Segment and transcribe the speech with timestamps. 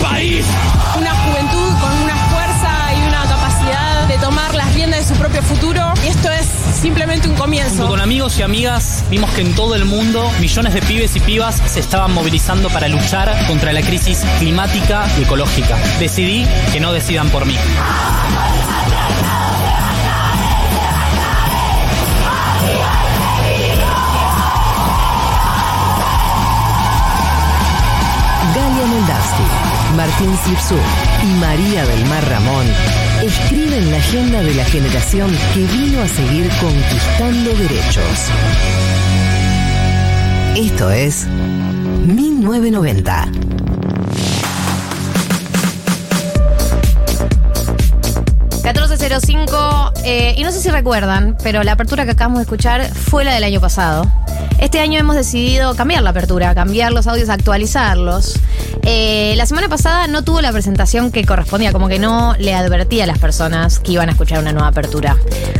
[0.00, 0.44] País.
[0.98, 5.42] Una juventud con una fuerza y una capacidad de tomar las riendas de su propio
[5.42, 5.92] futuro.
[6.04, 6.46] Y esto es
[6.80, 7.86] simplemente un comienzo.
[7.86, 11.62] Con amigos y amigas vimos que en todo el mundo millones de pibes y pibas
[11.66, 15.76] se estaban movilizando para luchar contra la crisis climática y ecológica.
[15.98, 17.56] Decidí que no decidan por mí.
[30.00, 30.76] Martín Sirsu
[31.22, 32.64] y María del Mar Ramón
[33.22, 38.30] escriben la agenda de la generación que vino a seguir conquistando derechos.
[40.56, 41.26] Esto es
[42.06, 43.28] 1990.
[50.04, 53.34] eh, y no sé si recuerdan, pero la apertura que acabamos de escuchar fue la
[53.34, 54.10] del año pasado.
[54.58, 58.38] Este año hemos decidido cambiar la apertura, cambiar los audios, actualizarlos.
[58.92, 63.04] Eh, la semana pasada no tuvo la presentación que correspondía, como que no le advertía
[63.04, 65.16] a las personas que iban a escuchar una nueva apertura.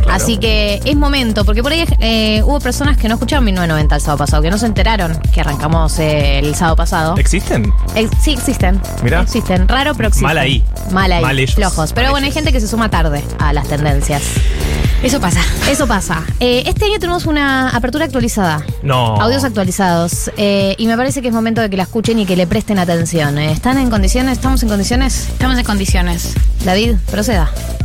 [0.09, 4.01] Así que es momento, porque por ahí eh, hubo personas que no escucharon 1990 el
[4.01, 7.15] sábado pasado, que no se enteraron que arrancamos eh, el sábado pasado.
[7.17, 7.71] ¿Existen?
[7.95, 8.81] Eh, sí, existen.
[9.01, 9.21] Mirá.
[9.21, 9.65] Existen.
[9.65, 10.27] Raro, pero existen.
[10.27, 10.61] Mal ahí.
[10.91, 11.21] Mal ahí.
[11.21, 11.55] Mal ellos.
[11.55, 11.93] Flojos.
[11.93, 14.23] Pero Mal bueno, hay gente que se suma tarde a las tendencias.
[15.03, 15.41] Eso pasa.
[15.67, 16.23] Eso pasa.
[16.39, 18.63] Eh, este año tenemos una apertura actualizada.
[18.83, 19.19] No.
[19.19, 20.29] Audios actualizados.
[20.37, 22.77] Eh, y me parece que es momento de que la escuchen y que le presten
[22.77, 23.39] atención.
[23.39, 24.33] Eh, ¿Están en condiciones?
[24.33, 25.29] ¿Estamos en condiciones?
[25.29, 26.35] Estamos en condiciones.
[26.63, 27.49] David, proceda.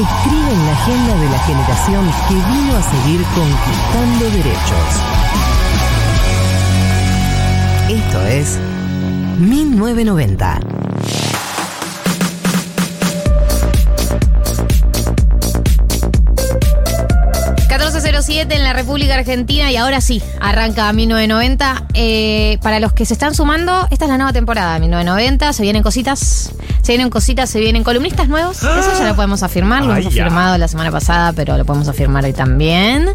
[0.00, 5.16] escriben la agenda de la generación que vino a seguir conquistando derechos.
[7.88, 8.58] Esto es
[9.38, 10.60] 1990.
[17.76, 21.86] 1407 en la República Argentina y ahora sí, arranca 1990.
[21.94, 25.52] Eh, para los que se están sumando, esta es la nueva temporada de 1990.
[25.52, 26.52] Se vienen cositas,
[26.86, 28.58] se vienen cositas, se vienen columnistas nuevos.
[28.58, 32.24] Eso ya lo podemos afirmar, lo hemos afirmado la semana pasada, pero lo podemos afirmar
[32.24, 33.08] hoy también.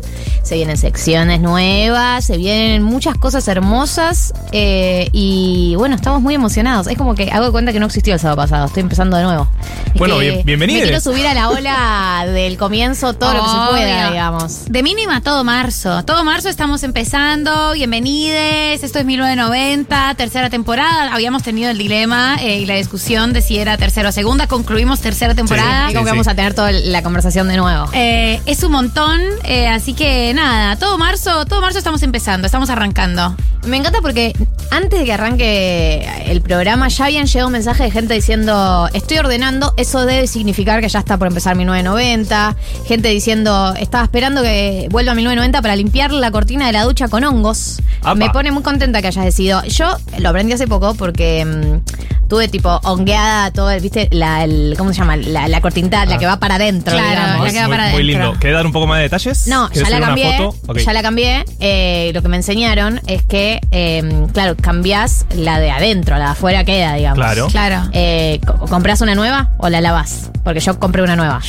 [0.44, 6.88] Se vienen secciones nuevas, se vienen muchas cosas hermosas eh, y bueno, estamos muy emocionados.
[6.88, 9.24] Es como que hago de cuenta que no existió el sábado pasado, estoy empezando de
[9.24, 9.47] nuevo.
[9.94, 10.81] Es Bueno, bien- bienvenidos.
[10.81, 14.66] Me quiero subir a la ola del comienzo todo lo que se pueda, digamos.
[14.66, 16.03] De mínima todo marzo.
[16.06, 17.73] Todo marzo estamos empezando.
[17.73, 18.84] Bienvenides.
[18.84, 21.13] Esto es 1990, tercera temporada.
[21.13, 24.47] Habíamos tenido el dilema eh, y la discusión de si era tercera o segunda.
[24.47, 25.87] Concluimos tercera temporada.
[25.90, 27.85] Digo que vamos a tener toda la conversación de nuevo.
[27.94, 32.69] Eh, es un montón, eh, así que nada, todo marzo, todo marzo estamos empezando, estamos
[32.69, 33.35] arrancando.
[33.67, 34.34] Me encanta porque
[34.72, 39.17] antes de que arranque el programa ya habían llegado un mensaje de gente diciendo estoy
[39.19, 42.55] ordenando, eso debe significar que ya está por empezar 1990.
[42.87, 47.23] Gente diciendo estaba esperando que vuelva 1990 para limpiar la cortina de la ducha con
[47.23, 47.81] hongos.
[48.02, 48.16] Apa.
[48.16, 49.63] Me pone muy contenta que hayas decidido.
[49.66, 54.08] Yo lo aprendí hace poco porque mm, tuve tipo hongueada todo, el, ¿viste?
[54.11, 55.17] La, el, ¿Cómo se llama?
[55.17, 56.17] La, la cortinita, la Ah.
[56.17, 56.93] que va para adentro.
[56.93, 57.46] Claro, digamos.
[57.46, 58.19] la que va muy, para muy adentro.
[58.28, 58.40] lindo.
[58.40, 59.47] ¿Querés dar un poco más de detalles?
[59.47, 60.37] No, ya ¿Querés la subir una cambié.
[60.37, 60.58] foto?
[60.72, 60.78] Ok.
[60.79, 61.46] Ya la cambié.
[61.59, 66.31] Eh, lo que me enseñaron es que, eh, claro, cambiás la de adentro, la de
[66.31, 67.17] afuera queda, digamos.
[67.17, 67.47] Claro.
[67.47, 67.89] Claro.
[67.91, 70.29] Eh, co- ¿Comprás una nueva o la lavás?
[70.43, 71.41] Porque yo compré una nueva.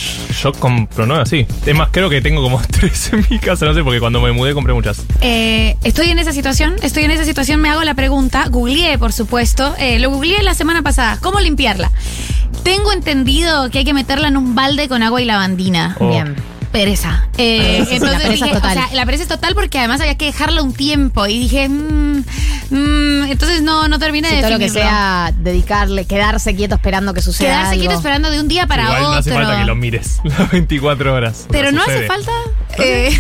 [0.43, 1.47] Yo compro nuevas, sí.
[1.65, 4.33] Es más, creo que tengo como tres en mi casa, no sé, porque cuando me
[4.33, 5.03] mudé compré muchas.
[5.21, 9.13] Eh, estoy en esa situación, estoy en esa situación, me hago la pregunta, googleé por
[9.13, 11.91] supuesto, eh, lo googleé la semana pasada, ¿cómo limpiarla?
[12.65, 15.97] Tengo entendido que hay que meterla en un balde con agua y lavandina.
[16.01, 16.09] Oh.
[16.09, 16.37] Bien.
[16.73, 17.27] Pereza.
[17.37, 18.71] Eh, Sí, entonces la pereza dije, es total.
[18.79, 21.69] o sea, la pereza es total porque además había que dejarla un tiempo y dije,
[21.69, 22.25] mm,
[22.71, 27.13] mm, entonces no, no terminé Sí, de todo lo que sea dedicarle, quedarse quieto esperando
[27.15, 27.81] que suceda Quedarse algo.
[27.83, 29.13] quieto esperando de un día para Igual otro.
[29.13, 31.47] no hace falta que lo mires las 24 horas.
[31.51, 32.33] Pero no hace falta.
[32.79, 33.19] eh.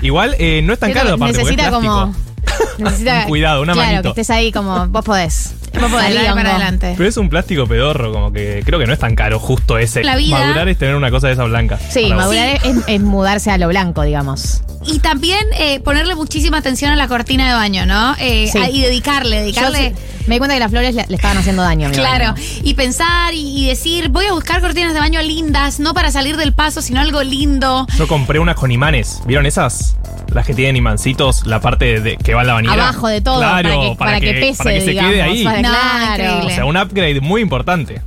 [0.00, 2.14] Igual eh, no es tan Pero caro aparte, es necesita como.
[2.78, 4.14] Necesita, Un cuidado, una claro, manito.
[4.14, 4.86] que estés ahí como.
[4.88, 5.52] Vos podés.
[5.72, 6.94] Para adelante.
[6.96, 10.02] Pero es un plástico pedorro, como que creo que no es tan caro justo ese.
[10.04, 11.78] La vida- Madurar es tener una cosa de esa blanca.
[11.90, 12.24] Sí, Para vos.
[12.24, 14.62] madurar es, es mudarse a lo blanco, digamos.
[14.86, 18.14] Y también eh, ponerle muchísima atención a la cortina de baño, ¿no?
[18.18, 18.58] Eh, Sí.
[18.58, 19.90] a- y dedicarle, Yo dedicarle.
[19.90, 19.94] sí-
[20.26, 22.46] me di cuenta que las flores le, le estaban haciendo daño a mi Claro, baño.
[22.62, 26.36] y pensar y, y decir, voy a buscar cortinas de baño lindas, no para salir
[26.36, 27.86] del paso, sino algo lindo.
[27.98, 29.20] Yo compré unas con imanes.
[29.26, 29.96] ¿Vieron esas?
[30.32, 32.74] Las que tienen imancitos, la parte de, que va en la bañera.
[32.74, 35.44] Abajo de todo, Claro, para que- para que pese, para que se quede digamos, ahí.
[35.44, 36.22] para- No, Claro.
[36.22, 36.46] increíble.
[36.46, 38.00] O sea, un upgrade muy importante.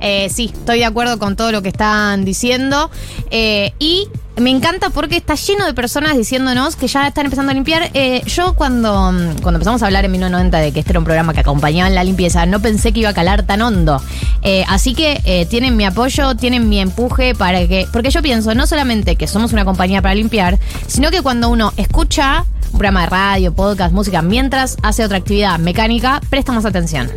[0.00, 2.88] Eh, sí, estoy de acuerdo con todo lo que están diciendo.
[3.30, 4.06] Eh, y
[4.36, 7.90] me encanta porque está lleno de personas diciéndonos que ya están empezando a limpiar.
[7.94, 11.04] Eh, yo cuando, mm, cuando empezamos a hablar en 1990 de que este era un
[11.04, 14.00] programa que acompañaba en la limpieza, no pensé que iba a calar tan hondo.
[14.42, 17.88] Eh, así que eh, tienen mi apoyo, tienen mi empuje para que...
[17.92, 21.72] Porque yo pienso no solamente que somos una compañía para limpiar, sino que cuando uno
[21.76, 27.10] escucha un programa de radio, podcast, música, mientras hace otra actividad mecánica, presta más atención.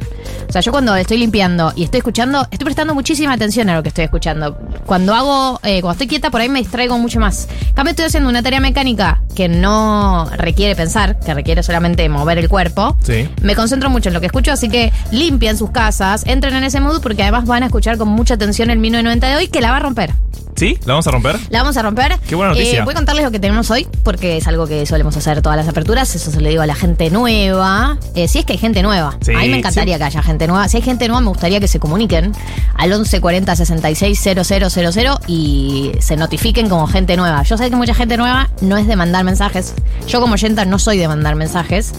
[0.47, 3.83] O sea, yo cuando estoy limpiando y estoy escuchando, estoy prestando muchísima atención a lo
[3.83, 4.57] que estoy escuchando.
[4.85, 7.47] Cuando hago, eh, cuando estoy quieta, por ahí me distraigo mucho más.
[7.67, 12.37] En cambio, estoy haciendo una tarea mecánica que no requiere pensar, que requiere solamente mover
[12.37, 12.97] el cuerpo.
[13.03, 13.29] Sí.
[13.41, 16.79] Me concentro mucho en lo que escucho, así que limpien sus casas, entren en ese
[16.79, 19.71] mood porque además van a escuchar con mucha atención el 1990 de hoy que la
[19.71, 20.13] va a romper.
[20.55, 20.77] ¿Sí?
[20.85, 21.39] ¿La vamos a romper?
[21.49, 22.19] La vamos a romper.
[22.27, 22.79] Qué buena noticia.
[22.79, 25.57] Eh, voy a contarles lo que tenemos hoy, porque es algo que solemos hacer todas
[25.57, 26.13] las aperturas.
[26.15, 27.97] Eso se le digo a la gente nueva.
[28.15, 29.17] Eh, si es que hay gente nueva.
[29.21, 29.99] Sí, a mí me encantaría sí.
[29.99, 30.67] que haya gente nueva.
[30.67, 32.33] Si hay gente nueva, me gustaría que se comuniquen
[32.75, 37.43] al 1140 66 000 y se notifiquen como gente nueva.
[37.43, 39.73] Yo sé que mucha gente nueva no es de mandar mensajes.
[40.07, 41.93] Yo como oyenta no soy de mandar mensajes.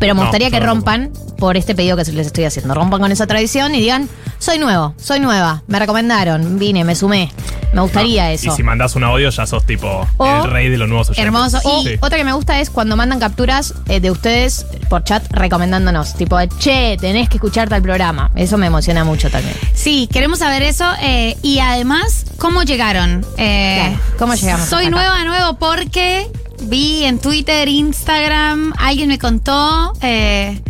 [0.00, 2.74] Pero me No, gustaría que rompan por este pedido que les estoy haciendo.
[2.74, 4.08] Rompan con esa tradición y digan,
[4.38, 7.30] soy nuevo, soy nueva, me recomendaron, vine, me sumé.
[7.72, 8.52] Me gustaría No, eso.
[8.52, 11.24] Y si mandás un audio, ya sos tipo O- el rey de los nuevos oyentes.
[11.24, 11.60] Hermoso.
[11.80, 11.94] Y Sí.
[12.00, 16.14] otra que me gusta es cuando mandan capturas eh, de ustedes por chat recomendándonos.
[16.16, 18.30] Tipo, che, tenés que escuchar tal programa.
[18.34, 19.54] Eso me emociona mucho también.
[19.72, 23.24] Sí, queremos saber eso eh, y además, ¿cómo llegaron?
[23.36, 24.90] Eh, Claro, ¿cómo llegamos Soy acá?
[24.90, 26.26] nueva, nuevo porque
[26.62, 30.60] vi en Twitter, Instagram, alguien me contó eh,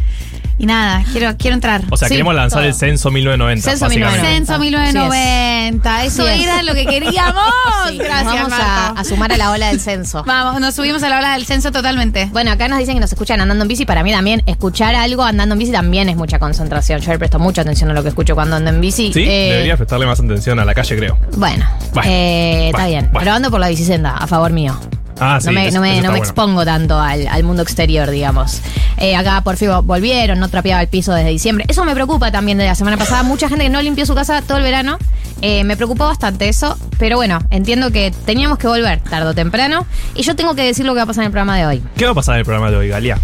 [0.59, 1.83] y nada, quiero, quiero entrar.
[1.91, 2.69] O sea, Sí, queremos lanzar todo.
[2.69, 3.71] el censo 1990.
[3.71, 4.21] Censo básicamente.
[4.21, 4.37] 1990.
[4.37, 6.43] Censo 1990, eso Sí es.
[6.43, 7.43] era lo que queríamos.
[7.89, 10.23] Sí, Gracias, Vamos a, sumar a la ola del censo.
[10.27, 12.29] Vamos, nos subimos a la hora del censo totalmente.
[12.31, 13.87] Bueno, acá nos dicen que nos escuchan andando en bici.
[13.87, 17.01] Para mí también, escuchar algo andando en bici también es mucha concentración.
[17.01, 19.13] Yo le presto mucha atención a lo que escucho cuando ando en bici.
[19.15, 21.19] Sí, Eh, deberías prestarle más atención a la calle, creo.
[21.39, 21.65] Bueno,
[22.05, 23.07] eh, está bien.
[23.13, 23.19] bueno.
[23.21, 24.79] Pero ando por la bicicenda, a favor mío.
[25.21, 25.47] Ah, sí.
[25.47, 26.25] no me, eso- no me- eso no está me bueno.
[26.25, 28.61] expongo tanto al, al mundo exterior, digamos.
[28.97, 31.65] Eh, acá por fin volvieron, no trapeaba el piso desde diciembre.
[31.69, 33.23] Eso me preocupa también de la semana pasada.
[33.23, 34.99] Mucha gente que no limpió su casa todo el verano.
[35.43, 36.77] Eh, me preocupó bastante eso.
[36.99, 39.87] Pero bueno, entiendo que teníamos que volver tarde o temprano.
[40.15, 41.83] Y yo tengo que decir lo que va a pasar en el programa de hoy.
[41.97, 43.19] ¿Qué va a pasar en el programa de hoy, Galia?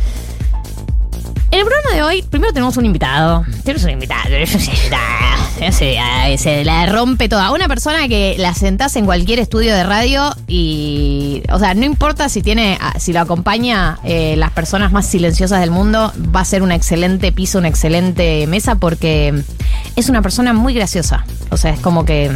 [1.50, 3.44] En el programa de hoy, primero tenemos un invitado.
[3.62, 4.22] Tenemos un invitado.
[5.60, 7.50] Yo sé, ah, se la rompe toda.
[7.52, 11.42] Una persona que la sentás en cualquier estudio de radio y.
[11.50, 12.76] O sea, no importa si tiene.
[12.80, 16.72] ah, Si lo acompaña eh, las personas más silenciosas del mundo, va a ser un
[16.72, 19.42] excelente piso, una excelente mesa porque
[19.94, 21.24] es una persona muy graciosa.
[21.50, 22.30] O sea, es como que.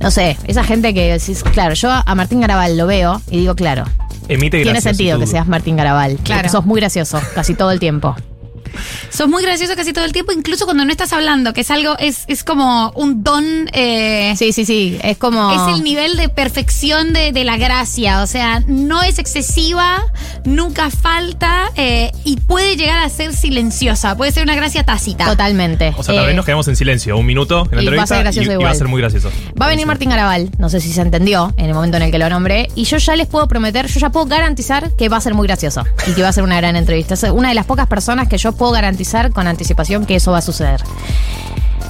[0.00, 3.54] No sé, esa gente que decís, claro, yo a Martín Garabal lo veo y digo,
[3.54, 3.86] claro,
[4.28, 6.16] Emite tiene sentido que seas Martín Garabal.
[6.22, 6.40] Claro.
[6.40, 8.16] Porque sos muy gracioso casi todo el tiempo.
[9.10, 11.96] Sos muy gracioso casi todo el tiempo, incluso cuando no estás hablando, que es algo,
[11.98, 13.68] es, es como un don.
[13.72, 14.98] eh, Sí, sí, sí.
[15.02, 15.52] Es como.
[15.70, 18.22] Es el nivel de perfección de, de la gracia.
[18.22, 20.02] O sea, no es excesiva,
[20.44, 24.16] nunca falta eh, y puede llegar a ser silenciosa.
[24.16, 25.26] Puede ser una gracia tácita.
[25.26, 25.94] Totalmente.
[25.96, 28.02] O sea, tal vez Eh, nos quedamos en silencio un minuto en la y va
[28.02, 29.30] a ser entrevista gracioso y, y va a ser muy gracioso.
[29.60, 32.10] Va a venir Martín Garabal, no sé si se entendió en el momento en el
[32.10, 35.18] que lo nombré, y yo ya les puedo prometer, yo ya puedo garantizar que va
[35.18, 37.14] a ser muy gracioso y que va a ser una gran entrevista.
[37.14, 40.32] Es una de las pocas personas que yo puedo puedo garantizar con anticipación que eso
[40.32, 40.80] va a suceder.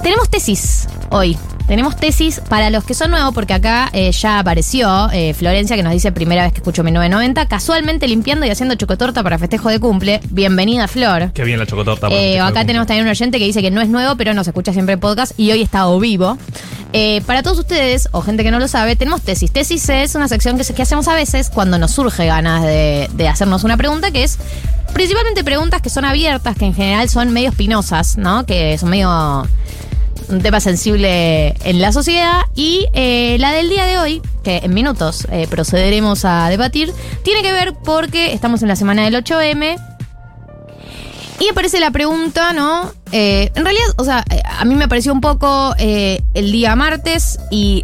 [0.03, 1.37] Tenemos tesis hoy.
[1.67, 5.83] Tenemos tesis para los que son nuevos, porque acá eh, ya apareció eh, Florencia, que
[5.83, 9.79] nos dice primera vez que escucho 1990, casualmente limpiando y haciendo chocotorta para festejo de
[9.79, 10.19] cumple.
[10.31, 11.31] Bienvenida, Flor.
[11.31, 12.09] Qué bien la chocotorta.
[12.09, 14.45] para Eh, acá tenemos también un oyente que dice que no es nuevo, pero nos
[14.45, 16.37] escucha siempre en podcast y hoy está o vivo.
[16.91, 19.49] Eh, para todos ustedes, o gente que no lo sabe, tenemos tesis.
[19.49, 23.27] Tesis es una sección que, que hacemos a veces cuando nos surge ganas de, de
[23.29, 24.37] hacernos una pregunta, que es
[24.95, 28.45] principalmente preguntas que son abiertas, que en general son medio espinosas, ¿no?
[28.45, 29.45] Que son medio
[30.29, 32.43] un tema sensible en la sociedad.
[32.55, 36.93] Y eh, la del día de hoy, que en minutos eh, procederemos a debatir,
[37.25, 39.77] tiene que ver porque estamos en la semana del 8M.
[41.41, 42.89] Y aparece la pregunta, ¿no?
[43.11, 44.23] Eh, en realidad, o sea,
[44.57, 47.83] a mí me pareció un poco el día martes y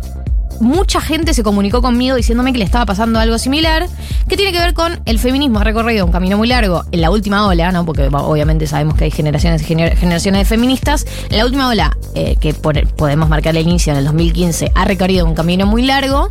[0.61, 3.87] mucha gente se comunicó conmigo diciéndome que le estaba pasando algo similar,
[4.27, 7.09] que tiene que ver con el feminismo ha recorrido un camino muy largo en la
[7.11, 7.85] última ola, ¿no?
[7.85, 11.05] Porque obviamente sabemos que hay generaciones y gener- generaciones de feministas.
[11.29, 15.25] En la última ola, eh, que podemos marcar el inicio en el 2015, ha recorrido
[15.25, 16.29] un camino muy largo,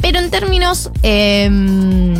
[0.00, 2.14] pero en términos em,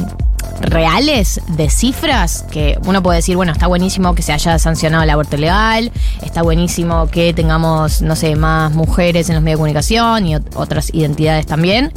[0.61, 5.11] reales de cifras, que uno puede decir, bueno, está buenísimo que se haya sancionado el
[5.11, 10.27] aborto legal, está buenísimo que tengamos, no sé, más mujeres en los medios de comunicación
[10.27, 11.93] y ot- otras identidades también,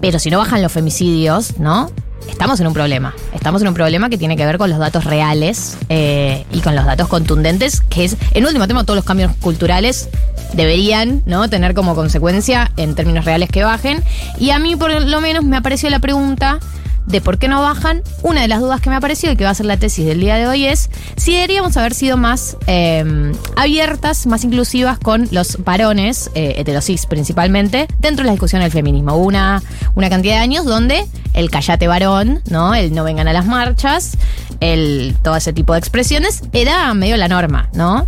[0.00, 1.90] pero si no bajan los femicidios, ¿no?
[2.28, 3.14] Estamos en un problema.
[3.32, 6.74] Estamos en un problema que tiene que ver con los datos reales eh, y con
[6.74, 10.08] los datos contundentes, que es, en último tema, todos los cambios culturales
[10.52, 11.48] deberían ¿no?
[11.48, 14.02] tener como consecuencia en términos reales que bajen.
[14.38, 16.58] Y a mí por lo menos me apareció la pregunta
[17.06, 18.02] de por qué no bajan.
[18.22, 20.20] Una de las dudas que me apareció y que va a ser la tesis del
[20.20, 25.62] día de hoy es si deberíamos haber sido más eh, abiertas, más inclusivas con los
[25.64, 26.62] varones, eh,
[27.08, 29.14] principalmente, dentro de la discusión del feminismo.
[29.14, 29.62] Hubo una,
[29.94, 32.74] una cantidad de años donde el callate varón, ¿no?
[32.74, 34.16] El no vengan a las marchas,
[34.60, 38.06] el, todo ese tipo de expresiones, era medio la norma, ¿no?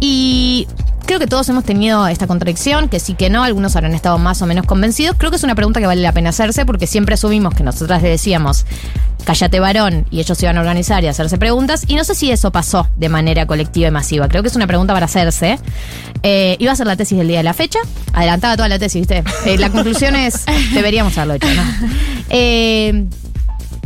[0.00, 0.66] Y
[1.06, 4.42] creo que todos hemos tenido esta contradicción, que sí que no, algunos habrán estado más
[4.42, 5.16] o menos convencidos.
[5.18, 8.02] Creo que es una pregunta que vale la pena hacerse porque siempre asumimos que nosotras
[8.02, 8.66] le decíamos,
[9.24, 11.84] cállate varón, y ellos se iban a organizar y a hacerse preguntas.
[11.86, 14.28] Y no sé si eso pasó de manera colectiva y masiva.
[14.28, 15.58] Creo que es una pregunta para hacerse.
[16.22, 17.80] Eh, iba a ser la tesis del día de la fecha.
[18.12, 19.24] Adelantaba toda la tesis, ¿viste?
[19.46, 21.62] Eh, la conclusión es, deberíamos haberlo hecho, ¿no?
[22.30, 23.06] Eh,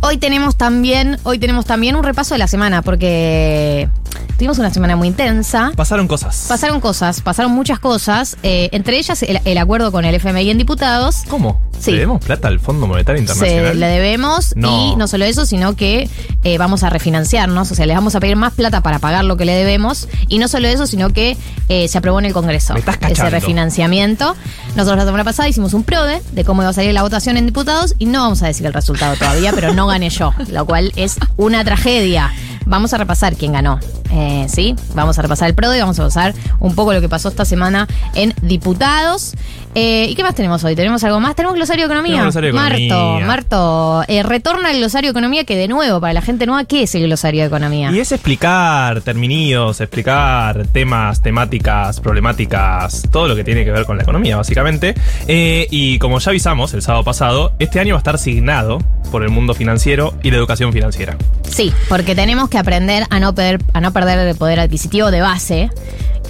[0.06, 3.88] Hoy tenemos también, hoy tenemos también un repaso de la semana, porque
[4.36, 5.72] tuvimos una semana muy intensa.
[5.74, 6.44] Pasaron cosas.
[6.46, 10.58] Pasaron cosas, pasaron muchas cosas, eh, entre ellas el, el acuerdo con el FMI en
[10.58, 11.22] diputados.
[11.30, 11.58] ¿Cómo?
[11.80, 11.90] Sí.
[11.90, 13.72] ¿Le debemos plata al Fondo Monetario Internacional?
[13.72, 14.92] Se le debemos No.
[14.92, 16.08] y no solo eso, sino que
[16.44, 19.36] eh, vamos a refinanciarnos, o sea, les vamos a pedir más plata para pagar lo
[19.36, 21.36] que le debemos y no solo eso, sino que
[21.68, 23.30] eh, se aprobó en el Congreso Me estás ese cachando.
[23.30, 24.36] refinanciamiento.
[24.76, 27.46] Nosotros la semana pasada hicimos un PRODE de cómo iba a salir la votación en
[27.46, 31.18] diputados y no vamos a decir el resultado todavía, pero no yo, lo cual es
[31.36, 32.32] una tragedia.
[32.66, 33.78] Vamos a repasar quién ganó.
[34.12, 34.74] Eh, ¿Sí?
[34.94, 37.44] Vamos a repasar el PRODE y vamos a pasar un poco lo que pasó esta
[37.44, 39.34] semana en diputados.
[39.74, 40.76] Eh, ¿Y qué más tenemos hoy?
[40.76, 41.34] ¿Tenemos algo más?
[41.34, 42.22] Tenemos glosario de economía.
[42.22, 43.26] Glosario de Marto, economía.
[43.26, 46.84] Marto, eh, retorna el glosario de economía que de nuevo, para la gente nueva, ¿qué
[46.84, 47.90] es el glosario de economía?
[47.90, 53.96] Y es explicar terminidos, explicar temas, temáticas, problemáticas, todo lo que tiene que ver con
[53.96, 54.94] la economía, básicamente.
[55.26, 58.78] Eh, y como ya avisamos el sábado pasado, este año va a estar signado
[59.10, 61.16] por el mundo financiero y la educación financiera.
[61.48, 65.20] Sí, porque tenemos que aprender a no perder, a no perder el poder adquisitivo de
[65.20, 65.70] base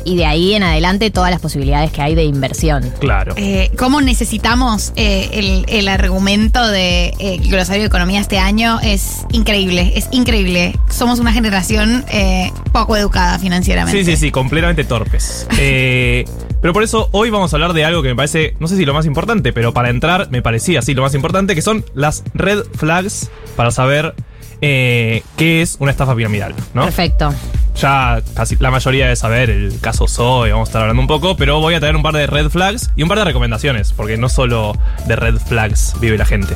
[0.04, 2.92] y de ahí en adelante todas las posibilidades que hay de inversión.
[3.00, 3.34] Claro.
[3.36, 8.78] Eh, ¿Cómo necesitamos eh, el, el argumento de eh, glosario de economía este año?
[8.82, 10.78] Es increíble, es increíble.
[10.90, 14.04] Somos una generación eh, poco educada financieramente.
[14.04, 15.46] Sí, sí, sí, completamente torpes.
[15.66, 16.24] Eh,
[16.60, 18.84] pero por eso hoy vamos a hablar de algo que me parece, no sé si
[18.84, 22.22] lo más importante, pero para entrar me parecía así lo más importante, que son las
[22.34, 24.14] red flags para saber
[24.61, 26.84] eh, qué es una estafa piramidal, ¿no?
[26.84, 27.32] Perfecto.
[27.80, 31.37] Ya casi la mayoría debe saber el caso Zoe, vamos a estar hablando un poco,
[31.37, 34.16] pero voy a traer un par de red flags y un par de recomendaciones, porque
[34.16, 36.54] no solo de red flags vive la gente.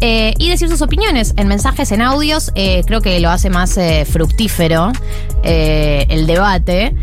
[0.01, 2.51] eh, y decir sus opiniones en mensajes, en audios.
[2.55, 4.91] Eh, creo que lo hace más eh, fructífero
[5.43, 6.93] el debate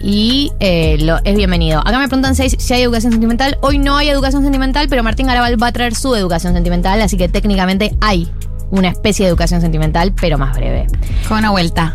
[0.00, 0.50] y
[0.98, 1.80] lo, es bienvenido.
[1.80, 3.58] Acá me preguntan si si hay educación sentimental.
[3.60, 7.16] Hoy no hay educación sentimental, pero Martín Garabal va a traer su educación sentimental, así
[7.16, 8.28] que técnicamente hay
[8.72, 10.86] una especie de educación sentimental, pero más breve.
[11.28, 11.94] Con una vuelta.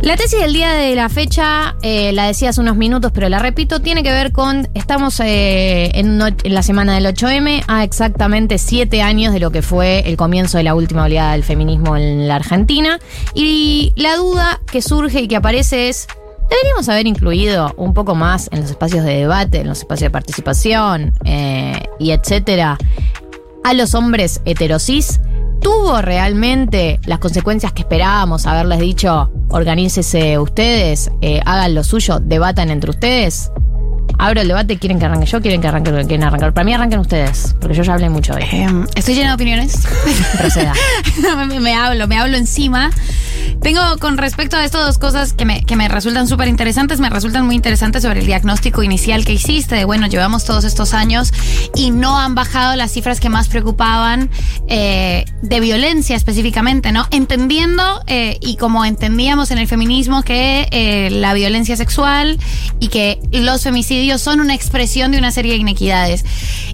[0.00, 3.40] La tesis del día de la fecha, eh, la decía hace unos minutos, pero la
[3.40, 7.82] repito, tiene que ver con, estamos eh, en, no- en la semana del 8M, a
[7.82, 11.96] exactamente siete años de lo que fue el comienzo de la última oleada del feminismo
[11.96, 13.00] en la Argentina.
[13.34, 16.06] Y la duda que surge y que aparece es,
[16.48, 20.10] deberíamos haber incluido un poco más en los espacios de debate, en los espacios de
[20.10, 22.78] participación eh, y etcétera,
[23.64, 25.18] a los hombres heterosis.
[25.60, 32.70] ¿Tuvo realmente las consecuencias que esperábamos haberles dicho, organícese ustedes, eh, hagan lo suyo, debatan
[32.70, 33.50] entre ustedes?
[34.18, 35.40] Abro el debate, ¿quieren que arranque yo?
[35.40, 35.90] ¿Quieren que arranque?
[35.90, 36.52] ¿Quieren arrancar?
[36.52, 38.44] Para mí arranquen ustedes, porque yo ya hablé mucho hoy.
[38.94, 39.86] estoy llena de opiniones.
[40.38, 40.72] Proceda.
[41.48, 42.90] me, me hablo, me hablo encima.
[43.62, 47.10] Tengo con respecto a estas dos cosas que me, que me resultan súper interesantes, me
[47.10, 51.32] resultan muy interesantes sobre el diagnóstico inicial que hiciste, de bueno, llevamos todos estos años
[51.74, 54.30] y no han bajado las cifras que más preocupaban
[54.68, 57.06] eh, de violencia específicamente, ¿no?
[57.10, 62.38] Entendiendo eh, y como entendíamos en el feminismo que eh, la violencia sexual
[62.78, 66.24] y que los femicidios son una expresión de una serie de inequidades.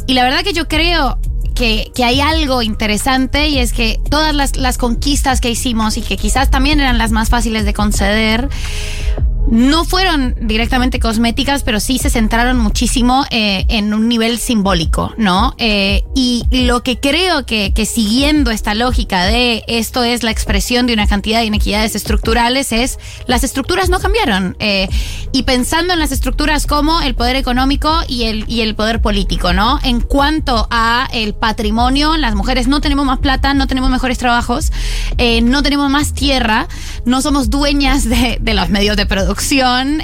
[0.07, 1.19] Y la verdad que yo creo
[1.55, 6.03] que, que hay algo interesante y es que todas las, las conquistas que hicimos y
[6.03, 8.49] que quizás también eran las más fáciles de conceder,
[9.51, 15.55] no fueron directamente cosméticas, pero sí se centraron muchísimo eh, en un nivel simbólico, ¿no?
[15.59, 20.87] Eh, y lo que creo que, que siguiendo esta lógica de esto es la expresión
[20.87, 24.57] de una cantidad de inequidades estructurales es las estructuras no cambiaron.
[24.61, 24.89] Eh,
[25.33, 29.53] y pensando en las estructuras como el poder económico y el, y el poder político,
[29.53, 29.79] ¿no?
[29.83, 34.73] En cuanto a el patrimonio, las mujeres no tenemos más plata, no tenemos mejores trabajos,
[35.19, 36.67] eh, no tenemos más tierra,
[37.05, 39.34] no somos dueñas de, de los medios de producción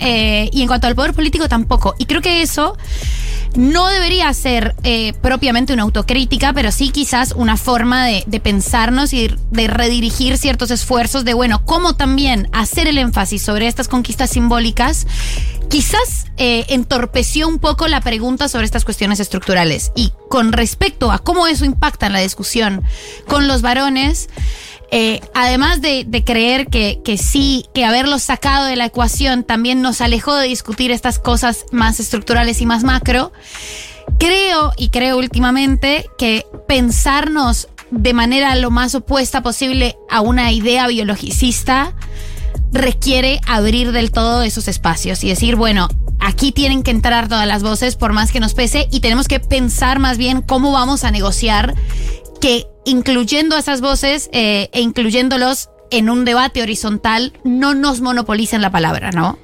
[0.01, 1.95] eh, y en cuanto al poder político tampoco.
[1.99, 2.77] Y creo que eso
[3.57, 9.31] no debería ser eh, propiamente una autocrítica, pero sí quizás una forma de, pensarnos y
[9.51, 15.07] de redirigir ciertos esfuerzos de, bueno, cómo también hacer el énfasis sobre estas conquistas simbólicas
[15.69, 19.93] quizás eh, entorpeció un poco la pregunta sobre estas cuestiones estructurales.
[19.95, 22.83] Y con respecto a cómo eso impacta en la discusión
[23.29, 24.29] con los varones,
[24.91, 30.01] eh, además de, creer que, que sí, que haberlos sacado de la ecuación también nos
[30.01, 33.33] alejó de discutir estas cosas más estructurales y más macro,
[34.19, 40.87] creo y creo últimamente que pensarnos de manera lo más opuesta posible a una idea
[40.87, 41.95] biologicista
[42.73, 45.89] requiere abrir del todo esos espacios y decir, bueno,
[46.21, 49.41] aquí tienen que entrar todas las voces por más que nos pese y tenemos que
[49.41, 51.75] pensar más bien cómo vamos a negociar
[52.41, 58.71] que incluyendo esas voces eh, e incluyéndolos en un debate horizontal no nos monopolicen la
[58.71, 59.39] palabra, ¿no?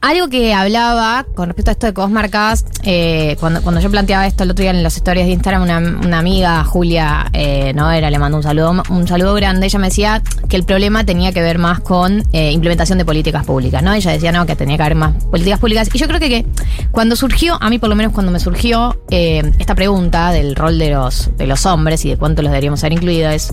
[0.00, 4.44] Algo que hablaba con respecto a esto de marcabas, eh, cuando, cuando yo planteaba esto
[4.44, 5.62] el otro día en las historias de Instagram,
[6.04, 9.66] una, amiga, Julia eh, Noera, le mandó un saludo, un saludo grande.
[9.66, 13.44] Ella me decía que el problema tenía que ver más con eh, implementación de políticas
[13.44, 13.92] públicas, ¿no?
[13.92, 15.88] Ella decía, no, que tenía que haber más políticas públicas.
[15.92, 16.46] Y yo creo que, que
[16.92, 20.78] cuando surgió, a mí por lo menos cuando me surgió eh, esta pregunta del rol
[20.78, 23.52] de los, de los hombres y de cuánto los deberíamos haber incluido, es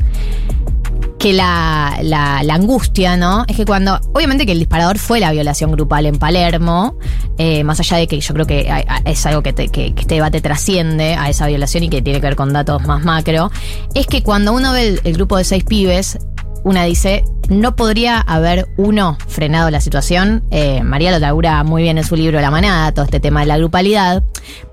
[1.19, 3.45] que la, la, angustia, ¿no?
[3.47, 6.97] Es que cuando, obviamente que el disparador fue la violación grupal en Palermo,
[7.37, 10.15] eh, más allá de que yo creo que es algo que, te- que- que este
[10.15, 13.49] debate trasciende a esa violación y que tiene que ver con datos más macro,
[13.95, 16.19] es que cuando uno ve el, grupo de seis pibes,
[16.63, 20.43] una dice, no podría haber uno frenado la situación.
[20.51, 23.45] Eh, María lo labura muy bien en su libro La Manada, todo este tema de
[23.47, 24.23] la grupalidad.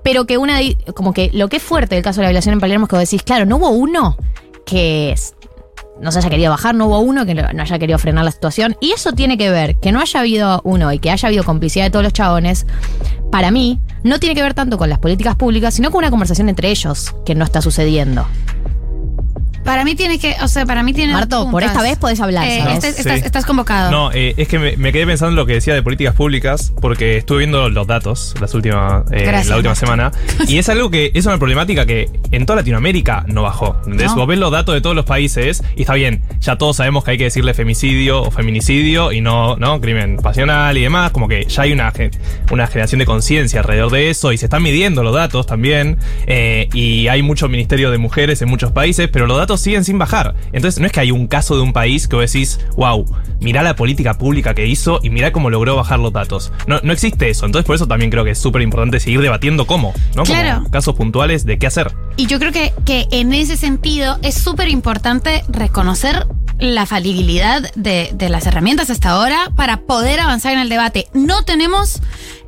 [0.03, 0.59] Pero que una,
[0.95, 2.95] como que lo que es fuerte del caso de la violación en Palermo es que
[2.95, 4.17] vos decís, claro, no hubo uno
[4.65, 5.15] que
[6.01, 8.75] no se haya querido bajar, no hubo uno que no haya querido frenar la situación.
[8.81, 11.85] Y eso tiene que ver, que no haya habido uno y que haya habido complicidad
[11.85, 12.65] de todos los chabones,
[13.31, 16.49] para mí, no tiene que ver tanto con las políticas públicas, sino con una conversación
[16.49, 18.27] entre ellos que no está sucediendo.
[19.63, 21.13] Para mí tiene que, o sea, para mí tiene.
[21.13, 22.83] Marto, por esta vez podés hablar, ¿sabes?
[22.83, 23.25] este- estás, Sí.
[23.25, 23.91] estás convocado.
[23.91, 26.73] No, eh, es que me, me quedé pensando en lo que decía de políticas públicas,
[26.81, 30.11] porque estuve viendo los datos las últimas, eh, Gracias, la última semana,
[30.47, 33.75] y es algo que es una problemática que en toda Latinoamérica no bajó.
[33.85, 34.07] ¿entendés?
[34.11, 34.15] No.
[34.17, 37.11] Vos ves los datos de todos los países y está bien, ya todos sabemos que
[37.11, 41.45] hay que decirle femicidio o feminicidio y no, no crimen pasional y demás, como que
[41.45, 41.91] ya hay una,
[42.51, 45.97] una generación de conciencia alrededor de eso y se están midiendo los datos también,
[46.27, 49.83] eh, y hay mucho ministerio de mujeres en muchos países, pero los datos datos siguen
[49.83, 50.35] sin bajar.
[50.51, 53.05] Entonces, no es que hay un caso de un país que vos decís, wow,
[53.39, 56.51] mirá la política pública que hizo y mirá cómo logró bajar los datos.
[56.67, 57.45] No, no existe eso.
[57.45, 60.23] Entonces, por eso también creo que es súper importante seguir debatiendo cómo, ¿no?
[60.23, 60.63] Como Claro.
[60.71, 61.91] casos puntuales de qué hacer.
[62.17, 66.25] Y yo creo que, que en ese sentido es súper importante reconocer
[66.59, 71.07] la falibilidad de, de las herramientas hasta ahora para poder avanzar en el debate.
[71.13, 72.01] No tenemos,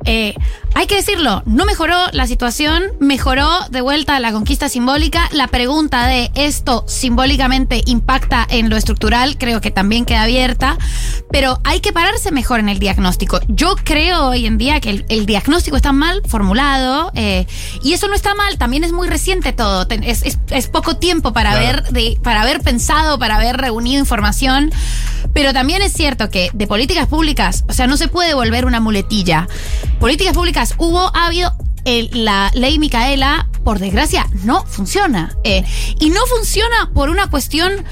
[0.06, 0.34] eh,
[0.74, 5.28] hay que decirlo, no mejoró la situación, mejoró de vuelta la conquista simbólica.
[5.32, 10.76] La pregunta de esto simbólicamente impacta en lo estructural, creo que también queda abierta,
[11.30, 13.40] pero hay que pararse mejor en el diagnóstico.
[13.48, 17.46] Yo creo hoy en día que el, el diagnóstico está mal formulado eh,
[17.82, 21.32] y eso no está mal, también es muy reciente todo, es, es- es poco tiempo
[21.32, 21.66] para Claro.
[21.66, 24.70] haber de, para haber pensado, para haber reunido información,
[25.32, 28.80] pero también es cierto que de políticas públicas, o sea, no se puede volver una
[28.80, 29.48] muletilla.
[30.00, 31.50] Políticas públicas hubo, ha habido
[32.12, 35.36] la ley Micaela, por desgracia, no funciona.
[35.44, 35.64] Eh,
[36.00, 37.84] y no funciona por una cuestión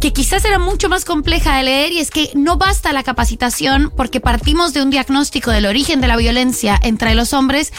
[0.00, 3.92] que quizás era mucho más compleja de leer y es que no basta la capacitación
[3.96, 7.72] porque partimos de un diagnóstico del origen de la violencia entre los hombres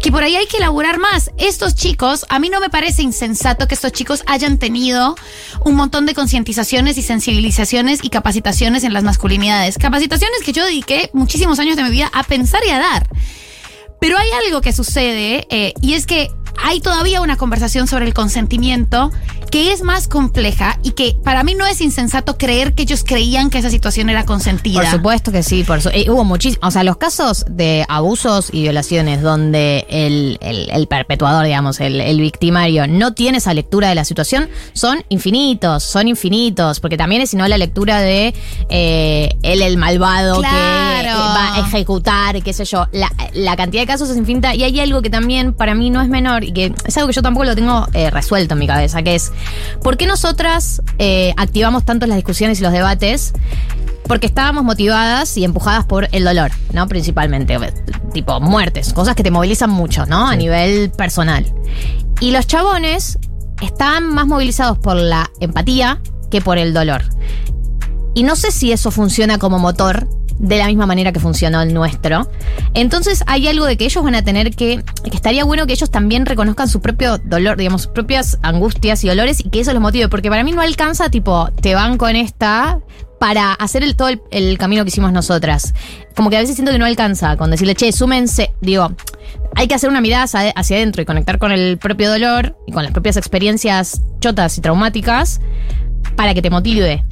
[0.00, 1.32] que por ahí hay que elaborar más.
[1.36, 5.16] Estos chicos, a mí no me parece insensato que estos chicos hayan tenido
[5.64, 9.76] un montón de concientizaciones y sensibilizaciones y capacitaciones en las masculinidades.
[9.78, 13.08] Capacitaciones que yo dediqué muchísimos años de mi vida a pensar y a dar.
[14.04, 16.30] Pero hay algo que sucede eh, y es que
[16.62, 19.10] hay todavía una conversación sobre el consentimiento
[19.50, 23.50] que es más compleja y que para mí no es insensato creer que ellos creían
[23.50, 24.80] que esa situación era consentida.
[24.80, 28.48] Por supuesto que sí, por su- eh, hubo muchísimos, o sea, los casos de abusos
[28.52, 33.88] y violaciones donde el, el- el perpetuador, digamos, el, el victimario no tiene esa lectura
[33.88, 38.34] de la situación, son infinitos, son infinitos, porque también es sino la lectura de
[38.68, 41.08] eh, él el malvado que Claro.
[41.08, 44.62] eh, va a ejecutar, qué sé yo, la, la cantidad de casos es infinita y
[44.64, 47.22] hay algo que también para mí no es menor y que es algo que yo
[47.22, 49.32] tampoco lo tengo eh, resuelto en mi cabeza, que es,
[49.82, 53.32] ¿por qué nosotras eh, activamos tanto las discusiones y los debates?
[54.06, 56.86] Porque estábamos motivadas y empujadas por el dolor, ¿no?
[56.88, 57.58] Principalmente.
[58.12, 60.28] Tipo, muertes, cosas que te movilizan mucho, ¿no?
[60.28, 61.46] A nivel personal.
[62.20, 63.18] Y los chabones
[63.62, 67.02] están más movilizados por la empatía que por el dolor.
[68.14, 70.06] Y no sé si eso funciona como motor
[70.38, 72.28] de la misma manera que funcionó el nuestro.
[72.74, 75.90] Entonces hay algo de que ellos van a tener que, que estaría bueno que ellos
[75.90, 79.82] también reconozcan su propio dolor, digamos, sus propias angustias y dolores y que eso los
[79.82, 82.80] motive, porque para mí no alcanza tipo, te van con esta
[83.18, 85.72] para hacer el, todo el, camino que hicimos nosotras.
[86.14, 88.92] Como que a veces siento que no alcanza con decirle, che, súmense, digo,
[89.54, 92.72] hay que hacer una mirada hacia, hacia adentro y conectar con el propio dolor y
[92.72, 95.40] con las propias experiencias chotas y traumáticas
[96.16, 97.02] para que te motive.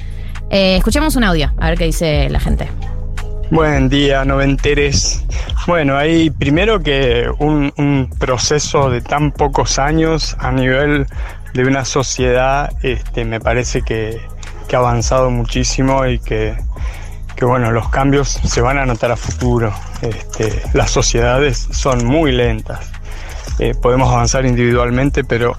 [0.49, 2.69] Eh, escuchemos un audio, a ver qué dice la gente.
[3.51, 5.23] Buen día, noventeres.
[5.67, 11.05] Bueno, hay primero que un, proceso de tan pocos años a nivel
[11.53, 14.21] de una sociedad, este, me parece que,
[14.73, 16.57] ha avanzado muchísimo y que,
[17.35, 19.71] que, bueno, los cambios se van a notar a futuro.
[20.01, 22.91] Este, las sociedades son muy lentas.
[23.59, 25.55] Eh, podemos avanzar individualmente, pero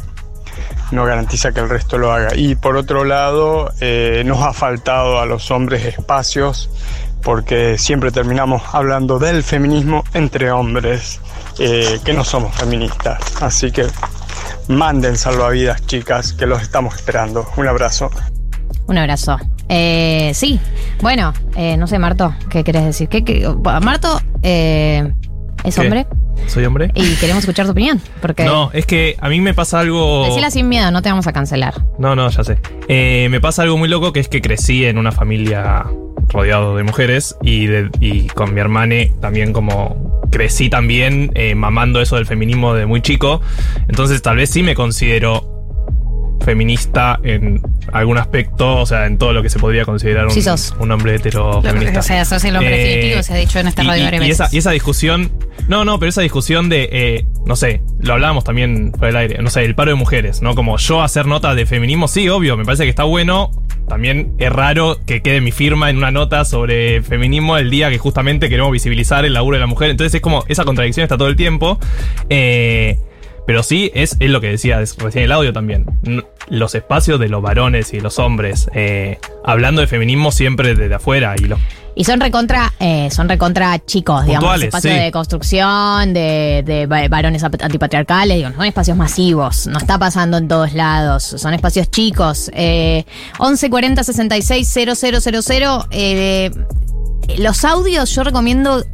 [0.90, 2.34] no garantiza que el resto lo haga.
[2.34, 6.70] Y por otro lado, eh, nos ha faltado a los hombres espacios
[7.24, 11.20] porque siempre terminamos hablando del feminismo entre hombres
[11.58, 13.18] eh, que no somos feministas.
[13.40, 13.86] Así que
[14.68, 17.46] manden salvavidas, chicas, que los estamos esperando.
[17.56, 18.10] Un abrazo.
[18.86, 19.38] Un abrazo.
[19.68, 20.60] Eh, sí,
[21.00, 23.08] bueno, eh, no sé, Marto, ¿qué querés decir?
[23.08, 23.48] ¿Qué, qué-
[23.82, 25.10] Marto eh,
[25.64, 25.80] es ¿Qué?
[25.80, 26.06] hombre
[26.46, 26.90] ¿Soy hombre?
[26.94, 28.00] y queremos escuchar tu opinión.
[28.20, 30.24] Porque No, es que a mí me pasa algo.
[30.26, 31.74] decila sin miedo, no te vamos a cancelar.
[31.98, 32.58] No, no, ya sé.
[32.88, 35.84] Eh, me pasa algo muy loco que es que crecí en una familia
[36.28, 42.00] rodeado de mujeres y, de- y con mi hermana también como crecí también eh, mamando
[42.00, 43.40] eso del feminismo de muy chico.
[43.88, 45.53] Entonces tal vez sí me considero
[46.44, 47.60] feminista en
[47.92, 50.74] algún aspecto, o sea, en todo lo que se podría considerar un, Sí sos.
[50.78, 52.00] un hombre hetero feminista.
[52.00, 54.04] O sea, sos el hombre Eh, definitivo, se ha dicho en esta y, radio y-
[54.04, 54.40] varias y veces.
[54.46, 55.32] esa, y esa discusión,
[55.68, 59.42] no, no, pero esa discusión de, eh, no sé, lo hablábamos también por el aire,
[59.42, 60.54] no sé, el paro de mujeres, ¿no?
[60.54, 63.50] Como yo hacer notas de feminismo, sí, obvio, me parece que está bueno.
[63.88, 67.98] También es raro que quede mi firma en una nota sobre feminismo el día que
[67.98, 69.90] justamente queremos visibilizar el laburo de la mujer.
[69.90, 71.78] Entonces es como, esa contradicción está todo el tiempo.
[72.30, 72.98] Eh,
[73.46, 75.86] pero sí, es, es lo que decía recién el audio también.
[76.48, 81.34] Los espacios de los varones y los hombres, eh, hablando de feminismo siempre desde afuera
[81.38, 81.58] y los
[81.96, 85.00] Y son recontra, eh, son recontra chicos, digamos, Puntuales, espacios sí.
[85.00, 90.36] de construcción, de, de va- varones antipatriarcales, digo, no son espacios masivos, no está pasando
[90.38, 92.50] en todos lados, son espacios chicos.
[92.54, 93.04] Eh,
[93.38, 96.50] 11 40 66 000, eh,
[97.38, 98.84] los audios yo recomiendo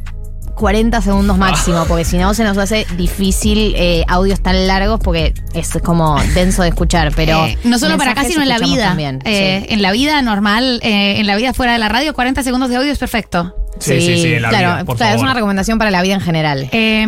[0.61, 5.33] 40 segundos máximo, porque si no se nos hace difícil eh, audios tan largos porque
[5.55, 7.11] es como denso de escuchar.
[7.15, 8.83] Pero Eh, no solo para acá, sino en la vida.
[8.89, 12.43] también, Eh, En la vida normal, eh, en la vida fuera de la radio, 40
[12.43, 13.55] segundos de audio es perfecto.
[13.79, 15.25] Sí, sí, sí, en la claro, vida, por claro, es favor.
[15.25, 16.69] una recomendación para la vida en general.
[16.71, 17.07] Eh,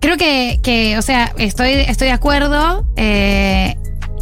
[0.00, 2.84] creo que, que, o sea, estoy, estoy de acuerdo.
[2.96, 3.76] eh,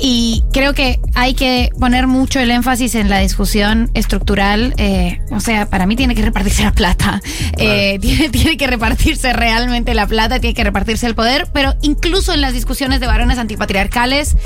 [0.05, 4.75] y creo que hay que poner mucho el énfasis en la discusión estructural.
[4.77, 7.23] eh, o sea, para mí tiene que repartirse la plata.
[7.57, 11.47] Eh, tiene, tiene que repartirse realmente la plata, tiene que repartirse el poder.
[11.53, 14.37] Pero incluso en las discusiones de varones antipatriarcales,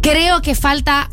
[0.00, 1.10] creo que falta.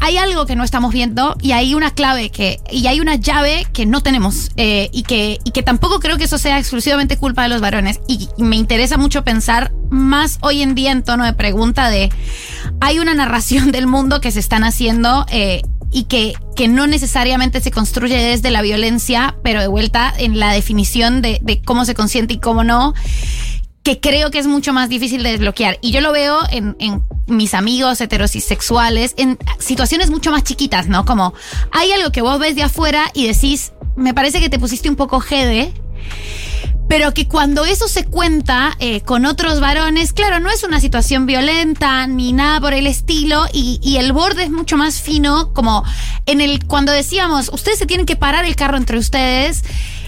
[0.00, 3.66] Hay algo que no estamos viendo y hay una clave que y hay una llave
[3.72, 7.42] que no tenemos eh, y que y que tampoco creo que eso sea exclusivamente culpa
[7.42, 8.00] de los varones.
[8.06, 12.10] Y, y me interesa mucho pensar más hoy en día en tono de pregunta de
[12.80, 17.60] hay una narración del mundo que se están haciendo eh, y que, que no necesariamente
[17.60, 21.94] se construye desde la violencia, pero de vuelta en la definición de, de cómo se
[21.94, 22.94] consiente y cómo no
[23.88, 25.78] que creo que es mucho más difícil de desbloquear.
[25.80, 26.76] Y yo lo veo en,
[27.26, 31.06] mis amigos heterosexuales, en situaciones mucho más chiquitas, ¿no?
[31.06, 31.32] Como
[31.70, 34.96] hay algo que vos ves de afuera y decís, me parece que te pusiste un
[34.96, 35.72] poco jede.
[36.86, 41.24] Pero que cuando eso se cuenta eh, con otros varones, claro, no es una situación
[41.24, 45.82] violenta ni nada por el estilo, y, y el borde es mucho más fino, como
[46.26, 49.62] en el cuando decíamos, ustedes se tienen que parar el carro entre ustedes.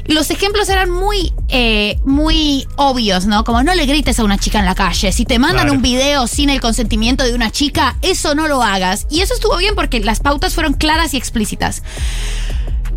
[0.06, 3.44] Los ejemplos eran muy, eh, muy obvios, ¿no?
[3.44, 5.12] Como no le grites a una chica en la calle.
[5.12, 5.72] Si te mandan Claro.
[5.74, 9.06] un video sin el consentimiento de una chica, eso no lo hagas.
[9.10, 11.82] Y eso estuvo bien porque las pautas fueron claras y explícitas.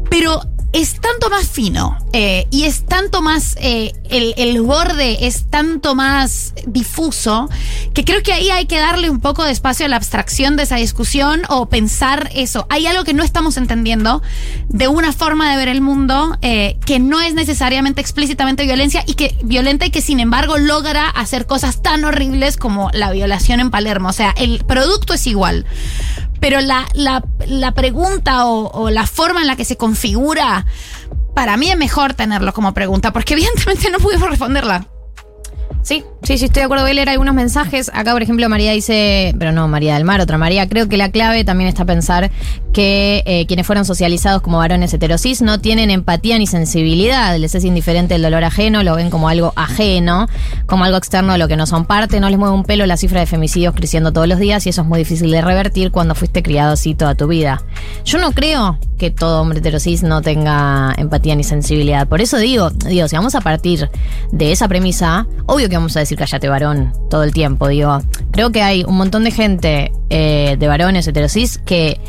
[0.09, 0.41] Pero
[0.73, 5.93] es tanto más fino eh, y es tanto más, eh, el, el borde es tanto
[5.93, 7.47] más difuso
[7.93, 10.63] que creo que ahí hay que darle un poco de espacio a la abstracción de
[10.63, 12.65] esa discusión o pensar eso.
[12.69, 14.23] Hay algo que no estamos entendiendo
[14.67, 19.13] de una forma de ver el mundo eh, que no es necesariamente explícitamente violencia y
[19.13, 23.69] que violenta y que sin embargo logra hacer cosas tan horribles como la violación en
[23.69, 24.09] Palermo.
[24.09, 25.67] O sea, el producto es igual.
[26.43, 30.65] Pero la, la, pregunta o, o la forma en la que se configura,
[31.33, 34.85] para mí es mejor tenerlo como pregunta, porque evidentemente no pudimos responderla.
[35.83, 36.85] Sí, sí, sí, estoy de acuerdo.
[36.85, 37.91] Voy a leer algunos mensajes.
[37.93, 40.69] Acá, por ejemplo, María dice, pero no, María del Mar, otra María.
[40.69, 42.31] Creo que la clave también está pensar
[42.71, 47.37] que eh, quienes fueron socializados como varones heterosis no tienen empatía ni sensibilidad.
[47.37, 50.27] Les es indiferente el dolor ajeno, lo ven como algo ajeno,
[50.65, 52.21] como algo externo de lo que no son parte.
[52.21, 54.81] No les mueve un pelo la cifra de femicidios creciendo todos los días y eso
[54.83, 57.61] es muy difícil de revertir cuando fuiste criado así toda tu vida.
[58.05, 62.07] Yo no creo que todo hombre heterosis no tenga empatía ni sensibilidad.
[62.07, 63.89] Por eso digo, digo, si vamos a partir
[64.31, 67.67] de esa premisa, obvio que vamos a decir cállate varón todo el tiempo.
[67.67, 67.99] Digo,
[68.31, 71.99] creo que hay un montón de gente eh, de varones heterosis que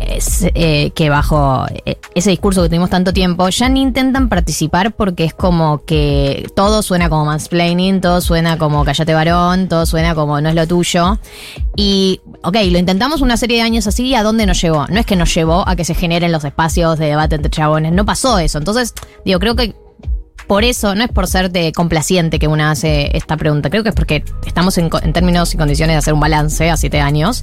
[0.00, 4.94] es, eh, que bajo eh, ese discurso que tuvimos tanto tiempo ya ni intentan participar
[4.94, 10.14] porque es como que todo suena como mansplaining, todo suena como cállate varón, todo suena
[10.14, 11.18] como no es lo tuyo.
[11.76, 14.86] Y, ok, lo intentamos una serie de años así, ¿a dónde nos llevó?
[14.88, 17.92] No es que nos llevó a que se generen los espacios de debate entre chabones,
[17.92, 18.58] no pasó eso.
[18.58, 19.74] Entonces, digo, creo que
[20.46, 23.94] por eso, no es por serte complaciente que una hace esta pregunta, creo que es
[23.94, 27.42] porque estamos en, términos y condiciones de hacer un balance a siete años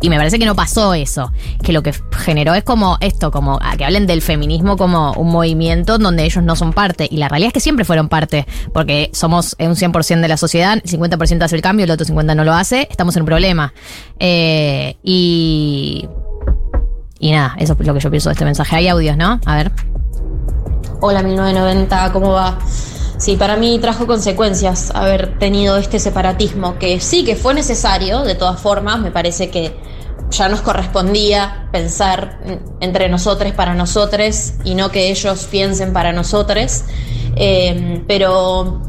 [0.00, 1.32] y me parece que no pasó eso,
[1.62, 5.30] que lo que generó es como esto, como a que hablen del feminismo como un
[5.30, 9.10] movimiento donde ellos no son parte y la realidad es que siempre fueron parte, porque
[9.12, 12.44] somos un 100% de la sociedad, el 50% hace el cambio, el otro 50% no
[12.44, 13.72] lo hace, estamos en un problema.
[14.18, 16.08] Eh, y...
[17.22, 18.76] Y nada, eso es lo que yo pienso de este mensaje.
[18.76, 19.38] Hay audios, ¿no?
[19.44, 19.70] A ver.
[21.02, 22.58] Hola 1990, ¿cómo va?
[23.16, 28.34] Sí, para mí trajo consecuencias haber tenido este separatismo, que sí que fue necesario, de
[28.34, 29.74] todas formas, me parece que
[30.30, 32.40] ya nos correspondía pensar
[32.80, 36.84] entre nosotros para nosotros y no que ellos piensen para nosotros,
[37.36, 38.82] Eh, pero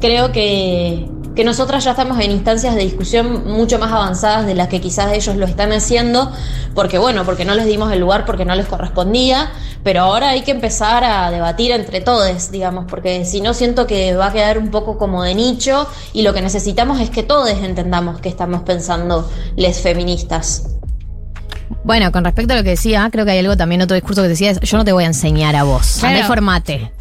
[0.00, 4.68] creo que, que nosotras ya estamos en instancias de discusión mucho más avanzadas de las
[4.68, 6.30] que quizás ellos lo están haciendo,
[6.74, 9.50] porque bueno, porque no les dimos el lugar, porque no les correspondía,
[9.82, 14.14] pero ahora hay que empezar a debatir entre todos, digamos, porque si no siento que
[14.14, 17.50] va a quedar un poco como de nicho y lo que necesitamos es que todos
[17.50, 20.68] entendamos que estamos pensando les feministas.
[21.82, 24.28] Bueno, con respecto a lo que decía, creo que hay algo también, otro discurso que
[24.28, 26.26] decía es, yo no te voy a enseñar a vos, Claro.
[26.26, 26.92] formate.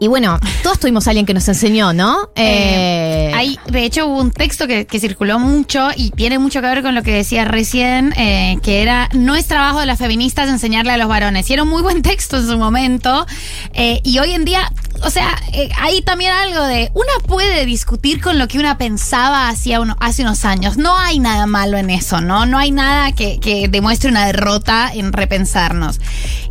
[0.00, 2.30] Y bueno, todos tuvimos a alguien que nos enseñó, ¿no?
[2.36, 6.68] Eh, Hay, de hecho, hubo un texto que, que circuló mucho y tiene mucho que
[6.68, 10.48] ver con lo que decía recién, eh, que era, no es trabajo de las feministas
[10.48, 11.50] enseñarle a los varones.
[11.50, 13.26] Y era un muy buen texto en su momento.
[13.72, 14.70] eh, y hoy en día,
[15.02, 19.48] o sea, eh, hay también algo de, una puede discutir con lo que una pensaba
[19.48, 20.76] hacía uno, hace unos años.
[20.76, 22.46] No hay nada malo en eso, ¿no?
[22.46, 26.00] No hay nada que, que demuestre una derrota en repensarnos.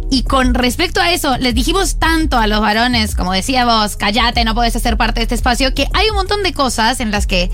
[0.09, 4.45] Y con respecto a eso, les dijimos tanto a los varones, como decía vos, callate,
[4.45, 7.27] no puedes hacer parte de este espacio, que hay un montón de cosas en las
[7.27, 7.51] que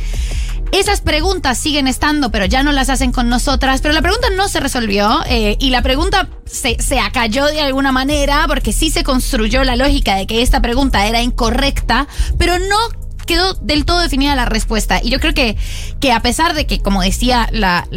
[0.71, 3.81] esas preguntas siguen estando, pero ya no las hacen con nosotras.
[3.81, 7.91] Pero la pregunta no se resolvió eh, y la pregunta se, se acalló de alguna
[7.91, 13.02] manera porque sí se construyó la lógica de que esta pregunta era incorrecta, pero no
[13.25, 14.99] quedó del todo definida la respuesta.
[15.03, 15.57] Y yo creo que,
[15.99, 17.87] que a pesar de que, como decía la,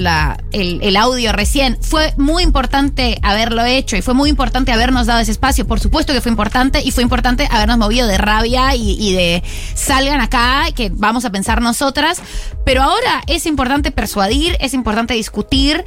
[0.53, 5.33] el, audio recién, fue muy importante haberlo hecho y fue muy importante habernos dado ese
[5.33, 5.67] espacio.
[5.67, 9.43] Por supuesto que fue importante y fue importante habernos movido de rabia y, y de
[9.75, 12.21] salgan acá, que vamos a pensar nosotras.
[12.65, 15.85] Pero ahora es importante persuadir, es importante discutir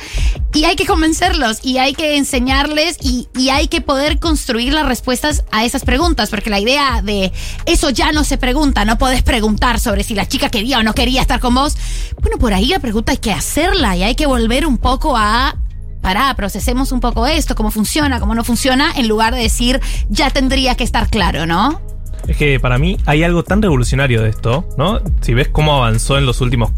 [0.53, 4.85] y hay que convencerlos y hay que enseñarles y, y hay que poder construir las
[4.85, 6.29] respuestas a esas preguntas.
[6.29, 7.31] Porque la idea de
[7.65, 10.95] eso ya no se pregunta, no podés preguntar sobre si la chica quería o no
[10.95, 11.77] quería estar con vos.
[12.19, 15.55] Bueno, por ahí la pregunta hay que hacerla y hay que volver un poco a
[16.01, 20.31] pará, procesemos un poco esto, cómo funciona, cómo no funciona, en lugar de decir, ya
[20.31, 21.79] tendría que estar claro, ¿no?
[22.27, 24.99] Es que para mí hay algo tan revolucionario de esto, ¿no?
[25.21, 26.71] Si ves cómo avanzó en los últimos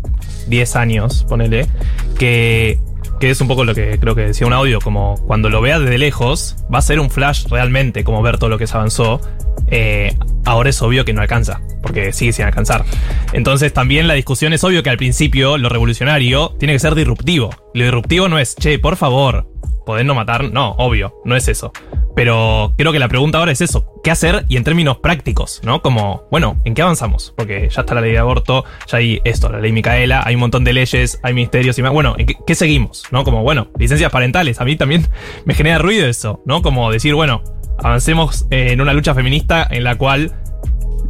[0.48, 1.68] 10 años, ponele,
[2.20, 2.80] que,
[3.22, 5.80] que es un poco lo que creo que decía un audio, como cuando lo veas
[5.80, 9.22] desde lejos, va a ser un flash realmente, como ver todo lo que se avanzó.
[9.68, 12.84] Eh, ahora es obvio que no alcanza, porque sigue sin alcanzar.
[13.32, 17.52] Entonces también la discusión es obvio que al principio lo revolucionario tiene que ser disruptivo.
[17.76, 19.48] Lo disruptivo no es, che, por favor,
[19.86, 21.72] podés no matar, no, obvio, no es eso.
[22.15, 24.46] Pero creo que la pregunta ahora es eso, ¿qué hacer?
[24.50, 25.82] Y en términos prácticos, ¿no?
[25.82, 27.34] Como, bueno, ¿en qué avanzamos?
[27.38, 30.41] Porque ya está la ley de aborto, ya hay esto, la ley Micaela, hay un
[30.41, 31.91] montón de leyes, hay ministerios y más.
[31.94, 33.04] Bueno, ¿en qué, qué seguimos?
[33.12, 33.24] ¿No?
[33.24, 35.08] Como, bueno, licencias parentales, a mí también
[35.46, 36.62] me genera ruido eso, ¿no?
[36.62, 37.44] Como decir, bueno,
[37.80, 40.36] avancemos en una lucha feminista en la cual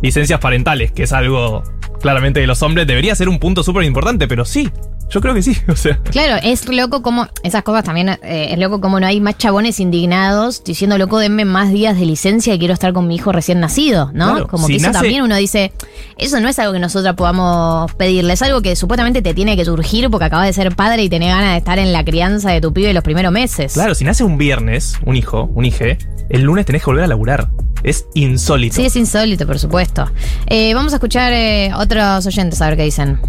[0.01, 1.63] licencias parentales, que es algo
[2.01, 4.69] claramente de los hombres, debería ser un punto súper importante, pero sí,
[5.11, 5.99] yo creo que sí, o sea.
[6.09, 9.79] Claro, es loco como, esas cosas también, eh, es loco como no hay más chabones
[9.79, 13.59] indignados diciendo, loco, denme más días de licencia y quiero estar con mi hijo recién
[13.59, 14.31] nacido, ¿no?
[14.31, 15.73] Claro, como si que eso nace- también uno dice,
[16.17, 19.65] eso no es algo que nosotras podamos pedirle, es algo que supuestamente te tiene que
[19.65, 22.61] surgir porque acabas de ser padre y tenés ganas de estar en la crianza de
[22.61, 23.73] tu pibe los primeros meses.
[23.73, 27.07] Claro, si nace un viernes, un hijo, un hije, el lunes tenés que volver a
[27.07, 27.49] laburar.
[27.83, 28.75] Es insólito.
[28.75, 30.09] Sí, es insólito, por supuesto.
[30.47, 33.19] Eh, vamos a escuchar eh, otros oyentes a ver qué dicen.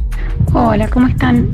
[0.52, 1.50] Hola, ¿cómo están?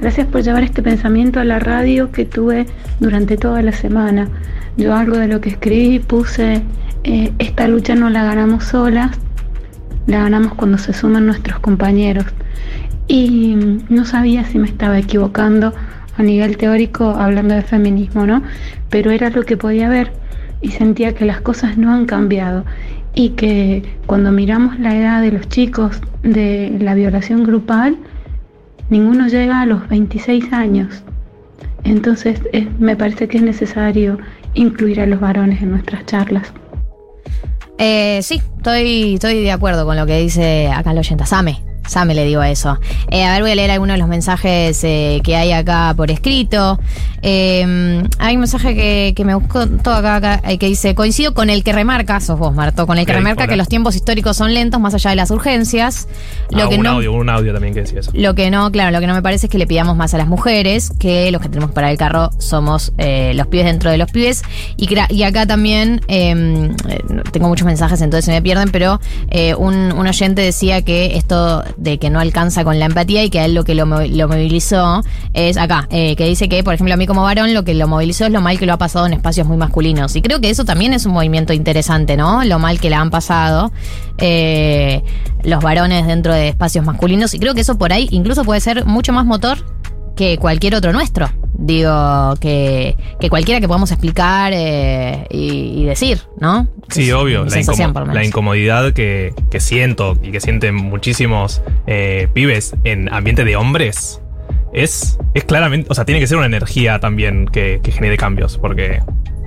[0.00, 2.66] Gracias por llevar este pensamiento a la radio que tuve
[3.00, 4.28] durante toda la semana.
[4.76, 6.62] Yo algo de lo que escribí puse,
[7.04, 9.10] eh, esta lucha no la ganamos solas,
[10.06, 12.26] la ganamos cuando se suman nuestros compañeros.
[13.08, 13.56] Y
[13.88, 15.74] no sabía si me estaba equivocando
[16.16, 18.42] a nivel teórico hablando de feminismo, ¿no?
[18.88, 20.12] Pero era lo que podía ver
[20.60, 22.64] y sentía que las cosas no han cambiado
[23.14, 27.96] y que cuando miramos la edad de los chicos de la violación grupal,
[28.90, 31.02] ninguno llega a los 26 años.
[31.84, 32.40] Entonces
[32.78, 34.18] me parece que es necesario
[34.54, 36.52] incluir a los varones en nuestras charlas.
[37.78, 41.24] Eh, sí, estoy, estoy de acuerdo con lo que dice acá el oyente.
[41.26, 41.67] Same.
[41.88, 42.78] Same le digo a eso.
[43.10, 46.10] Eh, a ver, voy a leer algunos de los mensajes eh, que hay acá por
[46.10, 46.78] escrito.
[47.22, 51.34] Eh, hay un mensaje que, que me buscó todo acá, acá eh, que dice, coincido
[51.34, 53.52] con el que remarca, sos vos, Marto, con el que remarca hola.
[53.52, 56.06] que los tiempos históricos son lentos más allá de las urgencias.
[56.50, 56.90] Lo Ah, que un no...
[56.90, 58.10] audio, un audio también que decía eso.
[58.14, 60.18] Lo que no, claro, lo que no me parece es que le pidamos más a
[60.18, 63.98] las mujeres, que los que tenemos que parar el carro somos los pibes dentro de
[63.98, 64.42] los pibes.
[64.76, 66.70] Y, y acá también eh,
[67.32, 69.00] tengo muchos mensajes, entonces se me pierden, pero
[69.58, 73.40] un, un oyente decía que esto de que no alcanza con la empatía y que
[73.40, 76.94] a él lo que lo, lo movilizó es acá, eh, que dice que, por ejemplo,
[76.94, 79.06] a mí como varón lo que lo movilizó es lo mal que lo ha pasado
[79.06, 80.14] en espacios muy masculinos.
[80.16, 82.44] Y creo que eso también es un movimiento interesante, ¿no?
[82.44, 83.72] Lo mal que la han pasado
[84.18, 85.02] eh,
[85.44, 87.34] los varones dentro de espacios masculinos.
[87.34, 89.58] Y creo que eso por ahí incluso puede ser mucho más motor
[90.18, 91.30] que cualquier otro nuestro.
[91.60, 96.68] Digo, que, que cualquiera que podamos explicar eh, y, y decir, ¿no?
[96.88, 97.44] Sí, Es obvio.
[97.44, 104.20] La, incomodidad que, que siento y que sienten muchísimos eh, pibes en ambiente de hombres
[104.72, 105.86] es, es claramente.
[105.90, 108.58] O sea, tiene que ser una energía también que, que genere cambios.
[108.58, 109.00] Porque,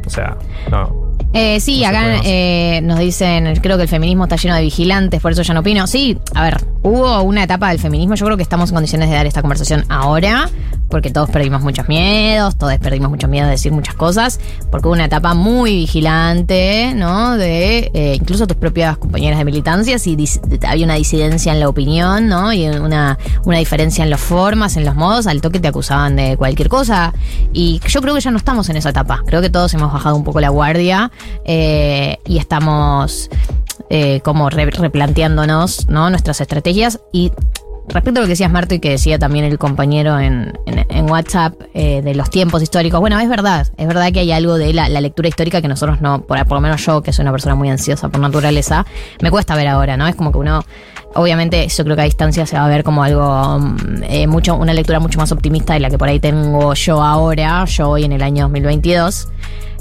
[0.05, 0.37] o sea,
[0.69, 1.10] no.
[1.33, 5.31] Eh, sí, acá eh, nos dicen, creo que el feminismo está lleno de vigilantes, por
[5.31, 5.87] eso ya no opino.
[5.87, 9.15] Sí, a ver, hubo una etapa del feminismo, yo creo que estamos en condiciones de
[9.15, 10.49] dar esta conversación ahora,
[10.89, 14.93] porque todos perdimos muchos miedos, todos perdimos muchos miedos de decir muchas cosas, porque hubo
[14.93, 17.37] una etapa muy vigilante, ¿no?
[17.37, 21.69] De eh, incluso tus propias compañeras de militancia, si dis- había una disidencia en la
[21.69, 22.51] opinión, ¿no?
[22.51, 26.35] Y una, una diferencia en las formas, en los modos, al toque te acusaban de
[26.35, 27.13] cualquier cosa.
[27.53, 29.21] Y yo creo que ya no estamos en esa etapa.
[29.25, 31.09] Creo que todos hemos bajado un poco la guardia
[31.45, 33.29] eh, y estamos
[33.89, 36.09] eh, como re- replanteándonos ¿no?
[36.09, 37.31] nuestras estrategias y
[37.87, 40.53] respecto a lo que decías, Marto, y que decía también el compañero en,
[41.09, 44.71] WhatsApp eh, de los tiempos históricos, bueno, es verdad, es verdad que hay algo de
[44.71, 47.69] la, lectura histórica que nosotros no, por, lo menos yo, que soy una persona muy
[47.69, 48.85] ansiosa por naturaleza,
[49.21, 50.07] me cuesta ver ahora, ¿no?
[50.07, 50.63] Es como que uno,
[51.15, 54.73] obviamente, yo creo que a distancia se va a ver como algo, mm, mucho, una
[54.73, 58.13] lectura mucho más optimista de la que por ahí tengo yo ahora, yo hoy en
[58.13, 59.27] el año 2022.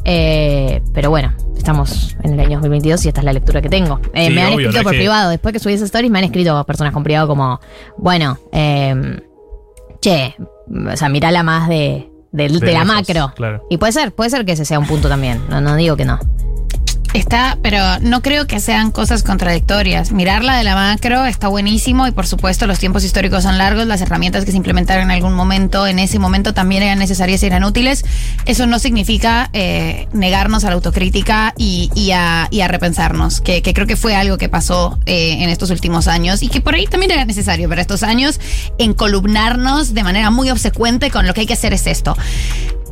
[0.04, 4.00] Eh, pero bueno, estamos en el año 2022 y esta es la lectura que tengo.
[4.14, 6.18] Eh, Sí, me han obvio, escrito por que- privado, después que subí esas stories, me
[6.18, 7.60] han escrito personas con privado como,
[7.98, 9.20] bueno, eh,
[10.00, 10.34] che,
[10.92, 13.32] o sea, mirala más de, de, de De la macro.
[13.34, 13.66] claro.
[13.68, 15.40] Y puede ser, puede ser que ese sea un punto también.
[15.50, 16.18] No, no digo que no.
[17.12, 20.12] Está, pero no creo que sean cosas contradictorias.
[20.12, 24.00] Mirarla de la macro está buenísimo y por supuesto los tiempos históricos son largos, las
[24.00, 27.64] herramientas que se implementaron en algún momento, en ese momento también eran necesarias y eran
[27.64, 28.04] útiles.
[28.46, 33.60] Eso no significa eh, negarnos a la autocrítica y, y a, y a repensarnos, que,
[33.60, 36.76] que creo que fue algo que pasó eh, en estos últimos años y que por
[36.76, 38.38] ahí también era necesario para estos años
[38.78, 42.16] encolumnarnos de manera muy obsecuente con lo que hay que hacer es esto.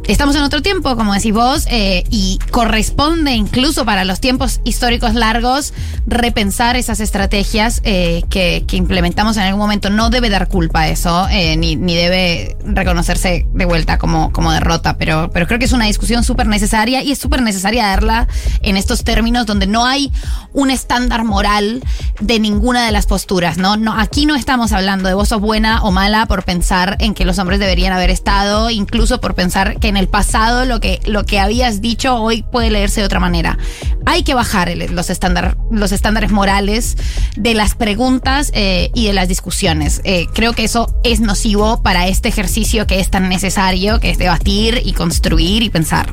[0.08, 5.12] Estamos en otro tiempo, como decís vos, eh, y corresponde incluso para los tiempos históricos
[5.12, 5.74] largos
[6.06, 9.90] repensar esas estrategias eh, que, que implementamos en algún momento.
[9.90, 14.50] No debe dar culpa a eso, eh, ni, ni debe reconocerse de vuelta como, como
[14.50, 18.28] derrota, pero, pero creo que es una discusión súper necesaria y es súper necesaria darla
[18.62, 20.10] en estos términos donde no hay
[20.54, 21.84] un estándar moral
[22.18, 23.76] de ninguna de las posturas, ¿no?
[23.98, 27.38] aquí no estamos hablando de vos sos buena o mala por pensar en que los
[27.38, 31.38] hombres deberían haber estado, incluso por pensar que en el pasado lo que, lo que
[31.38, 33.58] habías dicho hoy puede leerse de otra manera.
[34.06, 36.96] Hay que bajar los, estándar, los estándares morales
[37.36, 40.00] de las preguntas eh, y de las discusiones.
[40.04, 44.18] Eh, creo que eso es nocivo para este ejercicio que es tan necesario, que es
[44.18, 46.12] debatir y construir y pensar.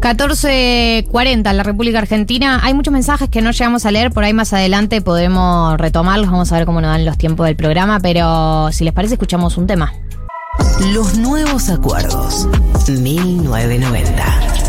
[0.00, 2.60] 14.40 en la República Argentina.
[2.62, 6.52] Hay muchos mensajes que no llegamos a leer, por ahí más adelante podremos retomarlos, vamos
[6.52, 9.66] a ver cómo nos dan los tiempos del programa, pero si les parece escuchamos un
[9.66, 9.92] tema.
[10.92, 12.48] Los nuevos acuerdos.
[12.86, 14.67] 1990.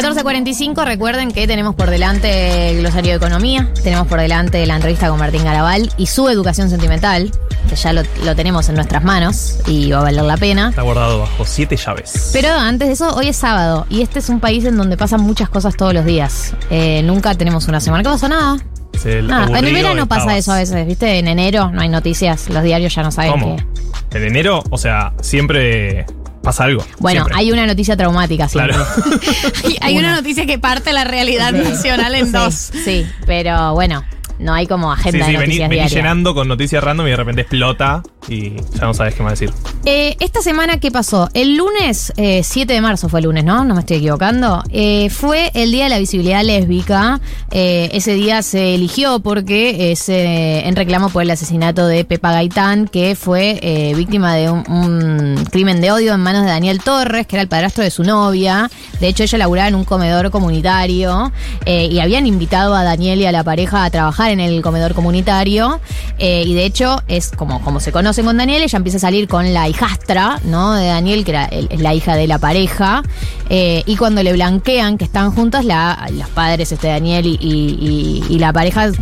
[0.00, 5.08] 14.45, recuerden que tenemos por delante el glosario de economía, tenemos por delante la entrevista
[5.08, 7.30] con Martín Garabal y su educación sentimental,
[7.68, 10.70] que ya lo, lo tenemos en nuestras manos y va a valer la pena.
[10.70, 12.30] Está guardado bajo siete llaves.
[12.32, 15.20] Pero antes de eso, hoy es sábado y este es un país en donde pasan
[15.20, 16.54] muchas cosas todos los días.
[16.70, 18.02] Eh, nunca tenemos una semana.
[18.02, 18.28] ¿Qué pasa?
[18.28, 18.56] Nada.
[18.94, 19.58] Es el Nada.
[19.58, 21.18] En el verano pasa eso a veces, ¿viste?
[21.18, 23.56] En enero no hay noticias, los diarios ya no saben ¿Cómo?
[23.56, 24.18] qué.
[24.18, 26.06] En enero, o sea, siempre
[26.42, 26.84] pasa algo.
[26.98, 27.36] Bueno, siempre.
[27.38, 28.74] hay una noticia traumática siempre.
[28.74, 28.90] Claro.
[29.64, 32.54] Hay, hay una noticia que parte la realidad nacional en Sí, dos.
[32.54, 34.04] Sí, pero bueno,
[34.40, 35.92] no hay como Sí, agenda sí, de vení, noticias vení diarias.
[35.92, 39.52] llenando con noticias random y de repente explota y ya no sabes qué más decir.
[39.84, 41.28] Eh, esta semana, ¿qué pasó?
[41.34, 43.64] El lunes, eh, 7 de marzo fue el lunes, ¿no?
[43.64, 44.62] No me estoy equivocando.
[44.70, 47.20] Eh, fue el Día de la Visibilidad Lésbica.
[47.50, 52.86] Eh, ese día se eligió porque es en reclamo por el asesinato de Pepa Gaitán,
[52.88, 57.36] que fue víctima de un, un crimen de odio en manos de Daniel Torres, que
[57.36, 58.70] era el padrastro de su novia.
[59.00, 61.32] De hecho, ella laburaba en un comedor comunitario
[61.66, 65.80] y habían invitado a Daniel y a la pareja a trabajar en el comedor comunitario.
[66.18, 69.28] eh, y de hecho, es como, como se conocen con Daniel, ella empieza a salir
[69.28, 70.72] con la hijastra, ¿no?
[70.74, 73.02] De Daniel, que era es la hija de la pareja.
[73.48, 78.52] eh, y cuando le blanquean que están juntas, la, los padres, este Daniel y, la
[78.52, 78.92] pareja eh,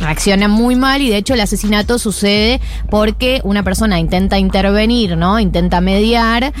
[0.00, 1.02] reaccionan muy mal.
[1.02, 2.60] Y de hecho, el asesinato sucede
[2.90, 5.38] porque una persona intenta intervenir, ¿no?
[5.40, 6.52] Intenta mediar,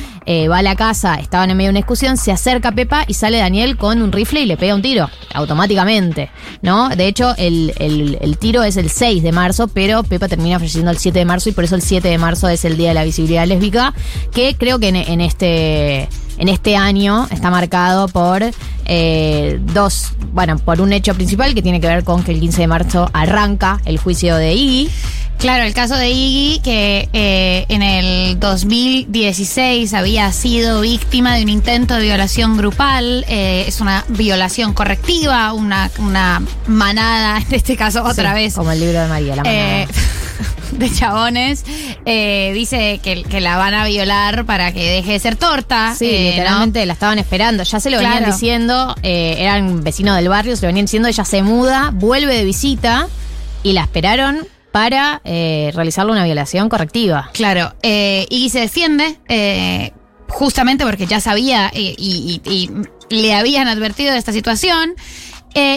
[0.50, 3.14] va a la casa, estaban en medio de una discusión, se acerca a Pepa y
[3.14, 6.30] sale Daniel con un rifle y le pega un tiro, automáticamente,
[6.62, 6.88] ¿no?
[6.90, 10.98] De hecho, el- el tiro es el 6 de marzo, pero Pepa termina falleciendo el
[10.98, 13.04] 7 de marzo y por eso el 7 de marzo es el Día de la
[13.04, 13.94] Visibilidad Lésbica,
[14.32, 16.08] que creo que en, en este...
[16.38, 18.42] En este año está marcado por
[18.84, 22.60] eh, dos, bueno, por un hecho principal que tiene que ver con que el 15
[22.62, 24.90] de marzo arranca el juicio de Iggy.
[25.38, 31.48] Claro, el caso de Iggy, que eh, en el 2016 había sido víctima de un
[31.50, 38.02] intento de violación grupal, eh, es una violación correctiva, una, una manada, en este caso
[38.04, 38.54] otra Sí, vez.
[38.54, 39.82] Como el libro de María, la manada.
[39.82, 39.88] eh,
[40.72, 41.64] de chabones,
[42.04, 45.94] eh, dice que, que la van a violar para que deje de ser torta.
[45.98, 47.62] Sí, literalmente la estaban esperando.
[47.62, 51.24] Ya se lo venían diciendo, eh, eran vecinos del barrio, se lo venían diciendo, ella
[51.24, 53.08] se muda, vuelve de visita
[53.62, 57.30] y la esperaron para eh, realizarle una violación correctiva.
[57.32, 59.92] Claro, eh, y se defiende eh,
[60.28, 62.70] justamente porque ya sabía y, y- y
[63.14, 64.94] le habían advertido de esta situación.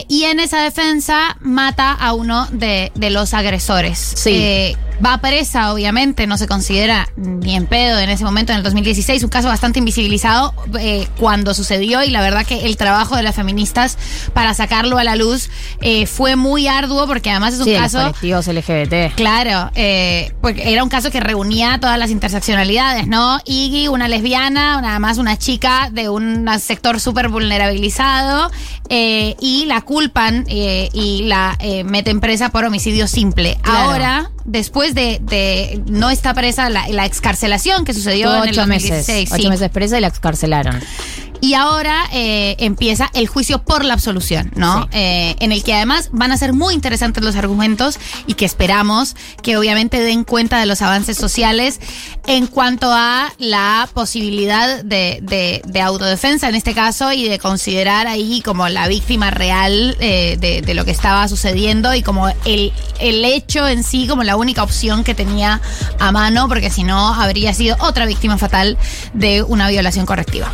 [0.09, 3.97] y en esa defensa mata a uno de, de los agresores.
[4.17, 4.75] Sí.
[5.05, 9.23] Va presa, obviamente, no se considera ni en pedo en ese momento, en el 2016,
[9.23, 13.35] un caso bastante invisibilizado eh, cuando sucedió y la verdad que el trabajo de las
[13.35, 13.97] feministas
[14.33, 15.49] para sacarlo a la luz
[15.81, 17.99] eh, fue muy arduo porque además es un Sí, los caso...
[17.99, 19.15] colectivos LGBT.
[19.15, 23.39] Claro, eh, porque era un caso que reunía todas las interseccionalidades, ¿no?
[23.45, 28.51] Iggy, una lesbiana, nada más una chica de un sector súper vulnerabilizado,
[28.89, 33.57] eh, y la culpan eh, y la eh, meten presa por homicidio simple.
[33.61, 33.91] Claro.
[33.91, 38.61] Ahora, después de, de no está presa la, la excarcelación que sucedió en el ocho
[38.61, 38.91] 2016.
[38.91, 39.29] meses.
[39.29, 39.35] sí.
[39.41, 40.79] Ocho meses presa y la excarcelaron.
[41.41, 44.87] Y ahora eh, empieza el juicio por la absolución, ¿no?
[44.91, 49.15] Eh, en el que además van a ser muy interesantes los argumentos y que esperamos
[49.41, 51.79] que obviamente den cuenta de los avances sociales
[52.27, 58.07] en cuanto a la posibilidad de, de- de autodefensa en este caso y de considerar
[58.07, 62.73] ahí como la víctima real eh, de, de lo que estaba sucediendo y como el,
[62.99, 65.61] el hecho en sí como la única opción que tenía
[65.99, 68.77] a mano, porque si no habría sido otra víctima fatal
[69.13, 70.51] de una violación correctiva.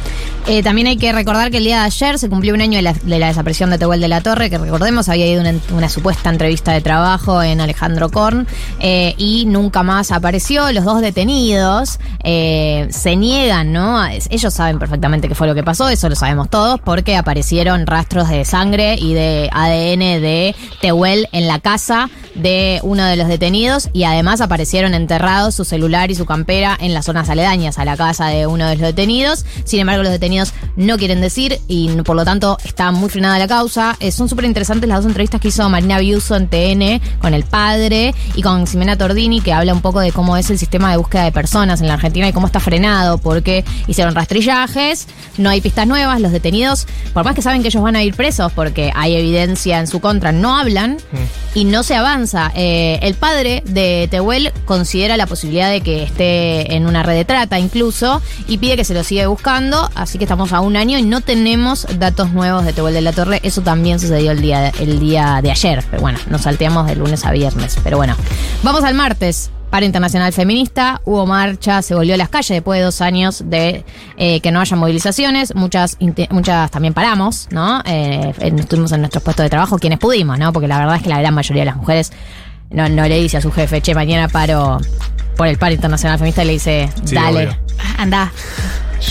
[0.47, 2.81] Eh, también hay que recordar que el día de ayer se cumplió un año de
[2.81, 6.29] la, de la desaparición de Tehuel de la Torre, que recordemos había ido una, supuesta
[6.29, 8.45] entrevista de trabajo en Alejandro Korn
[8.81, 10.69] eh, y nunca más apareció.
[10.73, 14.05] Los dos detenidos eh, se niegan, ¿no?
[14.05, 18.27] Ellos saben perfectamente qué fue lo que pasó, eso lo sabemos todos, porque aparecieron rastros
[18.27, 23.89] de sangre y de ADN de Tehuel en la casa de uno de los detenidos
[23.93, 27.95] y además aparecieron enterrados su celular y su campera en las zonas aledañas a la
[27.95, 29.45] casa de uno de los detenidos.
[29.63, 33.47] Sin embargo, los detenidos no quieren decir y por lo tanto está muy frenada la
[33.47, 33.95] causa.
[33.99, 37.43] Eh, son súper interesantes las dos entrevistas que hizo Marina Biuso en TN con el
[37.43, 40.97] padre y con Ximena Tordini que habla un poco de cómo es el sistema de
[40.97, 45.07] búsqueda de personas en la Argentina y cómo está frenado porque hicieron rastrillajes,
[45.37, 48.15] no hay pistas nuevas, los detenidos, por más que saben que ellos van a ir
[48.15, 50.97] presos porque hay evidencia en su contra, no hablan
[51.53, 52.51] y no se avanza.
[52.55, 57.25] Eh, el padre de Tehuel considera la posibilidad de que esté en una red de
[57.25, 60.97] trata incluso y pide que se lo siga buscando, así que estamos a un año
[60.97, 63.39] y no tenemos datos nuevos de Tehuel de la Torre.
[63.43, 67.25] Eso también sucedió el día, el día de ayer, pero bueno, nos salteamos de lunes
[67.25, 67.77] a viernes.
[67.83, 68.15] Pero bueno,
[68.63, 69.51] vamos al martes.
[69.69, 73.83] Para Internacional Feminista, hubo marcha, se volvió a las calles después de dos años de
[74.15, 75.53] eh, que no haya movilizaciones.
[75.53, 75.97] Muchas,
[76.29, 77.81] muchas también paramos, ¿no?
[77.85, 80.53] Eh, estuvimos en nuestros puestos de trabajo, quienes pudimos, ¿no?
[80.53, 82.13] Porque la verdad es que la gran mayoría de las mujeres
[82.69, 84.79] no, no le dice a su jefe, che, mañana paro
[85.35, 87.57] por el paro internacional feminista y le dice, Sí, dale, obvio.
[87.97, 88.31] anda.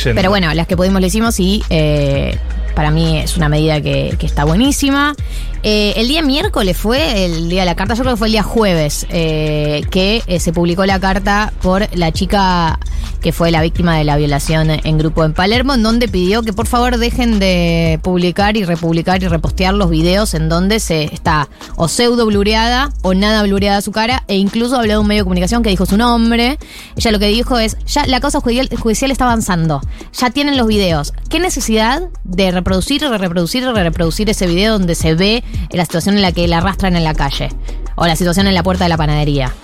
[0.05, 2.39] Pero bueno, las que pudimos lo hicimos y eh,
[2.75, 5.15] para mí es una medida que, está buenísima.
[5.63, 8.33] Eh, el día miércoles fue el día de la carta, yo creo que fue el
[8.33, 12.79] día jueves, eh, que se publicó la carta por la chica
[13.25, 16.53] que fue la víctima de la violación en grupo en Palermo, en donde pidió que
[16.53, 21.49] por favor dejen de publicar y republicar y repostear los videos en donde se está
[21.77, 25.25] o pseudo blureada o nada blureada su cara, e incluso habló de un medio de
[25.25, 26.59] comunicación que dijo su nombre.
[26.97, 29.81] Ella lo que dijo es, ya la causa judicial, está avanzando,
[30.13, 31.15] ya tienen los videos.
[31.31, 36.17] ¿Qué necesidad de reproducir y reproducir y reproducir ese video donde se ve la situación
[36.17, 37.49] en la que la arrastran en la calle?
[37.95, 39.55] O la situación en la puerta de la panadería.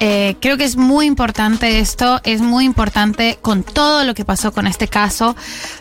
[0.00, 4.52] Eh, creo que es muy importante esto, es muy importante con todo lo que pasó
[4.52, 5.36] con este caso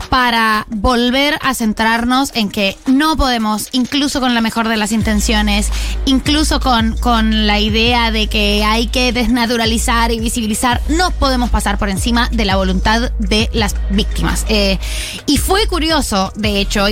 [0.10, 5.70] para volver a centrarnos en que no podemos, incluso con la mejor de las intenciones,
[6.06, 11.78] incluso con, con la idea de que hay que desnaturalizar y visibilizar, no podemos pasar
[11.78, 14.46] por encima de la voluntad de las víctimas.
[14.48, 14.80] Eh,
[15.26, 16.86] y fue curioso, de hecho,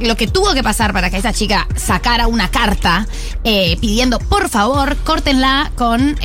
[0.00, 3.06] lo que tuvo que pasar para que esa chica sacara una carta
[3.44, 6.16] eh, pidiendo, por favor, córtenla con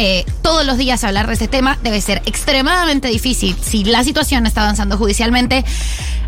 [0.42, 1.78] todos los días hablar de este tema.
[1.84, 5.66] Debe ser extremadamente difícil si la situación está avanzando judicialmente.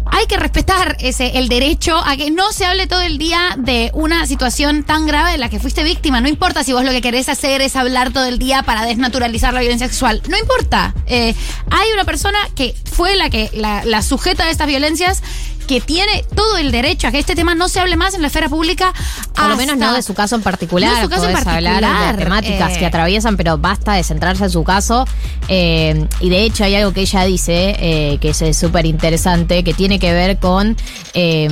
[0.06, 3.92] Hay que respetar ese el derecho a que no se hable todo el día de
[3.94, 6.22] una situación tan grave de la que fuiste víctima.
[6.22, 9.54] No importa si vos lo que querés hacer es hablar todo el día para desnaturalizar
[9.54, 10.22] la violencia sexual.
[10.28, 10.94] No importa.
[11.06, 11.36] Eh,
[11.70, 15.22] hay una persona que fue la que la, la sujeta de estas violencias
[15.72, 18.28] que tiene todo el derecho a que este tema no se hable más en la
[18.28, 18.94] esfera pública.
[19.34, 20.92] Por lo menos no de su caso en particular.
[20.92, 22.80] No de su caso en podés hablar particular, de temáticas eh.
[22.80, 25.08] que atraviesan, pero basta de centrarse en su caso.
[25.48, 29.74] Eh, y de hecho hay algo que ella dice eh, que es súper interesante, que
[29.74, 30.76] tiene que ver con...
[31.14, 31.50] eh,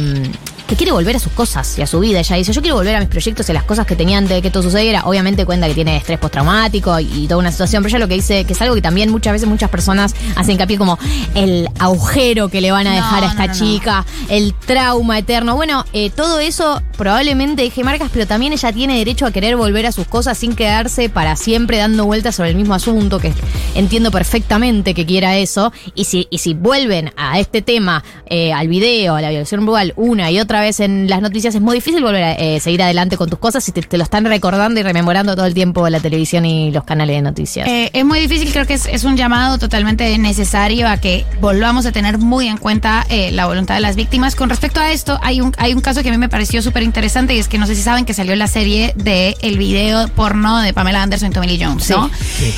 [0.69, 2.19] que quiere volver a sus cosas y a su vida.
[2.19, 4.35] Ella dice, yo quiero volver a mis proyectos y a las cosas que tenía antes
[4.35, 5.01] de que esto sucediera.
[5.05, 8.13] Obviamente cuenta que tiene estrés postraumático y, y toda una situación, pero ella lo que
[8.13, 10.99] dice, que es algo que también muchas veces muchas personas hacen hincapié como
[11.33, 13.65] el agujero que le van a dejar No, a esta no, no, no.
[13.65, 15.55] chica, el trauma eterno.
[15.55, 19.87] Bueno, eh, todo eso probablemente deje marcas, pero también ella tiene derecho a querer volver
[19.87, 23.33] a sus cosas sin quedarse para siempre dando vueltas sobre el mismo asunto, que
[23.73, 25.73] entiendo perfectamente que quiera eso.
[25.95, 29.93] Y si, y si vuelven a este tema, eh, al video, a la violación verbal,
[29.95, 33.17] una y otra vez en las noticias, es muy difícil volver a eh, seguir adelante
[33.17, 35.99] con tus cosas si te, te lo están recordando y rememorando todo el tiempo la
[35.99, 37.67] televisión y los canales de noticias.
[37.67, 41.85] Eh, es muy difícil, creo que es, es un llamado totalmente necesario a que volvamos
[41.85, 44.35] a tener muy en cuenta eh, la voluntad de las víctimas.
[44.35, 46.83] Con respecto a esto, hay un, hay un caso que a mí me pareció súper
[46.83, 50.07] interesante y es que no sé si saben que salió la serie de el video
[50.09, 52.09] porno de Pamela Anderson y Tommy Lee Jones, ¿no?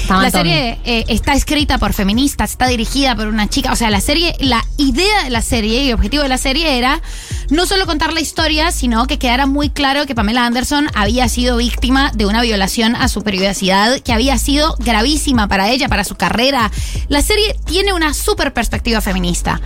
[0.09, 3.71] La serie está escrita por feministas, está dirigida por una chica.
[3.71, 6.77] O sea, la serie, la idea de la serie y el objetivo de la serie
[6.77, 7.01] era
[7.49, 11.57] no solo contar la historia, sino que quedara muy claro que Pamela Anderson había sido
[11.57, 16.15] víctima de una violación a su privacidad que había sido gravísima para ella, para su
[16.15, 16.71] carrera.
[17.09, 19.59] La serie tiene una súper perspectiva feminista.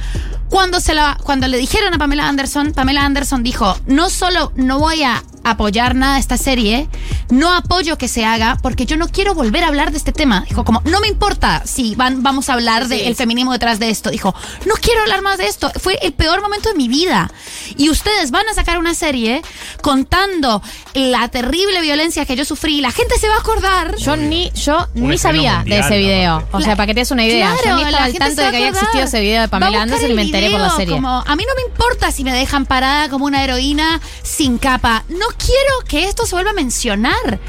[0.49, 4.79] Cuando, se la, cuando le dijeron a Pamela Anderson, Pamela Anderson dijo, no solo no
[4.79, 6.89] voy a apoyar nada de esta serie,
[7.29, 10.43] no apoyo que se haga porque yo no quiero volver a hablar de este tema.
[10.49, 14.09] Dijo, como, no me importa si van, vamos a hablar del feminismo detrás de esto.
[14.09, 14.33] Dijo,
[14.65, 15.71] no quiero hablar más de esto.
[15.79, 17.31] Fue el peor momento de mi vida.
[17.77, 19.43] Y ustedes van a sacar una serie
[19.81, 20.61] contando
[20.93, 22.81] la terrible violencia que yo sufrí.
[22.81, 23.95] La gente se va a acordar.
[23.97, 26.47] Yo ni, yo Un ni sabía mundial, de ese video.
[26.51, 27.55] O sea, para que te des una idea.
[27.61, 29.47] Claro, yo ni estaba al tanto de que a había existido ese video de a
[29.47, 30.95] Pamela Anderson y me por la video, serie.
[30.95, 35.03] como, a mí no me importa si me dejan parada como una heroína sin capa.
[35.09, 37.39] No quiero que esto se vuelva a mencionar.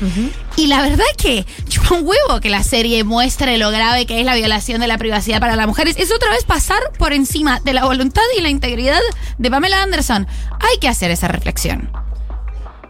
[0.57, 4.20] Y la verdad es que chupa un huevo que la serie muestre lo grave que
[4.20, 5.97] es la violación de la privacidad para las mujeres.
[5.99, 9.01] Es otra vez pasar por encima de la voluntad y la integridad
[9.39, 10.26] de Pamela Anderson.
[10.61, 12.06] Hay que hacer esa reflexión.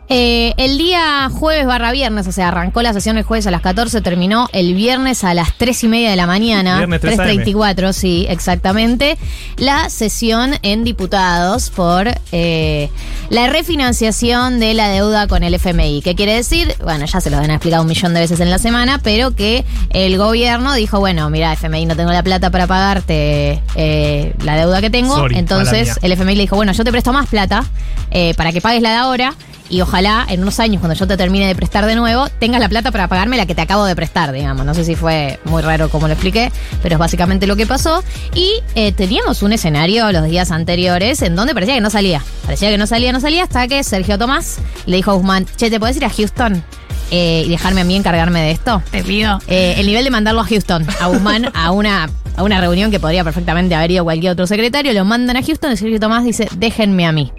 [0.08, 3.60] Eh, el día jueves barra viernes, o sea, arrancó la sesión el jueves a las
[3.60, 6.76] 14, terminó el viernes a las 3 y media de la mañana.
[6.76, 7.26] Viernes 3 AM.
[7.26, 9.18] 3.34, sí, exactamente.
[9.56, 12.88] La sesión en diputados por eh,
[13.30, 16.02] la refinanciación de la deuda con el FMI.
[16.02, 16.74] ¿Qué quiere decir?
[16.84, 19.64] Bueno, ya se lo han explicado un millón de veces en la semana, pero que
[19.90, 24.80] el gobierno dijo, bueno, mira, FMI, no tengo la plata para pagarte eh, la deuda
[24.80, 25.16] que tengo.
[25.16, 27.64] Sorry, Entonces el FMI le dijo, bueno, yo te presto más plata
[28.12, 29.34] eh, para que pagues la de ahora
[29.68, 32.68] y ojalá en unos años, cuando yo te termine de prestar de nuevo, tengas la
[32.68, 34.64] plata para pagarme la que te acabo de prestar, digamos.
[34.64, 36.52] No sé si fue muy raro como lo expliqué,
[36.82, 38.02] pero es básicamente lo que pasó.
[38.34, 42.22] Y eh, teníamos un escenario los días anteriores en donde parecía que no salía.
[42.44, 45.70] Parecía que no salía, no salía, hasta que Sergio Tomás le dijo a Guzmán, che,
[45.70, 46.62] ¿te podés ir a Houston?
[47.10, 48.82] eh, y dejarme a mí encargarme de esto.
[48.90, 49.38] Te pido.
[49.46, 53.00] Eh, el nivel de mandarlo a Houston, a Guzmán, a una, a una reunión que
[53.00, 56.48] podría perfectamente haber ido cualquier otro secretario, lo mandan a Houston y Sergio Tomás dice,
[56.56, 57.32] déjenme a mí.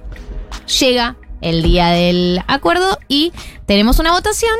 [0.79, 3.31] Llega el día del acuerdo y
[3.65, 4.55] tenemos una votación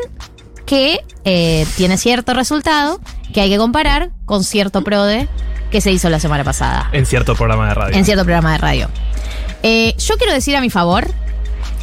[0.65, 2.99] que eh, tiene cierto resultado
[3.33, 5.27] que hay que comparar con cierto PRODE
[5.71, 7.97] que se hizo la semana pasada En cierto programa de radio.
[7.97, 8.89] en cierto programa de radio.
[9.63, 11.07] Eh, yo quiero decir a mi favor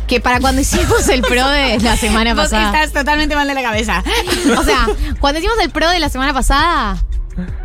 [0.07, 2.84] que para cuando hicimos el PRODE la semana Vos pasada...
[2.84, 4.03] estás totalmente mal de la cabeza.
[4.59, 4.86] O sea,
[5.20, 6.99] cuando hicimos el pro de la semana pasada,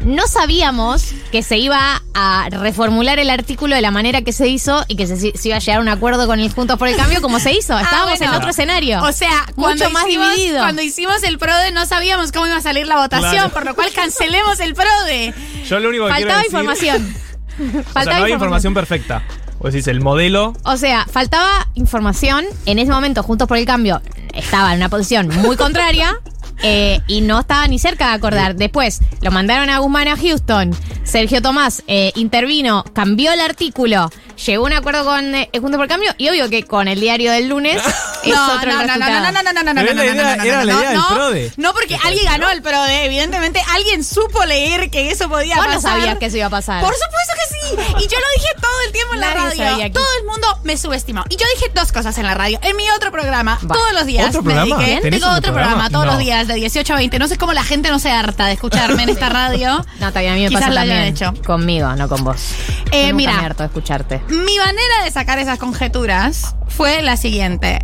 [0.02, 4.84] no sabíamos que se iba a reformular el artículo de la manera que se hizo
[4.88, 6.96] y que se, se iba a llegar a un acuerdo con el Juntos por el
[6.96, 7.78] Cambio como se hizo.
[7.78, 8.34] Estábamos Ah, bueno.
[8.34, 9.04] en otro escenario.
[9.04, 10.60] O sea, cuando mucho más hicimos, dividido.
[10.60, 13.50] Cuando hicimos el PRODE no sabíamos cómo iba a salir la votación, Claro.
[13.54, 15.34] por lo cual cancelemos el PRODE.
[15.68, 17.16] Yo lo único que Faltaba quiero decir- información.
[17.60, 18.32] O sea, Faltaba no hay información.
[18.32, 19.24] información perfecta.
[19.60, 20.54] Vos decís, el modelo.
[20.64, 22.46] O sea, faltaba información.
[22.66, 24.02] En ese momento, Juntos por el Cambio
[24.34, 26.18] estaba en una posición muy contraria.
[26.64, 28.56] eh, y no estaba ni cerca de acordar.
[28.56, 30.76] Después lo mandaron a Guzmán a Houston.
[31.04, 34.12] Sergio Tomás eh, intervino, cambió el artículo,
[34.46, 36.14] llegó a un acuerdo con eh, Juntos por el Cambio.
[36.18, 37.78] Y obvio que con el diario del lunes
[38.24, 39.94] es No, otro no, no, no, no, no, no, no, no, no, no, no, no,
[39.94, 41.74] no, no, no, no.
[41.74, 43.06] Porque alguien ganó el PRODE.
[43.06, 45.94] Evidentemente, alguien supo leer que eso podía Vos no pasar.
[46.00, 46.84] sabías que eso iba a pasar.
[46.84, 48.06] Por supuesto que sí.
[48.06, 49.92] Y yo lo dije todo el tiempo en la radio.
[49.94, 51.24] Todo el mundo me subestimó.
[51.30, 52.60] Y yo dije dos cosas en la radio.
[52.62, 54.78] En mi otro programa, todos los días ¿Otro me programa?
[54.84, 55.02] dediqué.
[55.02, 55.90] ¿Tenés Tengo otro programa?
[55.90, 56.12] todos No.
[56.12, 57.20] los días, de 18 a 20.
[57.20, 59.84] No sé cómo la gente no se harta de escucharme en esta radio.
[60.00, 61.04] No, también a mí me Quizás pasa lo también.
[61.04, 61.34] hecho.
[61.46, 62.52] Conmigo, no con vos.
[62.92, 63.34] Eh, Yo nunca mira.
[63.38, 64.22] me harto de escucharte.
[64.30, 67.80] Mi manera de sacar esas conjeturas fue la siguiente.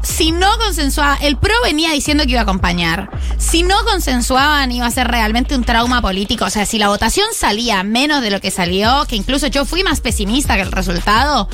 [0.00, 3.10] Si no consensuaba, el PRO venía diciendo que iba a acompañar.
[3.36, 6.44] Si no consensuaban, iba a ser realmente un trauma político.
[6.44, 9.82] O sea, si la votación salía menos de lo que salió, que incluso yo fui
[9.82, 11.48] más pesimista que el resultado,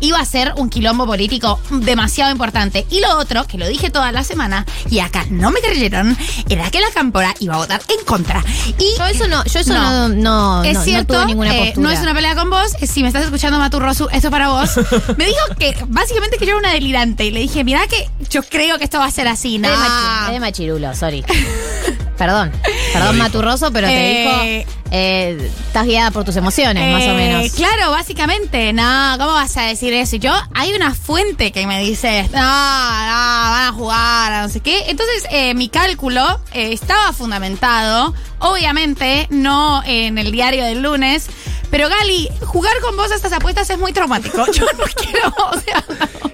[0.00, 2.86] iba a ser un quilombo político demasiado importante.
[2.90, 6.16] Y lo otro, que lo dije toda la semana, y acá no me creyeron,
[6.48, 8.44] era que la Cámpora iba a votar en contra.
[8.78, 11.58] Y Yo eso no, yo eso no, no, es no- no cierto, tuve ninguna eh,
[11.66, 11.82] postura.
[11.88, 12.72] no es una pelea con vos.
[12.86, 14.70] Si me estás escuchando, Maturrosu, esto es para vos.
[15.16, 17.24] Me dijo que básicamente que yo era una delirante.
[17.24, 19.58] Y le dije, mirá que yo creo que esto va a ser así.
[19.58, 19.68] No.
[19.68, 21.24] machi- es de machirulo, sorry.
[22.16, 22.50] Perdón,
[22.92, 23.18] perdón.
[23.18, 27.52] Maturroso, pero te Eh, dijo eh, estás guiada por tus emociones, más o Eh, menos.
[27.52, 28.72] Claro, básicamente.
[28.72, 30.16] No, ¿cómo vas a decir eso?
[30.16, 34.60] Y yo, hay una fuente que me dice, no, no, van a jugar, no sé
[34.60, 34.84] qué.
[34.88, 41.26] Entonces, eh, mi cálculo eh, estaba fundamentado, obviamente, no en el diario del lunes.
[41.70, 44.46] Pero Gali, jugar con vos a estas apuestas es muy traumático.
[44.52, 45.84] Yo no quiero, o sea,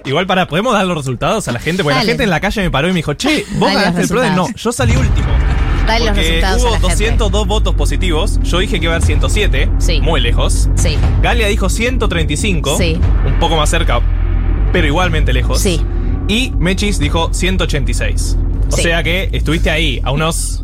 [0.05, 1.81] Igual para, ¿podemos dar los resultados a la gente?
[1.81, 2.05] Porque Dale.
[2.05, 4.07] la gente en la calle me paró y me dijo, che, vos Dale ganaste el
[4.09, 4.29] PRODE.
[4.29, 4.61] No, resultados.
[4.61, 5.27] yo salí último.
[5.87, 6.89] Dale los resultados a hubo la gente.
[7.11, 8.39] 202 votos positivos.
[8.43, 9.69] Yo dije que iba a haber 107.
[9.79, 9.99] Sí.
[10.01, 10.69] Muy lejos.
[10.75, 10.97] Sí.
[11.21, 12.77] Galia dijo 135.
[12.77, 12.99] Sí.
[13.25, 14.01] Un poco más cerca,
[14.71, 15.59] pero igualmente lejos.
[15.59, 15.81] Sí.
[16.27, 18.37] Y Mechis dijo 186.
[18.71, 18.83] O Sí.
[18.83, 20.63] sea que estuviste ahí a unos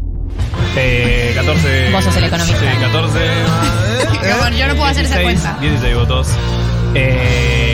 [0.78, 1.92] eh, 14.
[1.92, 2.60] Vos sos el economista.
[2.60, 3.20] Sí, 14.
[4.24, 5.58] Yo- yo no puedo hacer esa 16, cuenta.
[5.62, 6.28] 16 votos.
[6.96, 7.69] Eh,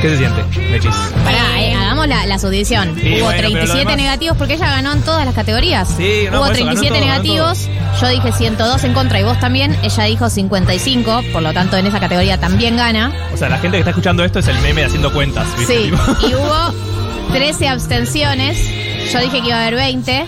[0.00, 0.94] ¿Qué se siente, Mechis?
[1.24, 2.38] Pará, eh, hagamos la, la.
[2.38, 5.88] Sí, Hubo bueno, pero lo 37 demás- negativos porque ella ganó en todas las categorías.
[5.96, 7.68] Sí, no, Hubo por eso, ganó 37 todo, negativos,
[8.00, 9.76] yo dije 102 en contra y vos también.
[9.82, 13.12] Ella dijo 55, por lo tanto en esa categoría también gana.
[13.34, 15.46] O sea, la gente que está escuchando esto es el meme de haciendo cuentas.
[15.58, 15.74] ¿viste?
[15.82, 15.90] Sí,
[16.28, 16.74] y hubo
[17.32, 18.58] 13 abstenciones.
[19.12, 20.26] Yo dije que iba a haber 20.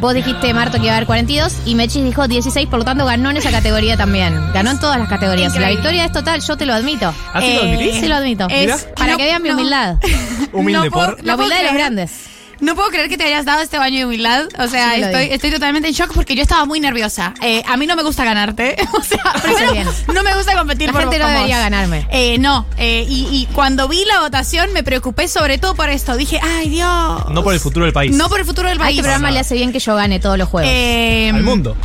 [0.00, 1.52] Vos dijiste, Marto, que iba a haber 42.
[1.66, 4.34] Y Mechis dijo 16, por lo tanto ganó en esa categoría también.
[4.52, 5.52] Ganó en todas las categorías.
[5.54, 5.66] Increíble.
[5.74, 7.12] La victoria es total, yo te lo admito.
[7.32, 8.00] ¿Ah, sí lo admitís?
[8.00, 8.46] Sí lo admito.
[8.50, 9.96] Es- para no, que vean mi humildad.
[10.52, 11.24] Humilde No por.
[11.24, 12.10] La humildad de los grandes.
[12.60, 14.46] No puedo creer que te hayas dado este baño de humildad.
[14.58, 17.34] O sea, Sí, estoy, totalmente en shock porque yo estaba muy nerviosa.
[17.42, 18.76] Eh, a mí no me gusta ganarte.
[18.98, 21.32] O sea, primero, no me gusta competir La por gente no vos.
[21.34, 22.06] debería ganarme.
[22.10, 26.16] Eh, no, eh, y, y cuando vi la votación me preocupé sobre todo por esto.
[26.16, 27.30] Dije, ay Dios.
[27.30, 28.14] No por el futuro del país.
[28.16, 28.96] No por el futuro del A país.
[28.98, 30.70] este programa le hace bien que yo gane todos los juegos.
[30.72, 31.76] Eh, Al mundo.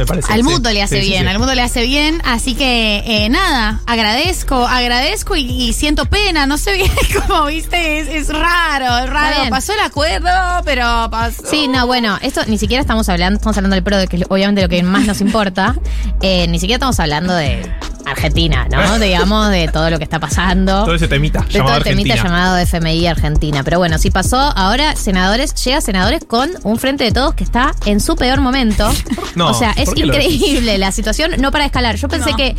[0.00, 0.32] Me parece.
[0.32, 0.44] Al sí.
[0.44, 1.28] mundo le hace Sí, bien, sí.
[1.28, 6.46] al mundo le hace bien, así que eh, nada, agradezco, agradezco y, y siento pena,
[6.46, 6.90] no sé bien
[7.26, 10.30] cómo viste, es, es raro, es raro, pasó el acuerdo,
[10.64, 11.42] pero pasó.
[11.50, 14.22] Sí, no, bueno, esto ni siquiera estamos hablando, estamos hablando del pro, de que es
[14.30, 15.76] obviamente lo que más nos importa.
[16.22, 17.62] Eh, ni siquiera estamos hablando de
[18.10, 18.98] Argentina, ¿no?
[18.98, 20.84] Digamos, de todo lo que está pasando.
[20.84, 22.38] Todo ese temita de todo llamado el temita Argentina.
[22.38, 23.62] llamado FMI Argentina.
[23.64, 27.72] Pero bueno, si pasó, ahora senadores, llega senadores con un frente de todos que está
[27.86, 28.90] en su peor momento.
[29.34, 31.96] No, o sea, es ¿por qué lo increíble la situación, no para escalar.
[31.96, 32.36] Yo pensé No.
[32.36, 32.56] que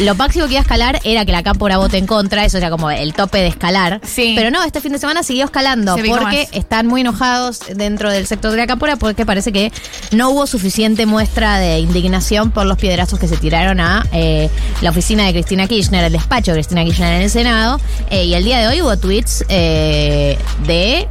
[0.00, 2.70] lo máximo que iba a escalar era que la cámpora vote en contra, eso era
[2.70, 4.00] como el tope de escalar.
[4.04, 4.34] Sí.
[4.36, 6.56] Pero no, este fin de semana siguió escalando Se porque más.
[6.56, 9.72] están muy enojados dentro del sector de la cámpora porque parece que
[10.12, 14.48] no hubo suficiente muestra de indignación por los piedrazos que se tiraron a eh,
[14.80, 17.80] la oficina de Cristina Kirchner, el despacho de Cristina Kirchner en el Senado.
[18.10, 21.08] Eh, y el día de hoy hubo tweets eh, de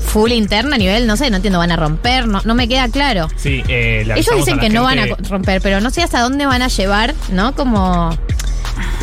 [0.00, 2.88] full interna a nivel, no sé, no entiendo, van a romper, no, no me queda
[2.88, 3.28] claro.
[3.36, 6.62] Sí, eh, Ellos dicen que no van a romper, pero no sé hasta dónde van
[6.62, 7.54] a llevar, ¿no?
[7.54, 8.16] Como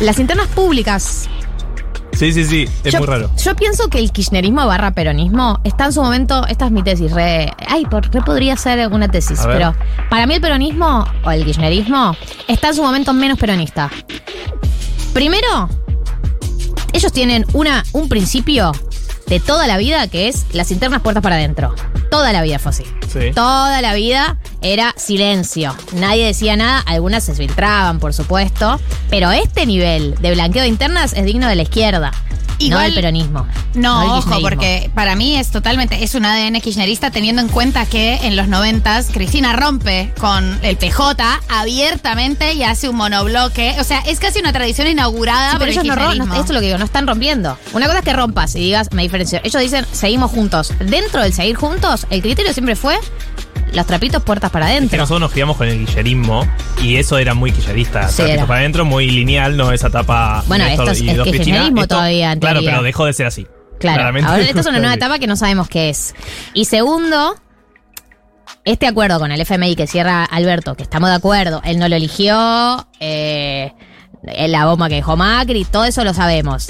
[0.00, 1.28] las internas públicas.
[2.20, 2.68] Sí, sí, sí.
[2.84, 3.30] Es yo, muy raro.
[3.42, 7.10] Yo pienso que el kirchnerismo barra peronismo está en su momento, esta es mi tesis,
[7.12, 9.74] re, ay, por qué podría ser una tesis, pero
[10.10, 12.14] para mí el peronismo o el kirchnerismo
[12.46, 13.90] está en su momento menos peronista.
[15.14, 15.70] Primero,
[16.92, 18.72] ellos tienen una, un principio
[19.30, 21.72] de toda la vida que es las internas puertas para adentro.
[22.10, 22.84] Toda la vida fue así.
[23.10, 23.30] Sí.
[23.32, 25.74] Toda la vida era silencio.
[25.94, 28.80] Nadie decía nada, algunas se filtraban, por supuesto.
[29.08, 32.10] Pero este nivel de blanqueo de internas es digno de la izquierda.
[32.68, 33.46] No Igual- del peronismo.
[33.74, 38.16] No, ojo, porque para mí es totalmente, es un ADN kirchnerista teniendo en cuenta que
[38.22, 43.76] en los noventas Cristina rompe con el PJ abiertamente y hace un monobloque.
[43.78, 46.10] O sea, es casi una tradición inaugurada Sí, por pero el ellos no rompen.
[46.12, 46.34] kirchnerismo.
[46.40, 47.58] Esto es lo que digo, no están rompiendo.
[47.72, 49.40] Una cosa es que rompas y digas, me diferencio.
[49.44, 50.72] Ellos dicen, seguimos juntos.
[50.80, 52.98] Dentro del seguir juntos, el criterio siempre fue
[53.72, 54.98] los trapitos puertas para Es que adentro.
[54.98, 56.46] nosotros nos criamos con el guillerismo
[56.82, 58.08] y eso era muy quillerista.
[58.08, 58.46] Sí, Trapito era.
[58.46, 60.42] para adentro, muy lineal, no esa etapa.
[60.46, 63.46] Bueno, esto es- y es que Esto- todavía, en Claro, pero dejó de ser así.
[63.78, 64.30] Claro, Claramente.
[64.30, 66.14] ahora esta es una nueva etapa que no sabemos qué es.
[66.52, 67.34] Y segundo,
[68.64, 71.96] este acuerdo con el FMI que cierra Alberto, que estamos de acuerdo, él no lo
[71.96, 73.72] eligió, eh,
[74.22, 76.68] la bomba que dejó Macri, todo eso lo sabemos.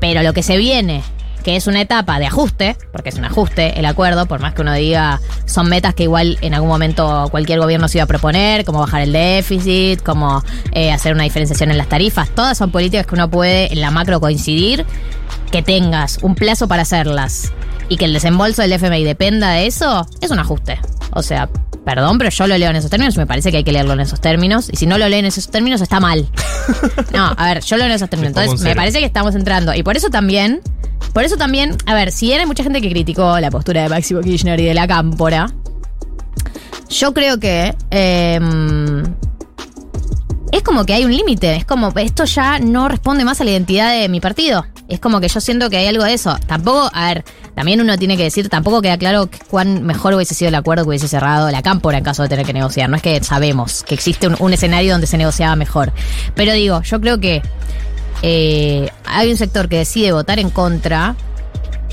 [0.00, 1.02] Pero lo que se viene,
[1.44, 4.62] que es una etapa de ajuste, porque es un ajuste el acuerdo, por más que
[4.62, 8.64] uno diga, son metas que igual en algún momento cualquier gobierno se iba a proponer,
[8.64, 10.42] como bajar el déficit, como
[10.72, 13.90] eh, hacer una diferenciación en las tarifas, todas son políticas que uno puede en la
[13.90, 14.86] macro coincidir,
[15.52, 17.52] que tengas un plazo para hacerlas
[17.90, 20.80] y que el desembolso del FMI dependa de eso, es un ajuste.
[21.12, 21.50] O sea,
[21.84, 23.92] perdón, pero yo lo leo en esos términos y me parece que hay que leerlo
[23.92, 24.68] en esos términos.
[24.72, 26.28] Y si no lo leen en esos términos, está mal.
[27.12, 28.36] No, a ver, yo lo leo en esos términos.
[28.36, 29.74] Entonces, me parece que estamos entrando.
[29.74, 30.62] Y por eso también,
[31.12, 34.20] por eso también, a ver, si era mucha gente que criticó la postura de Máximo
[34.20, 35.52] Kirchner y de la cámpora,
[36.88, 38.40] yo creo que eh,
[40.52, 41.56] es como que hay un límite.
[41.56, 44.64] Es como, esto ya no responde más a la identidad de mi partido.
[44.88, 46.36] Es como que yo siento que hay algo de eso.
[46.46, 47.24] Tampoco, a ver,
[47.54, 50.90] también uno tiene que decir, tampoco queda claro cuán mejor hubiese sido el acuerdo que
[50.90, 52.90] hubiese cerrado la cámpora en caso de tener que negociar.
[52.90, 55.92] No es que sabemos que existe un, escenario donde se negociaba mejor.
[56.34, 57.42] Pero digo, yo creo que
[58.22, 61.14] eh, hay un sector que decide votar en contra.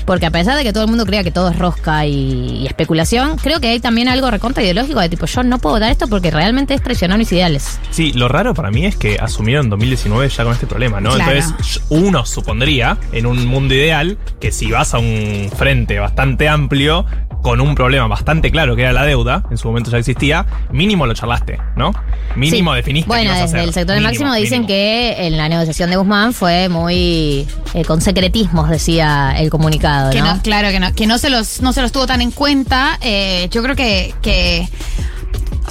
[0.04, 2.66] Porque a pesar de que todo el mundo crea que todo es rosca y, y
[2.66, 6.08] especulación, creo que hay también algo recontra ideológico de tipo, yo no puedo votar esto
[6.08, 7.78] porque realmente es traicionar mis ideales.
[7.90, 11.14] Sí, lo raro para mí es que asumieron 2019 ya con este problema, ¿no?
[11.14, 11.32] Claro.
[11.32, 17.06] Entonces, uno supondría, en un mundo ideal, que si vas a un frente bastante amplio,
[17.42, 21.06] con un problema bastante claro que era la deuda, en su momento ya existía, mínimo
[21.06, 21.92] lo charlaste, ¿no?
[22.36, 22.76] Mínimo Sí.
[22.76, 23.68] definiste Bueno, qué vas a desde hacer.
[23.68, 24.68] el sector de Mínimo, Máximo dicen mínimo.
[24.68, 30.20] que en la negociación de Guzmán fue muy eh, con secretismos, decía el comunicado, Que
[30.20, 30.36] ¿no?
[30.36, 32.98] no, claro que no, que no se los, no se los tuvo tan en cuenta.
[33.00, 34.68] Eh, yo creo que, que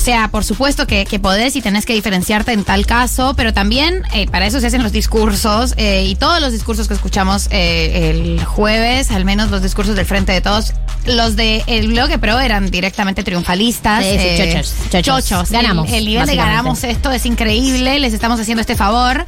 [0.01, 3.53] o sea, por supuesto que, que podés y tenés que diferenciarte en tal caso, pero
[3.53, 7.47] también eh, para eso se hacen los discursos eh, y todos los discursos que escuchamos
[7.51, 10.73] eh, el jueves, al menos los discursos del Frente de Todos,
[11.05, 14.03] los de el bloque pro eran directamente triunfalistas.
[14.03, 15.29] Sí, sí, chochos, chochos.
[15.29, 15.51] chochos.
[15.51, 19.23] Ganamos, El, el nivel de ganamos esto es increíble, les estamos haciendo este favor,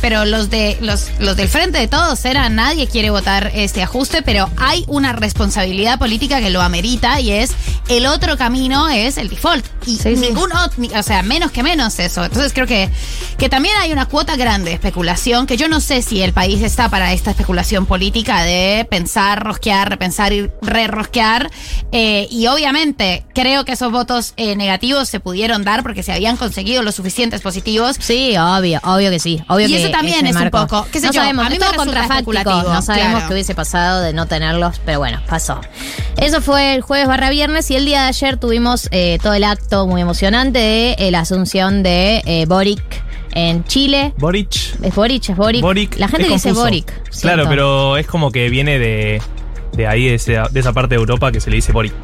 [0.00, 4.22] pero los de los, los del frente de todos era nadie quiere votar este ajuste,
[4.22, 7.50] pero hay una responsabilidad política que lo amerita y es
[7.88, 11.98] el otro camino es el default y ningún ot- ni- o sea, menos que menos
[11.98, 12.24] eso.
[12.24, 12.88] Entonces creo que
[13.38, 16.62] que también hay una cuota grande de especulación que yo no sé si el país
[16.62, 21.50] está para esta especulación política de pensar, rosquear, repensar y re-rosquear.
[21.92, 26.36] Eh, y obviamente creo que esos votos eh, negativos se pudieron dar porque se habían
[26.36, 27.96] conseguido los suficientes positivos.
[27.98, 29.42] Sí, obvio, obvio que sí.
[29.48, 30.62] Obvio y que eso también es marco.
[30.62, 32.32] un poco, qué sé no yo, sabemos, a mí me contrafáctico.
[32.32, 33.26] No sabemos claro.
[33.28, 35.60] qué hubiese pasado de no tenerlos, pero bueno, pasó.
[36.16, 39.44] Eso fue el jueves barra viernes y el día de ayer tuvimos eh, todo el
[39.44, 43.02] acto muy emocionante de eh, la asunción de eh, Boric
[43.32, 44.12] en Chile.
[44.18, 44.52] Boric.
[44.82, 45.62] Es Boric, es Boric.
[45.62, 45.96] Boric.
[45.96, 46.52] La gente dice.
[46.52, 46.92] Boric.
[47.22, 49.22] Claro, pero es como que viene de,
[49.72, 51.94] de ahí, de esa parte de Europa que se le dice Boric.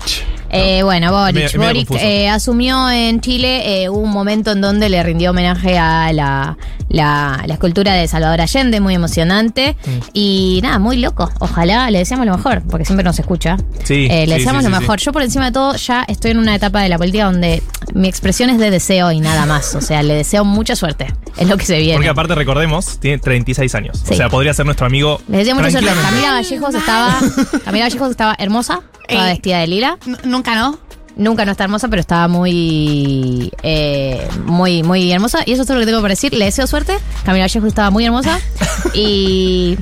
[0.53, 1.57] Eh, bueno, Boric.
[1.57, 6.57] Boric eh, asumió en Chile eh, un momento en donde le rindió homenaje a la,
[6.88, 9.76] la, la escultura de Salvador Allende, muy emocionante.
[9.86, 9.90] Mm.
[10.12, 11.30] Y nada, muy loco.
[11.38, 13.57] Ojalá le deseamos lo mejor, porque siempre nos escucha.
[13.84, 14.98] Sí, Eh, le sí, deseamos sí, lo mejor.
[14.98, 17.62] Yo por encima de todo ya estoy en una etapa de la política donde
[17.94, 19.74] mi expresión es de deseo y nada más.
[19.74, 21.07] O sea, le deseo mucha suerte.
[21.36, 21.94] Es lo que se viene.
[21.94, 24.03] Porque aparte recordemos, tiene 36 años.
[24.11, 25.20] O sea, podría ser nuestro amigo.
[25.28, 25.90] Le deseo mucha suerte.
[26.03, 27.18] Camila Vallejos estaba.
[27.64, 28.80] Camila Vallejos estaba hermosa,
[29.11, 29.98] estaba vestida de lila.
[30.24, 30.78] Nunca no.
[31.16, 35.40] Nunca no está hermosa, pero estaba muy, eh, muy, muy hermosa.
[35.44, 36.32] Y eso es todo lo que tengo para decir.
[36.32, 36.96] Le deseo suerte.
[37.24, 38.40] Camila Vallejo estaba muy hermosa.
[38.94, 39.76] Y.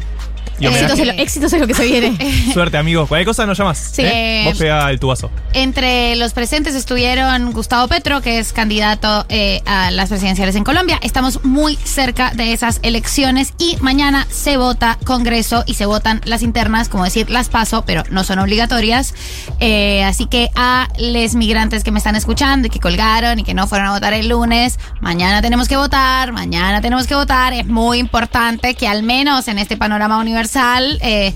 [0.61, 2.19] Éxitos, en lo, éxitos en lo que se viene.
[2.53, 3.09] Suerte, amigos.
[3.09, 3.79] Cualquier cosa nos llamas.
[3.79, 4.03] Sí.
[4.05, 4.43] ¿eh?
[4.45, 5.31] Vos pega el tubazo.
[5.53, 10.99] Entre los presentes estuvieron Gustavo Petro, que es candidato eh, a las presidenciales en Colombia.
[11.03, 16.43] Estamos muy cerca de esas elecciones y mañana se vota Congreso y se votan las
[16.43, 19.15] internas, como decir, las paso, pero no son obligatorias.
[19.61, 23.55] Eh, así que a los migrantes que me están escuchando y que colgaron y que
[23.55, 27.53] no fueron a votar el lunes, mañana tenemos que votar, mañana tenemos que votar.
[27.53, 30.19] Es muy importante que al menos en este panorama
[30.57, 31.33] universal eh,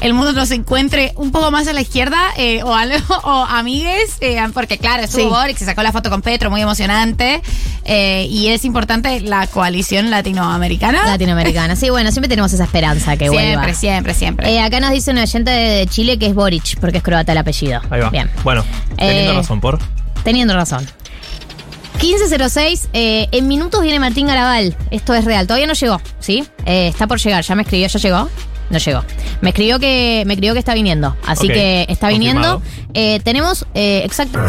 [0.00, 4.16] el mundo nos encuentre un poco más a la izquierda eh, o, algo, o amigues,
[4.20, 5.28] eh, porque claro, estuvo Sí.
[5.28, 7.40] Boric, se sacó la foto con Petro, muy emocionante.
[7.84, 11.06] eh, y es importante la coalición latinoamericana.
[11.06, 11.76] Latinoamericana.
[11.76, 13.74] Sí, bueno, siempre tenemos esa esperanza que siempre, vuelva.
[13.74, 14.50] siempre, siempre.
[14.52, 17.38] Eh, acá nos dice un oyente de Chile que es Boric, porque es croata el
[17.38, 17.80] apellido.
[17.90, 18.10] Ahí va.
[18.10, 18.30] Bien.
[18.44, 18.64] Bueno,
[18.96, 19.78] teniendo Eh, razón por.
[20.24, 20.86] Teniendo razón.
[22.02, 24.76] 1506, eh, en minutos viene Martín Garabal.
[24.90, 25.46] Esto es real.
[25.46, 26.44] Todavía no llegó, ¿sí?
[26.66, 27.42] Eh, está por llegar.
[27.42, 28.28] Ya me escribió, ¿ya llegó?
[28.70, 29.04] No llegó.
[29.40, 31.16] Me escribió que, me escribió que está viniendo.
[31.26, 32.62] Así que está viniendo.
[32.94, 34.40] Eh, tenemos eh, exacto.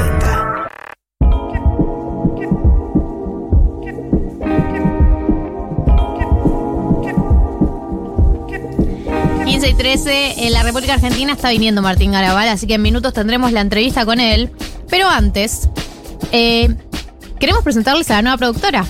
[9.66, 13.52] y 13 en la República Argentina está viniendo Martín Garabal, así que en minutos tendremos
[13.52, 14.52] la entrevista con él.
[14.88, 15.68] Pero antes,
[16.32, 16.76] eh,
[17.40, 18.86] queremos presentarles a la nueva productora.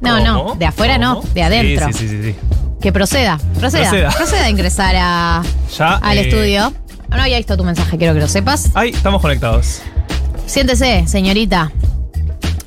[0.00, 1.86] No, no, de afuera no, de adentro.
[1.88, 2.51] Sí, sí, sí, sí.
[2.82, 4.10] Que proceda, proceda, Proceda.
[4.10, 5.42] proceda, a ingresar a,
[5.78, 6.72] Ya, al eh, estudio.
[7.08, 8.70] No había visto tu mensaje, quiero que lo sepas.
[8.74, 9.82] Ahí estamos conectados.
[10.46, 11.70] Siéntese, señorita.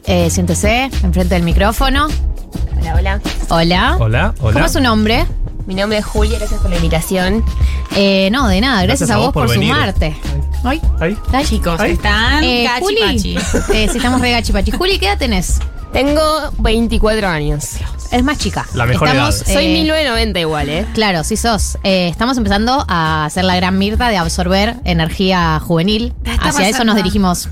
[0.05, 2.07] Eh, siéntese, enfrente del micrófono.
[2.80, 3.22] Hola, hola.
[3.49, 3.97] Hola.
[3.99, 4.53] Hola, hola.
[4.53, 5.26] ¿Cómo es su nombre?
[5.66, 7.43] Mi nombre es Julia, gracias por la invitación.
[7.95, 10.16] Eh, no, de nada, gracias, a vos por, sumarte.
[10.63, 11.18] Ay, Ahí.
[11.45, 11.91] chicos, Ahí.
[11.91, 13.36] están Eh, Juli,
[13.74, 14.72] eh, sí, estamos re gachipachi.
[14.72, 15.59] Juli, ¿qué edad tenés?
[15.91, 16.22] Tengo
[16.59, 17.78] 24 años.
[18.12, 18.66] Es más chica.
[18.74, 19.53] La mejor Estamos, edad.
[19.53, 20.86] Soy eh, 1990 igual, ¿eh?
[20.93, 21.78] Claro, sí sos.
[21.84, 26.14] Eh, estamos empezando a hacer la gran mirta de absorber energía juvenil.
[26.39, 27.49] Hacia eso nos dirigimos.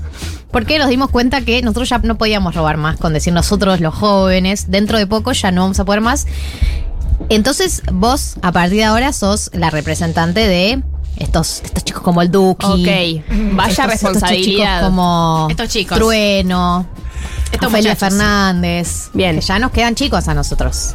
[0.50, 3.94] Porque nos dimos cuenta que nosotros ya no podíamos robar más con decir nosotros los
[3.94, 4.70] jóvenes.
[4.70, 6.26] Dentro de poco ya no vamos a poder más.
[7.28, 10.82] Entonces vos, a partir de ahora, sos la representante de
[11.16, 12.66] Estos, estos chicos como el Duki.
[12.66, 13.24] Ok.
[13.54, 14.34] Vaya Estos- responsabilidad.
[14.34, 15.98] Estos chicos como Estos chicos.
[15.98, 16.86] Trueno.
[17.54, 18.18] Estos Ofelia muchachos.
[18.18, 19.10] Fernández.
[19.12, 19.36] Bien.
[19.36, 20.94] Que ya nos quedan chicos a nosotros.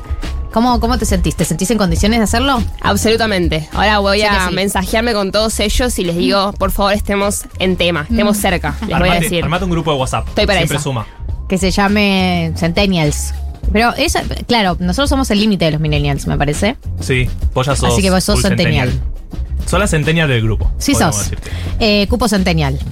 [0.52, 1.36] ¿Cómo, ¿Cómo te sentís?
[1.36, 2.62] ¿Te sentís en condiciones de hacerlo?
[2.82, 3.70] Absolutamente.
[3.72, 4.56] Ahora voy a sí.
[4.56, 8.76] mensajearme con todos ellos y les digo, por favor, estemos en tema, estemos cerca.
[8.88, 9.44] Les voy a decir.
[9.44, 10.28] armate un grupo de WhatsApp.
[10.28, 10.84] Estoy para Siempre esa.
[10.84, 11.06] suma.
[11.48, 13.34] Que se llame Centennials.
[13.72, 16.76] Pero esa, claro, nosotros somos el límite de los millennials, me parece.
[17.00, 17.94] Sí, vos ya sos.
[17.94, 18.92] Así que vos sos centennial.
[19.68, 20.72] Sos la centennial del grupo.
[20.80, 21.32] Sí sos.
[21.80, 22.80] Eh, cupo Centennial.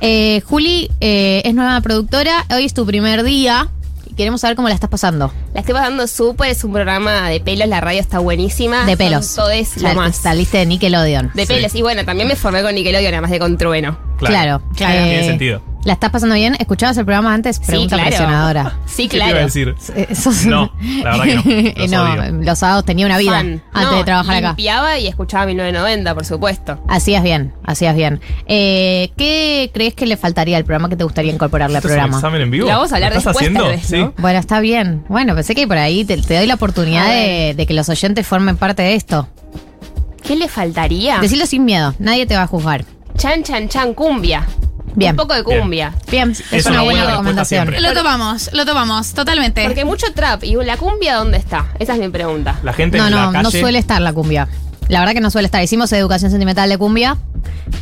[0.00, 2.46] Eh, Juli eh, es nueva productora.
[2.54, 3.68] Hoy es tu primer día.
[4.06, 5.32] y Queremos saber cómo la estás pasando.
[5.54, 8.84] La estoy pasando súper, es un programa de pelos, la radio está buenísima.
[8.84, 9.34] De pelos.
[9.34, 10.16] todes Ya lo más.
[10.16, 11.30] Saliste de Nickelodeon.
[11.34, 11.74] De pelos.
[11.74, 13.98] Y bueno, también me formé con Nickelodeon, además de con Trueno.
[14.18, 15.69] Claro, Claro, Eh, tiene sentido.
[15.82, 16.54] ¿La estás pasando bien?
[16.58, 17.58] ¿Escuchabas el programa antes?
[17.58, 18.08] Pregunta claro.
[18.10, 18.72] presionadora.
[18.86, 19.44] Sí, ¿Qué te iba a claro.
[19.46, 19.74] decir?
[19.96, 20.70] Eh, sos- No,
[21.02, 21.42] la verdad que no.
[21.46, 22.32] Eh, Los no, odio.
[22.42, 23.62] los sábados tenía una vida Fan.
[23.72, 24.48] antes No, de trabajar acá.
[24.48, 26.84] Limpiaba y escuchaba 1990, por supuesto.
[26.86, 28.20] Hacías bien, hacías bien.
[28.46, 31.92] Eh, ¿Qué crees que le faltaría al programa que te gustaría incorporarle al ¿Esto es
[31.92, 32.18] un programa?
[32.18, 32.66] examen en vivo?
[32.66, 33.68] La vamos a hablar ¿Lo estás después, haciendo?
[33.70, 33.96] vez, Sí.
[33.96, 34.12] ¿no?
[34.18, 35.04] Bueno, está bien.
[35.08, 38.26] Bueno, pensé que por ahí te, te doy la oportunidad de, de que los oyentes
[38.26, 39.28] formen parte de esto.
[40.22, 41.20] ¿Qué le faltaría?
[41.20, 42.84] Decirlo sin miedo, nadie te va a juzgar.
[43.16, 44.46] Chan, chan, chan, cumbia.
[44.94, 45.12] Bien.
[45.12, 45.92] Un poco de cumbia.
[46.10, 47.66] Bien, es, Es una una buena recomendación.
[47.68, 47.80] siempre.
[47.80, 49.64] Lo tomamos, lo tomamos, totalmente.
[49.64, 50.44] Porque mucho trap.
[50.44, 51.66] ¿Y la cumbia dónde está?
[51.78, 52.58] Esa es mi pregunta.
[52.62, 54.48] La gente No, en no, la no suele estar la cumbia.
[54.90, 55.62] La verdad que no suele estar.
[55.62, 57.16] Hicimos educación sentimental de cumbia,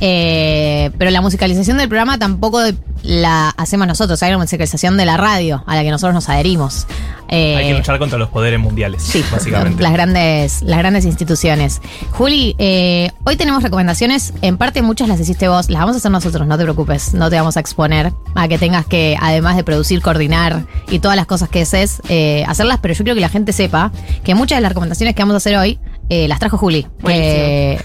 [0.03, 2.61] eh, pero la musicalización del programa tampoco
[3.03, 4.23] la hacemos nosotros.
[4.23, 6.87] Hay una musicalización de la radio a la que nosotros nos adherimos.
[7.31, 9.03] Eh, Hay que luchar contra los poderes mundiales.
[9.03, 9.83] Sí, básicamente.
[9.83, 11.81] Las grandes, las grandes instituciones.
[12.11, 14.35] Juli, eh, hoy tenemos recomendaciones.
[14.43, 15.71] En parte muchas las hiciste vos.
[15.71, 17.15] Las vamos a hacer nosotros, no te preocupes.
[17.15, 21.17] No te vamos a exponer a que tengas que, además de producir, coordinar y todas
[21.17, 22.81] las cosas que haces, eh, hacerlas.
[22.83, 23.93] Pero yo quiero que la gente sepa
[24.25, 25.79] que muchas de las recomendaciones que vamos a hacer hoy
[26.09, 26.87] eh, las trajo Juli.
[27.05, 27.81] Que,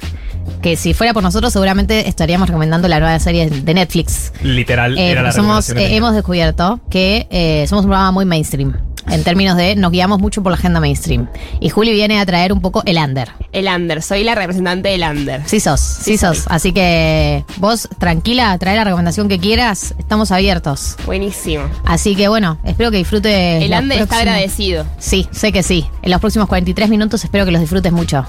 [0.62, 4.34] que si fuera por nosotros, seguramente estaríamos recomendando la nueva serie de Netflix.
[4.44, 8.26] Literal, Eh, era la somos, que eh, hemos descubierto que eh, somos un programa muy
[8.26, 8.74] mainstream.
[9.10, 11.28] En términos de nos guiamos mucho por la agenda mainstream.
[11.60, 13.30] Y Juli viene a traer un poco el under.
[13.52, 14.02] El under.
[14.02, 15.42] Soy la representante del under.
[15.46, 16.44] Sí sos, sí, sos.
[16.48, 19.94] Así que vos tranquila, trae la recomendación que quieras.
[19.98, 20.96] Estamos abiertos.
[21.06, 21.66] Buenísimo.
[21.86, 23.64] Así que bueno, espero que disfrutes.
[23.64, 24.86] El under está agradecido.
[25.00, 25.86] Sí, sé que sí.
[26.02, 28.26] En los próximos 43 minutos espero que los disfrutes mucho.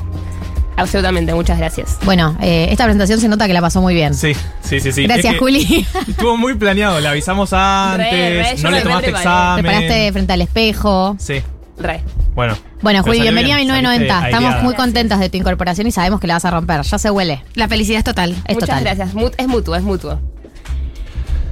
[0.77, 1.99] Absolutamente, muchas gracias.
[2.05, 4.13] Bueno, eh, esta presentación se nota que la pasó muy bien.
[4.15, 5.05] Sí, sí, sí, sí.
[5.05, 5.87] Gracias, Es que Juli.
[6.09, 9.65] Estuvo muy planeado, le avisamos antes, Re, re, yo no le tomaste re examen.
[9.65, 11.17] Preparaste frente al espejo.
[11.19, 11.43] Sí,
[11.79, 12.03] Re.
[12.35, 12.57] bueno.
[12.83, 14.13] Bueno, Juli, bienvenida a bien, 1990.
[14.13, 14.65] saliste Estamos aireada.
[14.65, 16.83] muy contentas de tu incorporación y sabemos que la vas a romper.
[16.83, 17.43] Ya se huele.
[17.55, 18.33] La felicidad es total.
[18.33, 18.85] Es muchas total.
[18.85, 19.09] gracias.
[19.39, 20.21] Es mutuo, es mutuo.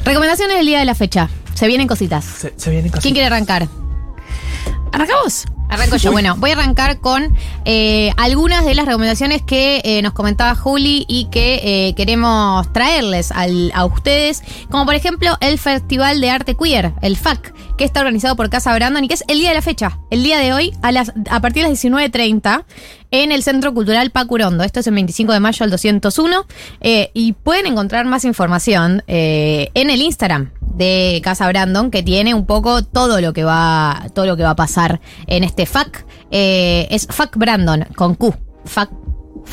[0.05, 1.29] Recomendaciones del día de la fecha.
[1.55, 2.25] Se vienen cositas.
[2.25, 3.03] Se, se vienen casi.
[3.03, 3.69] ¿Quién quiere arrancar?
[4.93, 5.45] ¿Arrancamos?
[5.73, 6.13] Arranco yo.
[6.13, 11.05] Bueno, voy a arrancar con eh, algunas de las recomendaciones que eh, nos comentaba Juli
[11.09, 16.57] y que eh, queremos traerles al- a ustedes, como por ejemplo el Festival de Arte
[16.57, 19.55] Queer, el FAC, que está organizado por Casa Brandon y que es el día de
[19.55, 22.65] la fecha, el día de hoy a, las, a partir de las 19.30
[23.11, 24.65] en el Centro Cultural Pacurondo.
[24.65, 26.47] Esto es el 25 de mayo al 201
[26.81, 32.35] eh, y pueden encontrar más información eh, en el Instagram de Casa Brandon que tiene
[32.35, 36.07] un poco todo lo que va todo lo que va a pasar en este FAC
[36.31, 38.91] Eh, es FAC Brandon con Q FAC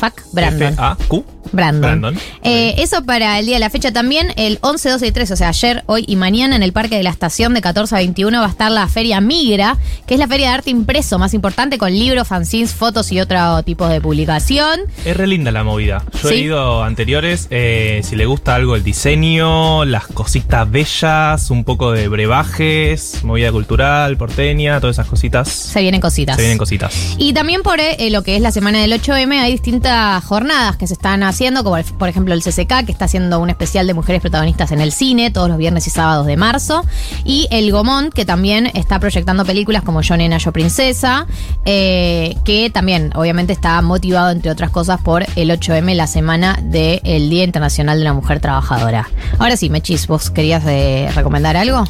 [0.00, 1.24] FAC Brandon F-A-Q.
[1.52, 2.00] Brandon.
[2.00, 2.18] Brandon.
[2.42, 5.36] Eh, eso para el día de la fecha también, el 11, 12 y 13, o
[5.36, 8.38] sea, ayer, hoy y mañana en el Parque de la Estación de 14 a 21
[8.40, 9.76] va a estar la Feria Migra,
[10.06, 13.62] que es la feria de arte impreso más importante con libros, fanzines, fotos y otro
[13.64, 14.80] tipo de publicación.
[15.04, 16.04] Es re linda la movida.
[16.22, 17.48] Yo he ido anteriores.
[17.50, 23.50] eh, si le gusta algo el diseño, las cositas bellas, un poco de brebajes, movida
[23.50, 25.48] cultural, porteña, todas esas cositas.
[25.48, 26.36] Se vienen cositas.
[26.36, 26.94] Se vienen cositas.
[27.18, 29.89] Y también por eh, lo que es la semana del 8M hay distintas
[30.24, 33.50] jornadas que se están haciendo, como el- por ejemplo el CCK, que está haciendo un
[33.50, 36.84] especial de mujeres protagonistas en el cine todos los viernes y sábados de marzo,
[37.24, 41.26] y el Gomont, que también está proyectando películas como Yo Nena, Yo Princesa,
[41.64, 47.30] eh, que también obviamente está motivado, entre otras cosas, por el 8M, la semana del
[47.30, 49.08] Día Internacional de la Mujer Trabajadora.
[49.38, 51.84] Ahora sí, Mechis, ¿vos querías eh, recomendar algo?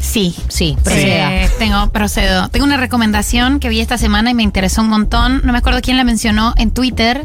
[0.00, 0.34] Sí.
[0.48, 1.34] Sí, proceda.
[1.34, 2.48] Eh, tengo, procedo.
[2.48, 5.42] Tengo una recomendación que vi esta semana y me interesó un montón.
[5.44, 7.24] No me acuerdo quién la mencionó en Twitter.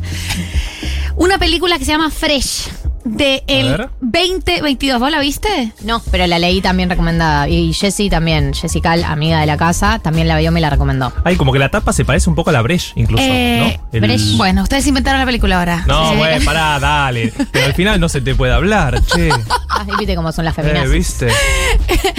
[1.15, 2.69] Una película que se llama Fresh
[3.03, 3.89] de el ver.
[4.01, 4.99] 2022.
[4.99, 5.71] ¿Vos la viste?
[5.83, 7.47] No, pero la leí también recomendada.
[7.49, 11.11] Y Jessie también, Jessica, amiga de la casa, también la vio, me la recomendó.
[11.23, 13.89] Ay, como que la tapa se parece un poco a la Breche, incluso, Eh, ¿no?
[13.93, 14.37] El- Brecht.
[14.37, 15.83] Bueno, ustedes inventaron la película ahora.
[15.87, 16.17] No, Sí.
[16.17, 17.33] güey, pará, dale.
[17.51, 19.29] Pero al final no se te puede hablar, che.
[19.73, 20.91] Ah, y viste cómo son las Eh, feminazis.
[20.91, 21.27] ¿Viste?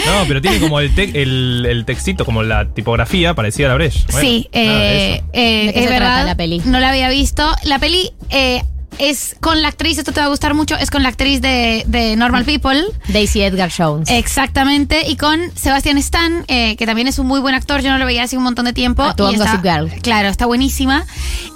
[0.06, 3.74] No, pero tiene como el, te- el, el textito, como la tipografía parecida a la
[3.76, 4.00] Breche.
[4.10, 6.26] Bueno, sí, eh, eh, ¿De qué es se trata verdad.
[6.26, 6.62] la peli?
[6.64, 7.54] No la había visto.
[7.64, 8.62] La peli, eh,
[8.98, 11.84] es con la actriz, esto te va a gustar mucho, es con la actriz de,
[11.86, 12.82] de Normal People.
[13.08, 14.08] Daisy Edgar Jones.
[14.10, 17.98] Exactamente, y con Sebastian Stan, eh, que también es un muy buen actor, yo no
[17.98, 19.02] lo veía hace un montón de tiempo.
[19.02, 19.90] Actuó y está- Girl.
[20.02, 21.04] Claro, está buenísima.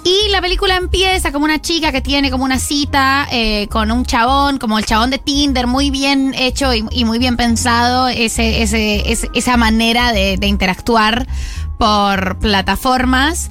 [0.03, 4.05] Y la película empieza como una chica que tiene como una cita eh, con un
[4.05, 8.61] chabón, como el chabón de Tinder, muy bien hecho y, y muy bien pensado, ese,
[8.61, 11.27] ese, ese- esa manera de, de interactuar
[11.77, 13.49] por plataformas.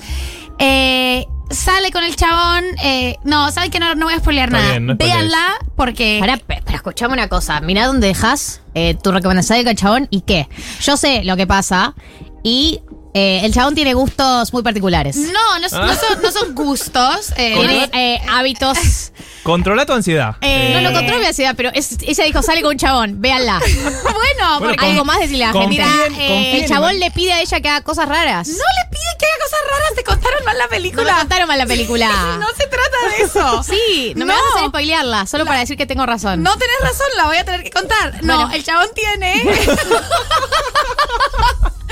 [0.59, 2.65] Eh, sale con el chabón.
[2.83, 4.71] eh, no, saben que no, no voy a spoilear Está nada.
[4.73, 5.17] bien, no spoilees.
[5.19, 6.21] Véanla porque.
[6.47, 7.61] Pe- pero escuchame una cosa.
[7.61, 10.49] Mirá dónde dejas eh, tu recomendación del chabón y qué.
[10.83, 11.95] Yo sé lo que pasa
[12.43, 12.81] y
[13.17, 15.17] eh, el chabón tiene gustos muy particulares.
[15.17, 17.31] No, no, no son, no son gustos.
[17.37, 19.13] eh, Tiene eh, hábitos.
[19.43, 20.35] Controla tu ansiedad.
[20.41, 23.59] Eh, no lo controlo mi ansiedad, pero es- ella dijo, sale con un chabón, véanla.
[24.03, 25.69] bueno, Bueno, porque Algo más decirle a la gente.
[25.69, 25.89] Mira,
[26.19, 28.49] eh, El chabón le pide a ella que haga cosas raras.
[28.49, 31.13] no le pide que haga cosas raras, te contaron mal la No película.
[31.15, 32.09] me contaron mal la película.
[32.39, 33.63] No se trata de eso.
[33.73, 34.39] Sí, no, me No.
[34.39, 36.43] vas a hacer spoilearla, solo para decir que tengo razón.
[36.43, 38.23] No tenés razón, la voy a tener que contar.
[38.25, 38.53] No, Bueno.
[38.55, 39.43] el chabón tiene.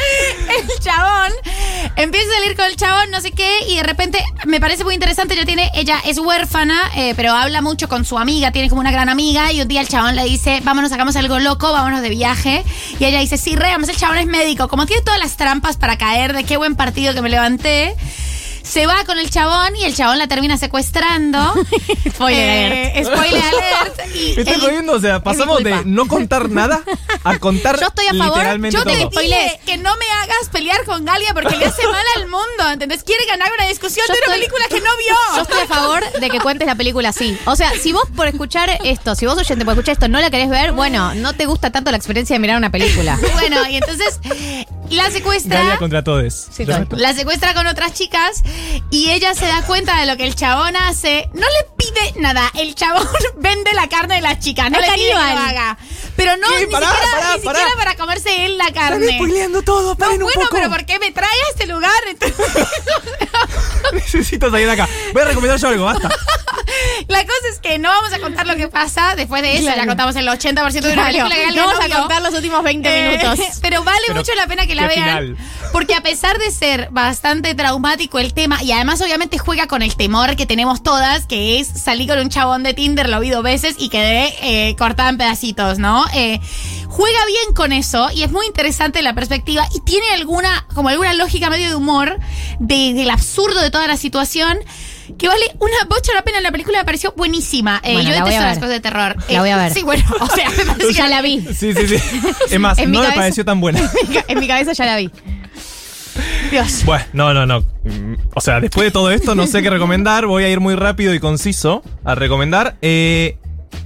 [0.60, 1.32] el chabón
[1.96, 4.94] empieza a salir con el chabón, no sé qué, y de repente me parece muy
[4.94, 5.34] interesante.
[5.34, 8.90] Ella tiene, ella es huérfana, eh, pero habla mucho con su amiga, tiene como una
[8.90, 12.10] gran amiga, y un día el chabón le dice, vámonos, hagamos algo loco, vámonos de
[12.10, 12.64] viaje.
[12.98, 15.76] Y ella dice, sí, re, además el chabón es médico, como tiene todas las trampas
[15.76, 17.94] para caer, de qué buen partido que me levanté.
[18.64, 21.54] Se va con el chabón y el chabón la termina secuestrando.
[22.08, 24.00] Spoiler Eh, spoiler alert.
[24.14, 26.82] Y Me jodiendo, o sea, pasamos de no contar nada
[27.24, 29.20] a contar Yo estoy a favor, literalmente Yo te todo.
[29.20, 33.02] dije que no me hagas pelear con Galia porque le hace mal al mundo, ¿entendés?
[33.02, 35.14] Quiere ganar una discusión Yo de una película que no vio.
[35.36, 37.36] Yo estoy a favor de que cuentes la película así.
[37.46, 40.30] O sea, si vos por escuchar esto, si vos oyente por escuchar esto no la
[40.30, 43.18] querés ver, bueno, no te gusta tanto la experiencia de mirar una película.
[43.34, 44.20] Bueno, y entonces
[44.90, 45.58] la secuestra.
[45.58, 46.48] Galia contra todos.
[46.52, 46.64] Sí.
[46.90, 48.42] La secuestra con otras chicas
[48.90, 51.28] y ella se da cuenta de lo que el chabón hace.
[51.34, 52.50] No le pide nada.
[52.54, 53.06] El chabón
[53.38, 54.70] vende la carne de las chicas.
[54.70, 55.78] No Es le pide que lo haga.
[56.16, 56.66] Pero no, ¿Qué?
[56.66, 57.58] ni, Pará, siquiera, pará, ni pará.
[57.58, 59.04] siquiera para comerse él la carne.
[59.04, 60.56] Están spoileando todo, No, paren un bueno, poco.
[60.56, 61.90] pero ¿por qué me trae a este lugar?
[63.92, 64.88] Necesito salir de acá.
[65.12, 66.08] Voy a recomendar yo algo, basta.
[67.08, 69.64] La cosa es que no vamos a contar lo que pasa después de eso.
[69.64, 69.82] Claro.
[69.82, 72.88] Ya contamos el 80% de una película que no vamos a contar los últimos 20
[72.88, 73.58] Eh, minutos.
[73.60, 75.04] Pero vale Pero, mucho la pena que la ¿qué vean.
[75.08, 75.36] final?
[75.72, 79.96] Porque a pesar de ser bastante traumático el tema, y además obviamente juega con el
[79.96, 83.74] temor que tenemos todas, que es salir con un chabón de Tinder, lo dos veces
[83.78, 86.04] y quedé eh, cortada en pedacitos, ¿no?
[86.14, 86.40] Eh,
[86.88, 91.12] juega bien con eso y es muy interesante la perspectiva y tiene alguna, como alguna
[91.14, 92.18] lógica medio de humor
[92.60, 94.58] de- del absurdo de toda la situación.
[95.18, 96.40] Que vale una bocha la pena.
[96.40, 97.80] La película me pareció buenísima.
[97.84, 99.16] Eh, Bueno, yo detesto las cosas de terror.
[99.28, 99.72] La voy a ver.
[99.72, 101.40] Sí, bueno, o sea, me parece que ya la vi.
[101.54, 101.96] Sí, sí, sí.
[102.50, 103.80] Es más, no me pareció tan buena.
[104.28, 105.10] En mi cabeza ya la vi.
[106.50, 106.84] Dios.
[106.84, 107.64] Bueno, no, no, no.
[108.34, 110.26] O sea, después de todo esto, no sé qué recomendar.
[110.26, 112.76] Voy a ir muy rápido y conciso a recomendar.
[112.82, 113.36] Eh,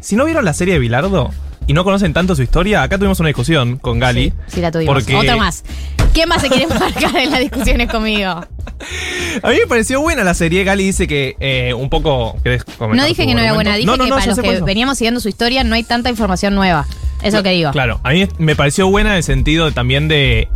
[0.00, 1.30] si no vieron la serie de Bilardo
[1.68, 4.32] y no conocen tanto su historia, acá tuvimos una discusión con Gali.
[4.46, 4.94] Sí, la tuvimos.
[4.94, 5.62] Porque Otro más.
[6.14, 8.30] ¿Quién más se quiere marcar en las discusiones conmigo?
[8.30, 10.64] A mí me pareció buena la serie.
[10.64, 12.36] Gali dice que eh, un poco.
[12.42, 14.38] ¿querés comentar No dije que no era buena, dije No, no, que no, para los
[14.38, 16.86] que veníamos siguiendo su historia no hay tanta información nueva.
[17.22, 17.70] Eso que digo.
[17.72, 20.48] Claro, a mí me pareció buena en el sentido también de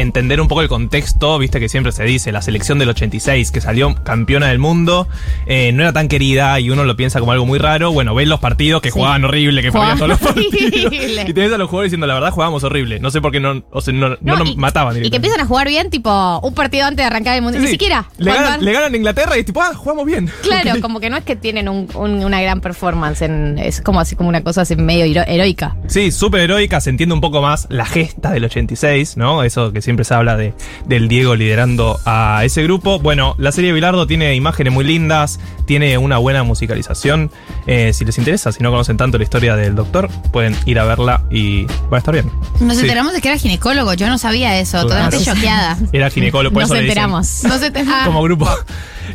[0.00, 3.60] entender un poco el contexto, viste que siempre se dice, la selección del 86, que
[3.60, 5.08] salió campeona del mundo,
[5.46, 7.92] eh, no era tan querida y uno lo piensa como algo muy raro.
[7.92, 8.94] Bueno, ves los partidos que Sí.
[8.98, 10.92] jugaban horrible, que Jugaban todos los partidos.
[10.92, 12.98] Y tenés a los jugadores diciendo, la verdad jugábamos horrible.
[13.00, 15.04] No sé por qué no, o sea, no, no No, nos y- mataban.
[15.04, 17.62] Y que empiezan a jugar bien, tipo, un partido antes de arrancar el mundial.
[17.62, 17.74] Sí, Ni sí.
[17.74, 18.06] siquiera.
[18.18, 20.30] Le ganan, han- le ganan a Inglaterra y es tipo, ah, jugamos bien.
[20.42, 23.22] Claro, como que no es que tienen un- un- una gran performance.
[23.22, 25.76] En, es como así como una cosa así medio hero- heroica.
[25.86, 29.42] Sí, súper heroica, se entiende un poco más la gesta del 86, ¿no?
[29.44, 30.54] Eso que siempre se habla de,
[30.86, 33.00] del Diego liderando a ese grupo.
[33.00, 37.30] Bueno, la serie Bilardo tiene imágenes muy lindas, tiene una buena musicalización.
[37.66, 40.84] Eh, si les interesa, si no conocen tanto la historia del doctor, pueden ir a
[40.84, 42.30] verla y va a estar bien.
[42.60, 42.82] Nos Sí.
[42.82, 43.94] enteramos de que era ginecólogo.
[43.94, 44.86] Yo no sabía eso.
[44.86, 44.88] Claro.
[45.10, 45.76] Totalmente choqueada.
[45.92, 47.44] Era ginecólogo, por Nos eso le dicen- enteramos.
[47.44, 48.46] No se te- ah, Como grupo.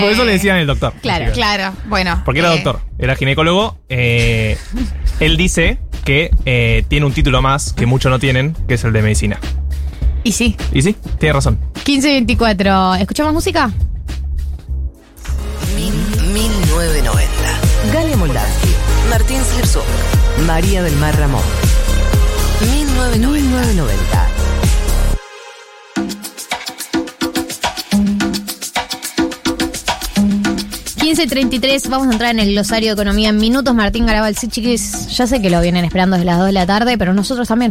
[0.00, 0.94] por eso le decían el doctor.
[1.02, 1.30] Claro.
[1.34, 2.22] Claro, bueno.
[2.24, 3.76] Porque era eh, doctor, era ginecólogo.
[3.90, 4.56] eh,
[5.20, 8.92] él dice que eh, tiene un título más que muchos no tienen, que es el
[8.92, 9.38] de medicina.
[10.26, 10.56] Y sí.
[10.72, 11.56] Y sí, tiene razón.
[11.86, 12.96] 1524.
[12.96, 13.70] ¿Escuchamos música?
[15.76, 17.30] 1990.
[17.92, 18.70] Galia Moldavsky.
[19.08, 19.84] Martín Slipsuk.
[20.44, 21.44] María del Mar Ramón.
[22.60, 23.28] 1990.
[23.28, 24.28] 1990.
[30.96, 33.72] $15.33, vamos a entrar en el glosario de economía en minutos.
[33.76, 36.66] Martín Garabal, sí, chiquis, ya sé que lo vienen esperando desde las 2 de la
[36.66, 37.70] tarde, pero nosotros también.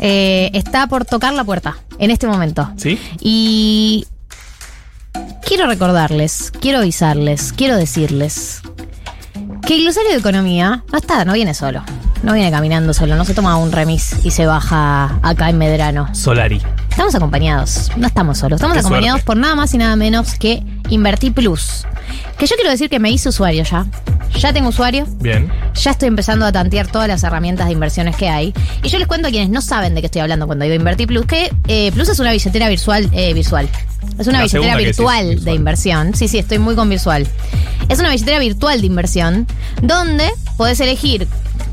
[0.00, 2.70] Eh, está por tocar la puerta en este momento.
[2.76, 2.98] ¿Sí?
[3.20, 4.06] Y
[5.46, 8.62] quiero recordarles, quiero avisarles, quiero decirles
[9.66, 11.84] que el glosario de economía no está, no viene solo.
[12.22, 16.14] No viene caminando solo, no se toma un remis y se baja acá en Medrano.
[16.14, 16.60] Solari.
[16.90, 19.26] Estamos acompañados, no estamos solos, estamos Qué acompañados suerte.
[19.26, 21.86] por nada más y nada menos que Invertí Plus.
[22.36, 23.86] Que yo quiero decir que me hice usuario ya.
[24.38, 25.50] Ya tengo usuario, Bien.
[25.74, 28.52] ya estoy empezando a tantear todas las herramientas de inversiones que hay.
[28.82, 31.06] Y yo les cuento a quienes no saben de qué estoy hablando cuando digo Invertí
[31.06, 33.68] Plus, que eh, Plus es una billetera virtual, eh, virtual.
[34.18, 36.14] Es una La billetera decís, virtual de inversión.
[36.14, 37.26] Sí, sí, estoy muy con virtual.
[37.88, 39.46] Es una billetera virtual de inversión
[39.82, 41.26] donde podés elegir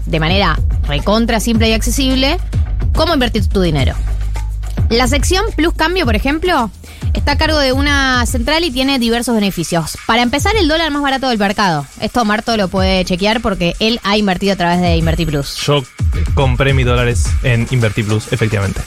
[0.08, 2.40] de manera recontra simple y accesible
[2.94, 3.96] cómo invertir tu dinero.
[4.90, 6.72] La sección Plus Cambio, por ejemplo,
[7.14, 9.98] está a cargo de una central y tiene diversos beneficios.
[10.06, 11.86] Para empezar, el dólar más barato del mercado.
[12.00, 15.56] Esto Marto lo puede chequear porque él ha invertido a través de Invertir Plus.
[15.58, 15.84] Yo
[16.36, 18.82] compré mis dólares en Inverti Plus, efectivamente.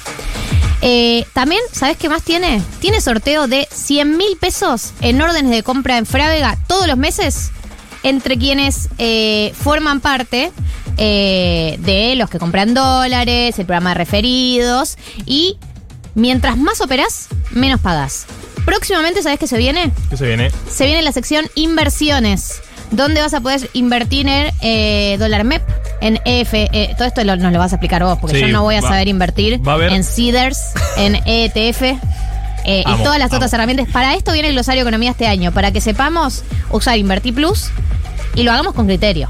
[0.82, 2.62] Eh, también, ¿sabes qué más tiene?
[2.80, 7.52] Tiene sorteo de 100 mil pesos en órdenes de compra en Frávega todos los meses
[8.02, 10.51] entre quienes eh, forman parte
[10.97, 14.97] eh, de los que compran dólares, el programa de referidos
[15.27, 15.56] y
[16.14, 18.27] mientras más operás, menos pagás.
[18.64, 19.90] Próximamente, ¿sabes qué se viene?
[20.10, 20.51] ¿Qué se viene?
[20.70, 22.60] Se viene la sección inversiones,
[22.90, 25.62] donde vas a poder invertir en eh, dólar MEP,
[26.01, 26.52] en EF.
[26.55, 28.74] eh, todo esto lo- nos lo vas a explicar vos, porque Sí, yo no voy
[28.77, 30.59] a va- saber invertir va a haber- en CEDARS,
[30.98, 31.98] en ETF.
[32.70, 33.36] Eh, y todas las amo.
[33.36, 33.88] otras herramientas.
[33.88, 37.70] Para esto viene el glosario de economía este año, para que sepamos usar Invertir Plus
[38.34, 39.28] y lo hagamos con criterio.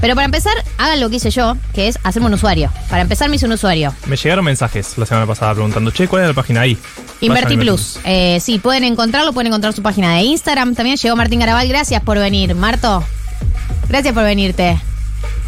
[0.00, 2.72] Pero para empezar, hagan lo que hice yo, que es hacerme un usuario.
[2.90, 3.94] Para empezar, me hice un usuario.
[4.06, 6.76] Me llegaron mensajes la semana pasada preguntando, che, ¿cuál es la página ahí?
[7.20, 8.00] Inverti Plus.
[8.04, 10.74] Eh, sí, pueden encontrarlo, pueden encontrar su página de Instagram.
[10.74, 11.68] También llegó Martín Garabal.
[11.68, 13.04] Gracias por venir, Marto.
[13.88, 14.78] Gracias por venirte.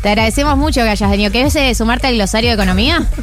[0.02, 1.32] Te agradecemos mucho que hayas venido.
[1.32, 3.06] ¿Querés eh, sumarte al glosario de economía?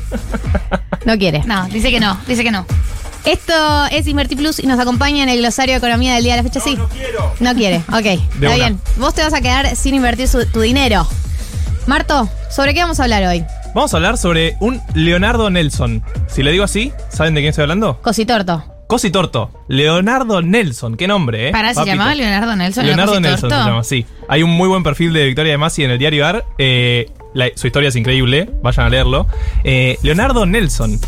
[1.04, 1.42] No quiere.
[1.46, 2.64] No, dice que no, dice que no.
[3.26, 6.44] Esto es Inverti Plus y nos acompaña en el glosario de economía del día de
[6.44, 6.60] la fecha.
[6.60, 6.76] sí.
[6.76, 7.34] No quiero.
[7.40, 7.78] No quiere.
[7.90, 8.06] Ok.
[8.06, 8.56] Está una.
[8.56, 8.82] bien.
[8.98, 11.08] Vos te vas a quedar sin invertir su- tu dinero.
[11.88, 13.44] Marto, ¿sobre qué vamos a hablar hoy?
[13.74, 16.04] Vamos a hablar sobre un Leonardo Nelson.
[16.28, 18.02] Si le digo así, ¿saben de quién estoy hablando?
[18.02, 18.64] Cositorto.
[18.88, 19.50] Cositorto.
[19.70, 20.98] Leonardo Nelson.
[20.98, 21.52] Qué nombre, ¿eh?
[21.52, 21.94] Para, ¿se Papito.
[21.96, 22.86] llamaba Leonardo Nelson?
[22.86, 24.06] Leonardo ¿el Nelson se llama, sí.
[24.28, 26.44] Hay un muy buen perfil de Victoria de Masi en el diario AR.
[26.58, 29.28] Eh, la- su historia es increíble, vayan a leerlo.
[29.64, 31.00] Eh, Leonardo Nelson.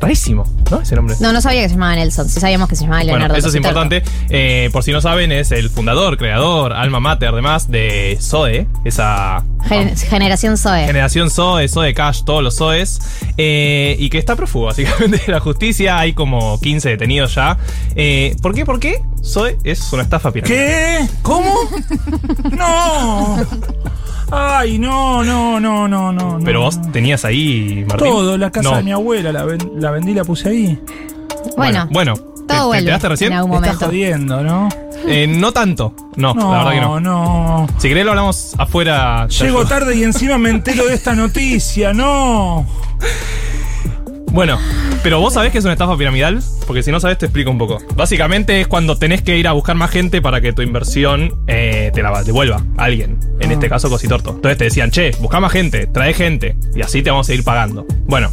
[0.00, 0.80] Rarísimo, ¿no?
[0.82, 1.16] Ese nombre.
[1.20, 2.28] No, no sabía que se llamaba Nelson.
[2.28, 3.28] Sí sabíamos que se llamaba Leonardo.
[3.28, 4.02] Bueno, eso es importante.
[4.28, 9.42] Eh, por si no saben, es el fundador, creador, alma mater, además, de Zoe, esa
[9.66, 10.84] Gen- generación Zoe.
[10.86, 13.00] generación Zoe, Zoe Cash, todos los Zoes,
[13.38, 15.98] eh, y que está prófugo, básicamente, de la justicia.
[15.98, 17.56] Hay como 15 detenidos ya.
[17.96, 18.64] Eh, ¿Por qué?
[18.66, 19.00] ¿Por qué?
[19.24, 20.58] Zoe es una estafa piramidal.
[20.58, 21.08] ¿Qué?
[21.22, 21.52] ¿Cómo?
[22.56, 23.36] No.
[24.30, 26.38] Ay, no, no, no, no, no.
[26.44, 26.64] Pero no.
[26.66, 28.08] vos tenías ahí, Martín.
[28.08, 28.76] Todo, la casa No.
[28.76, 30.82] de mi abuela, la, ven- la vendí y la puse ahí.
[31.56, 33.32] Bueno, Bueno, ¿te, todo te vuelve enteraste recién?
[33.32, 33.72] en algún Me momento.
[33.74, 34.68] estás jodiendo, ¿no?
[35.06, 35.94] Eh, no tanto.
[36.16, 37.00] No, No, la verdad que no.
[37.00, 37.66] no.
[37.78, 39.26] Si querés lo hablamos afuera.
[39.28, 39.68] te Llego ayudo.
[39.68, 42.66] tarde y encima me entero de esta noticia, no.
[44.34, 44.58] Bueno,
[45.04, 47.58] pero vos sabés que es una estafa piramidal, porque si no sabés te explico un
[47.58, 47.78] poco.
[47.94, 51.92] Básicamente es cuando tenés que ir a buscar más gente para que tu inversión eh,
[51.94, 53.20] te la devuelva a alguien.
[53.38, 53.52] En Ah.
[53.54, 54.30] este caso, Cositorto.
[54.30, 57.44] Entonces te decían, che, busca más gente, trae gente, y así te vamos a ir
[57.44, 57.86] pagando.
[58.06, 58.28] Bueno,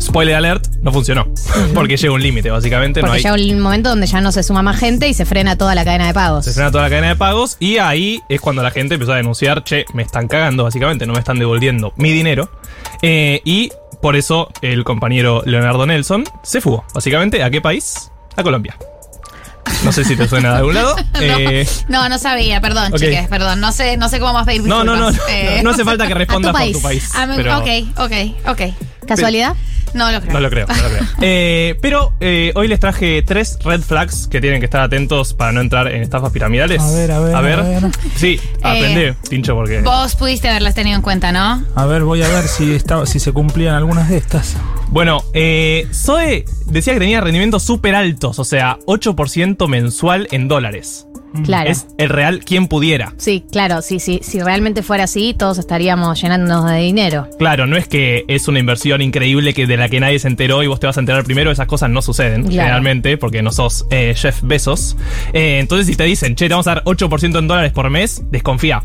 [0.00, 1.26] spoiler alert, no funcionó.
[1.74, 3.02] porque llega un límite, básicamente.
[3.02, 5.26] no Porque hay, llega un momento donde ya no se suma más gente y se
[5.26, 6.46] frena toda la cadena de pagos.
[6.46, 9.16] se frena toda la cadena de pagos y ahí es cuando la gente empezó a
[9.16, 12.48] denunciar, che, me están cagando, básicamente, no me están devolviendo mi dinero.
[13.02, 13.70] Eh, y
[14.04, 16.84] por eso el compañero Leonardo Nelson se fugó.
[16.92, 18.10] Básicamente, ¿a qué país?
[18.36, 18.76] A Colombia.
[19.82, 20.94] No sé si te suena de algún lado.
[21.22, 22.98] Eh, No, no sabía, perdón, Ok.
[22.98, 23.60] chiques, perdón.
[23.60, 25.34] No sé, no sé cómo más pedir no, no, no, no, disculpas.
[25.34, 27.08] Eh, no hace falta que respondas por tu país.
[27.14, 27.66] Ah, me- pero- Ok,
[27.96, 28.12] ok,
[28.48, 28.60] ok.
[29.08, 29.54] ¿Casualidad?
[29.94, 30.32] No lo creo.
[30.32, 31.04] No lo creo, no lo creo.
[31.26, 35.52] Eh, pero eh, hoy les traje tres red flags que tienen que estar atentos para
[35.52, 36.82] no entrar en estafas piramidales.
[36.82, 37.60] A ver, a ver, A ver.
[37.60, 37.82] a ver.
[38.16, 39.80] Sí, aprende, pincho, porque.
[39.80, 41.64] Vos pudiste haberlas tenido en cuenta, ¿no?
[41.74, 44.56] A ver, voy a ver si, estaba, si se cumplían algunas de estas.
[44.88, 51.06] Bueno, eh, Zoe decía que tenía rendimientos súper altos, o sea, 8% mensual en dólares.
[51.42, 51.70] Claro.
[51.70, 53.12] Es el real quien pudiera.
[53.16, 54.20] Sí, claro, sí, sí.
[54.22, 57.28] Si realmente fuera así, todos estaríamos llenándonos de dinero.
[57.38, 60.62] Claro, no es que es una inversión increíble que de la que nadie se enteró
[60.62, 62.50] y vos te vas a enterar primero, esas cosas no suceden Claro.
[62.62, 64.96] generalmente porque no sos eh, Jeff Bezos.
[65.32, 68.22] Eh, entonces si te dicen, che, te vamos a dar 8% en dólares por mes,
[68.30, 68.82] desconfía.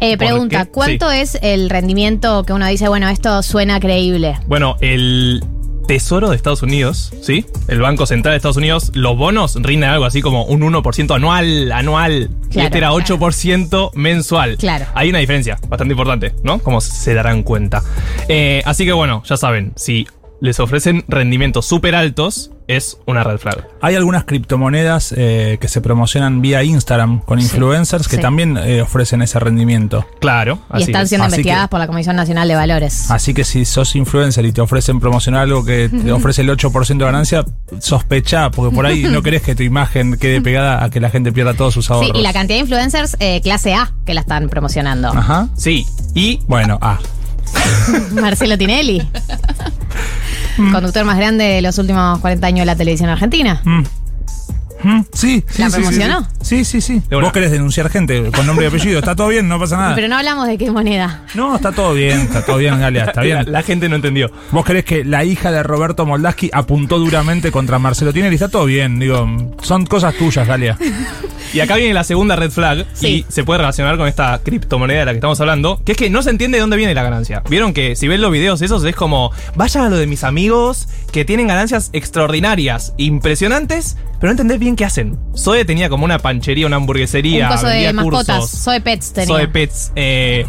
[0.00, 0.66] Eh, ¿Por pregunta?
[0.66, 4.38] ¿cuánto es el rendimiento que uno dice, bueno, esto suena creíble?
[4.46, 5.42] Bueno, el
[5.88, 7.46] Tesoro de Estados Unidos, ¿sí?
[7.66, 11.72] El Banco Central de Estados Unidos, los bonos rinden algo así como un 1% anual,
[11.72, 12.28] anual.
[12.50, 14.58] y Claro, este era 8% mensual.
[14.58, 14.84] Claro.
[14.94, 16.58] Hay una diferencia bastante importante, ¿no?
[16.58, 17.82] Como se darán cuenta.
[18.28, 20.06] Eh, así que bueno, ya saben, si
[20.40, 23.66] les ofrecen rendimientos súper altos, es una red flag.
[23.80, 28.22] Hay algunas criptomonedas eh, que se promocionan vía Instagram con influencers que sí.
[28.22, 30.06] también eh, ofrecen ese rendimiento.
[30.20, 30.60] Claro.
[30.74, 33.10] Y están siendo Así que- investigadas por la Comisión Nacional de Valores.
[33.10, 36.98] Así que si sos influencer y te ofrecen promocionar algo que te ofrece el 8%
[36.98, 37.44] de ganancia,
[37.80, 41.32] sospecha, porque por ahí no querés que tu imagen quede pegada a que la gente
[41.32, 42.10] pierda todos sus ahorros.
[42.12, 45.08] Sí, y la cantidad de influencers eh, clase A que la están promocionando.
[45.08, 45.48] Ajá.
[45.56, 45.86] Sí.
[46.14, 46.40] Y.
[46.46, 46.98] Bueno, ah.
[48.12, 49.08] Marcelo Tinelli.
[50.72, 53.60] Conductor más grande de los últimos 40 años de la televisión argentina.
[53.64, 53.82] Mm.
[54.82, 56.28] Mm, Sí, sí, ¿La sí, sí, promocionó?
[56.40, 57.02] Sí, sí, sí.
[57.10, 58.98] Vos querés denunciar gente con nombre y apellido.
[58.98, 59.94] Está todo bien, no pasa nada.
[59.94, 61.24] Pero no hablamos de qué moneda.
[61.34, 63.36] No, está todo bien, está todo bien, Galia, está bien.
[63.38, 64.30] La, la gente no entendió.
[64.52, 68.34] Vos querés que la hija de Roberto Moldaski apuntó duramente contra Marcelo Tinelli.
[68.34, 69.28] Está todo bien, digo,
[69.62, 70.76] son cosas tuyas, Galia.
[71.52, 75.04] Y acá viene la segunda red flag y se puede relacionar con esta criptomoneda de
[75.06, 77.42] la que estamos hablando, que es que no se entiende de dónde viene la ganancia.
[77.48, 80.88] Vieron que si ven los videos esos es como, vayan a lo de mis amigos
[81.10, 85.18] que tienen ganancias extraordinarias, impresionantes, pero no entendés bien qué hacen.
[85.36, 88.38] Zoe tenía como una panchería, una hamburguesería, Un coso de vendía mascotas.
[88.40, 88.58] cursos.
[88.60, 89.26] Soy Pets tenía.
[89.28, 90.44] Zoe Pets, eh,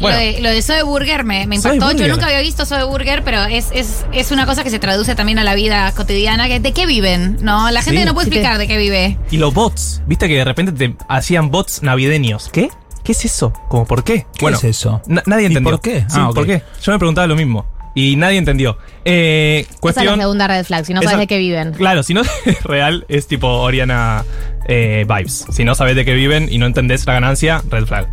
[0.00, 1.92] bueno, lo, de, lo de Soy Burger me, impactó.
[1.92, 5.14] Yo nunca había visto Soy Burger, pero es, es, es una cosa que se traduce
[5.14, 6.48] también a la vida cotidiana.
[6.48, 7.38] Que, ¿De qué viven?
[7.42, 8.06] No, la gente Sí.
[8.06, 9.18] no puede Sí, te- explicar de qué vive.
[9.30, 12.48] y los bots, viste que de repente te hacían bots navideños.
[12.52, 12.70] ¿Qué?
[13.04, 13.52] ¿Qué es eso?
[13.68, 14.26] ¿Cómo por qué?
[14.36, 15.00] ¿Qué es eso?
[15.06, 15.72] na- nadie ¿Y entendió.
[15.72, 16.00] por qué?
[16.08, 16.34] Sí, Ah, ok.
[16.34, 16.62] ¿por qué?
[16.82, 17.66] Yo me preguntaba lo mismo.
[17.94, 18.76] Y nadie entendió.
[19.04, 20.20] Eh, Esa es la cuestión.
[20.20, 21.72] segunda red flag, si no Esa- sabes de qué viven.
[21.72, 24.24] Claro, si no es real, es tipo Oriana
[24.66, 25.46] eh, Vibes.
[25.52, 28.08] Si no sabes de qué viven y no entendés la ganancia, red flag.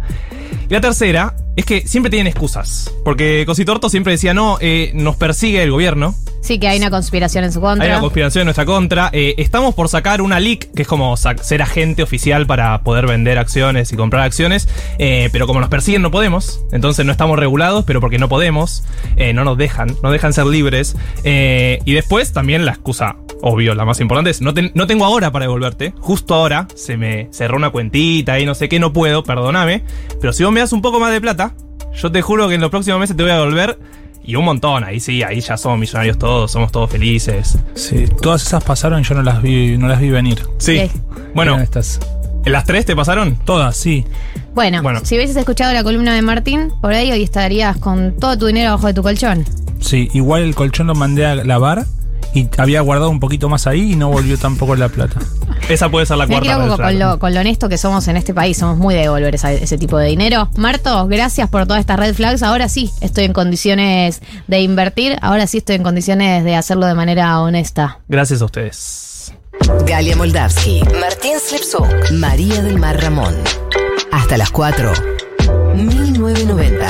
[0.70, 2.92] Y la tercera es que siempre tienen excusas.
[3.04, 6.16] Porque Cositorto siempre decía, no, eh, nos persigue el gobierno.
[6.42, 7.88] Sí, que hay una conspiración en su Hay contra.
[7.88, 9.10] una conspiración en nuestra contra.
[9.14, 13.38] Eh, estamos por sacar una leak, que es como ser agente oficial para poder vender
[13.38, 14.68] acciones y comprar acciones.
[14.98, 16.62] Eh, pero como nos persiguen, no podemos.
[16.72, 18.84] Entonces no estamos regulados, pero porque no podemos.
[19.36, 20.96] no nos dejan, no dejan ser libres.
[21.24, 25.94] Y después también la excusa, obvio, la más importante es: no tengo ahora para devolverte.
[26.00, 29.84] Justo ahora se me cerró una cuentita y no sé qué, no puedo, perdóname.
[30.20, 31.51] Pero si vos me das un poco más de plata,
[31.96, 33.78] yo te juro que en los próximos meses te voy a devolver.
[34.24, 37.58] Y un montón, ahí sí, ahí ya somos millonarios todos, somos todos felices.
[37.74, 40.44] Sí, todas esas pasaron y yo no las vi, no las vi venir.
[40.60, 40.92] Sí.
[41.34, 42.00] Bueno, estas.
[42.46, 43.36] ¿las tres te pasaron?
[43.46, 44.06] Todas, sí.
[44.54, 45.00] Bueno, Bueno.
[45.04, 48.70] si hubieses escuchado la columna de Martín, por ahí hoy estarías con todo tu dinero
[48.70, 49.44] abajo de tu colchón.
[49.80, 51.86] Sí, igual el colchón lo mandé a lavar
[52.34, 55.20] y había guardado un poquito más ahí y no volvió tampoco la plata.
[55.70, 56.58] Esa puede ser la cuarta.
[56.58, 59.36] red con lo, con lo honesto que somos en este país, somos muy de devolver
[59.36, 60.50] esa- ese tipo de dinero.
[60.58, 62.44] Marto, gracias por todas estas red flags.
[62.44, 66.94] Ahora sí estoy en condiciones de invertir, ahora sí estoy en condiciones de hacerlo de
[66.96, 68.00] manera honesta.
[68.08, 69.34] Gracias a ustedes.
[69.86, 73.36] Galia Moldavsky, Martín Slipsuk, María del Mar Ramón.
[74.12, 74.92] Hasta las 4.
[75.76, 76.88] 1990.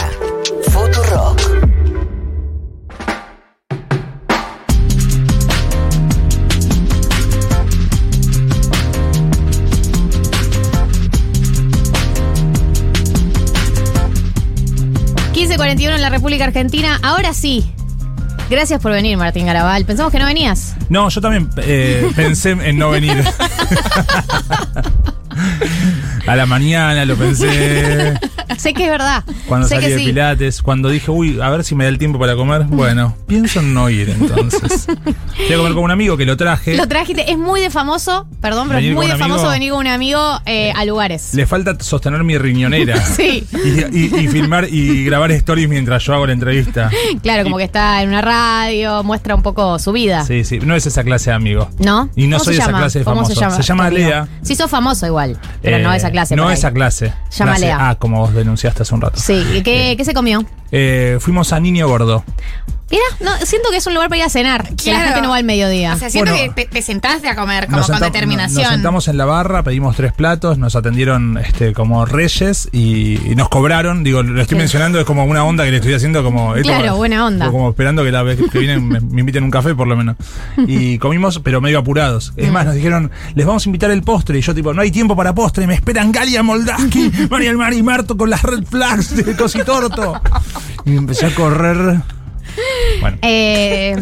[15.42, 17.00] 1541 en la República Argentina.
[17.02, 17.66] Ahora sí.
[18.50, 19.86] Gracias por venir, Martín Garabal.
[19.86, 20.76] Pensamos que no venías.
[20.90, 23.24] No, yo también eh, pensé en no venir.
[26.28, 28.14] A la mañana lo pensé.
[28.58, 29.24] sé que es verdad.
[29.48, 30.06] Cuando sé salí que de sí.
[30.06, 32.64] Pilates, cuando dije, uy, a ver si me da el tiempo para comer.
[32.66, 34.86] Bueno, pienso en no ir entonces.
[34.86, 36.76] Fui a comer con un amigo que lo traje.
[36.76, 37.32] Lo trajiste.
[37.32, 39.52] Es muy de famoso, perdón, pero ¿Venir es muy de famoso amigo?
[39.52, 41.34] venir con un amigo eh, a lugares.
[41.34, 42.96] Le falta sostener mi riñonera.
[43.12, 43.44] Sí.
[43.64, 46.90] Y, y- y filmar y grabar stories mientras yo hago la entrevista.
[47.22, 50.24] Claro, como que está en una radio, muestra un poco su vida.
[50.26, 50.60] Sí, sí.
[50.60, 51.70] No es esa clase de amigo.
[51.80, 52.10] ¿No?
[52.16, 53.34] Y no ¿Cómo soy esa clase de ¿Cómo famoso.
[53.36, 53.56] se llama?
[53.58, 54.08] Se llama amigo?
[54.08, 54.28] Lea.
[54.42, 55.21] Sí, sos famoso igual,
[55.62, 56.36] pero Eh, no esa clase.
[56.36, 57.14] No esa clase.
[57.60, 57.90] Lea.
[57.90, 59.20] A, como vos denunciaste hace un rato.
[59.20, 60.46] Sí, ¿y qué, qué se comió?
[60.72, 62.24] Eh, fuimos a Niño Gordo.
[62.90, 64.64] Mira, no, siento que es un lugar para ir a cenar.
[64.76, 65.06] Que la Claro.
[65.06, 65.94] gente no va al mediodía.
[65.94, 66.54] O sea, siento Bueno.
[66.54, 68.64] que te, te sentaste a comer como con determinación.
[68.64, 73.36] Nos sentamos en la barra, pedimos tres platos, nos atendieron este, como reyes y, y
[73.36, 74.04] nos cobraron.
[74.04, 74.60] Digo, lo estoy Sí.
[74.60, 76.52] mencionando, es como una onda que le estoy haciendo como.
[76.56, 77.46] Claro, como- buena onda.
[77.50, 80.18] Como esperando que la vez que vienen me, me inviten un café por lo menos.
[80.68, 82.34] Y comimos, pero medio apurados.
[82.36, 82.52] Es Mm.
[82.52, 84.38] más, nos dijeron, les vamos a invitar el postre.
[84.38, 87.72] Y yo tipo, no hay tiempo para postre, me esperan Galia Moldaski, María del Mar
[87.72, 90.20] y Marto con las red flags de Cositorto.
[90.86, 91.98] Y empecé a correr.
[93.00, 93.96] Bueno, Eh,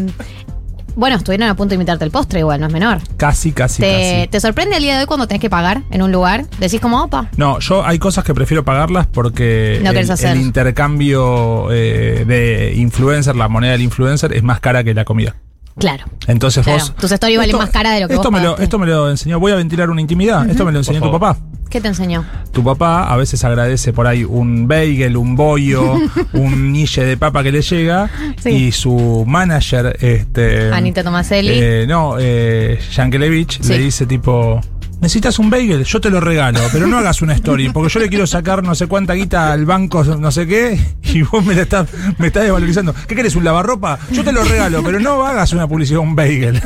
[0.96, 2.98] bueno, estuvieron a punto de invitarte el postre igual, no es menor.
[3.16, 4.28] casi, casi, ¿Te, casi.
[4.28, 6.46] ¿Te sorprende el día de hoy cuando tenés que pagar en un lugar?
[6.58, 7.28] Decís como, opa.
[7.36, 10.32] No, yo hay cosas que prefiero pagarlas porque No el, hacer.
[10.36, 15.36] el intercambio eh, de influencer, la moneda del influencer, es más cara que la comida.
[15.80, 16.04] Claro.
[16.28, 16.94] Entonces Claro, vos.
[16.96, 19.10] tus stories valen más cara de lo que esto vos me lo, esto me lo
[19.10, 19.40] enseñó.
[19.40, 20.48] Voy a ventilar una intimidad.
[20.48, 21.36] esto me lo enseñó tu papá.
[21.68, 22.24] ¿Qué te enseñó?
[22.52, 25.94] Tu papá a veces agradece por ahí un bagel, un bollo,
[26.32, 28.10] un niche de papa que le llega
[28.42, 28.48] Sí.
[28.50, 31.52] y su manager, este, Anita Tomaselli.
[31.54, 33.68] eh, no, eh, Yankelevich, Sí.
[33.72, 34.60] le dice tipo,
[35.00, 38.08] necesitas un bagel, yo te lo regalo, pero no hagas una story, porque yo le
[38.08, 41.62] quiero sacar no sé cuánta guita al banco, no sé qué, y vos me la
[41.62, 42.94] estás, me estás desvalorizando.
[43.06, 43.98] ¿Qué querés, un lavarropa?
[44.10, 46.60] Yo te lo regalo, pero no hagas una publicidad, un bagel.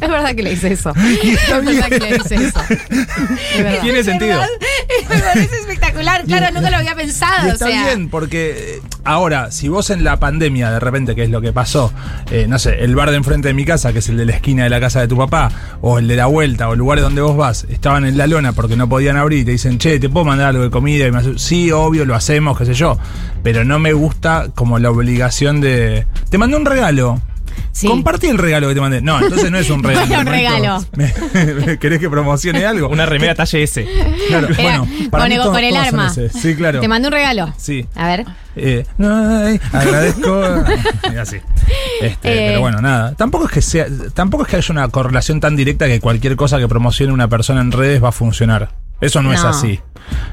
[0.00, 0.92] Es verdad que le hice eso.
[1.22, 2.60] Y está es verdad que le hice eso.
[2.68, 3.80] Es verdad.
[3.82, 4.40] Tiene sentido.
[5.08, 6.24] Me parece espectacular.
[6.24, 7.46] Claro, nunca lo había pensado.
[7.46, 7.84] Y o está sea.
[7.86, 11.52] bien, porque eh, ahora, si vos en la pandemia, de repente, que es lo que
[11.52, 11.92] pasó,
[12.30, 14.32] eh, no sé, el bar de enfrente de mi casa, que es el de la
[14.32, 15.50] esquina de la casa de tu papá,
[15.80, 18.52] o el de la vuelta, o el lugar donde vos vas, estaban en la lona
[18.52, 21.06] porque no podían abrir y te dicen, che, ¿te puedo mandar algo de comida?
[21.06, 22.98] Y me sí, obvio, lo hacemos, qué sé yo.
[23.42, 26.06] Pero no me gusta como la obligación de.
[26.30, 27.20] Te mandé un regalo.
[27.86, 29.00] Compartí el regalo que te mandé.
[29.00, 30.06] No, entonces no es un regalo.
[30.06, 30.84] Bueno, un regalo.
[30.96, 32.88] ¿Me- ¿Querés que promocione algo?
[32.88, 33.86] Una remera talle S.
[34.28, 36.14] Claro, Era bueno, para con, mí el- todos- con el todos son arma.
[36.32, 36.80] Sí, claro.
[36.80, 37.54] Te mandé un regalo.
[37.56, 37.86] Sí.
[37.94, 38.24] A ver.
[38.56, 40.64] Eh, no, ay, agradezco.
[41.12, 41.36] y así.
[42.00, 42.48] Este, Eh.
[42.48, 43.14] Pero bueno, nada.
[43.14, 46.58] Tampoco es que sea, tampoco es que haya una correlación tan directa que cualquier cosa
[46.58, 48.70] que promocione una persona en redes va a funcionar.
[49.00, 49.80] Eso no, es así.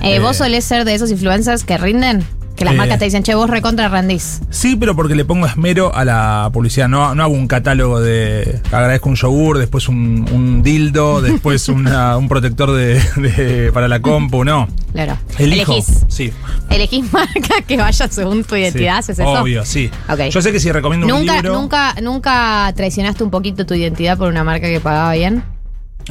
[0.01, 2.25] Eh, Eh, ¿Vos solés ser de esos influencers que rinden?
[2.55, 2.77] Que las Eh.
[2.77, 4.39] marcas te dicen, che, vos recontra rendís.
[4.49, 6.87] Sí, pero porque le pongo esmero a la publicidad.
[6.87, 8.61] No, no hago un catálogo de.
[8.71, 13.99] Agradezco un yogur, después un, un dildo, después una- un protector de, de- para la
[13.99, 14.45] compu.
[14.45, 14.69] No.
[14.93, 15.17] Claro.
[15.37, 15.73] Elijo.
[15.73, 16.05] Elegís.
[16.07, 16.31] Sí.
[16.69, 19.11] Elegís marca que vaya según tu identidad, sí.
[19.11, 19.27] ¿es eso?
[19.29, 19.91] Obvio, sí.
[20.07, 20.21] Ok.
[20.31, 21.55] Yo sé que si recomiendo un ¿Nunca, libro.
[21.59, 25.43] nunca, ¿Nunca traicionaste un poquito tu identidad por una marca que pagaba bien?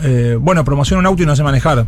[0.03, 1.87] Eh, bueno, promociono un auto y no sé manejar.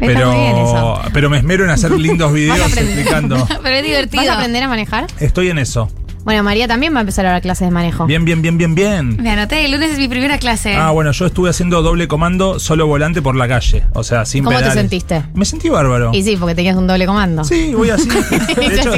[0.00, 1.02] Pero, muy bien eso.
[1.12, 3.46] pero me esmero en hacer lindos videos explicando.
[3.62, 4.22] Pero es divertido.
[4.22, 5.06] ¿Vas a aprender a manejar?
[5.18, 5.90] Estoy en eso.
[6.24, 8.06] Bueno, María también va a empezar a dar clases de manejo.
[8.06, 9.16] Bien, bien, bien, bien, bien.
[9.22, 10.74] Me anoté, el lunes es mi primera clase.
[10.74, 13.84] Ah, bueno, yo estuve haciendo doble comando, solo volante por la calle.
[13.94, 15.24] O sea, sin ¿Cómo te sentiste?
[15.34, 16.10] Me sentí bárbaro.
[16.12, 17.42] Y sí, porque tenías un doble comando.
[17.44, 18.08] Sí, voy así.
[18.56, 18.92] De hecho,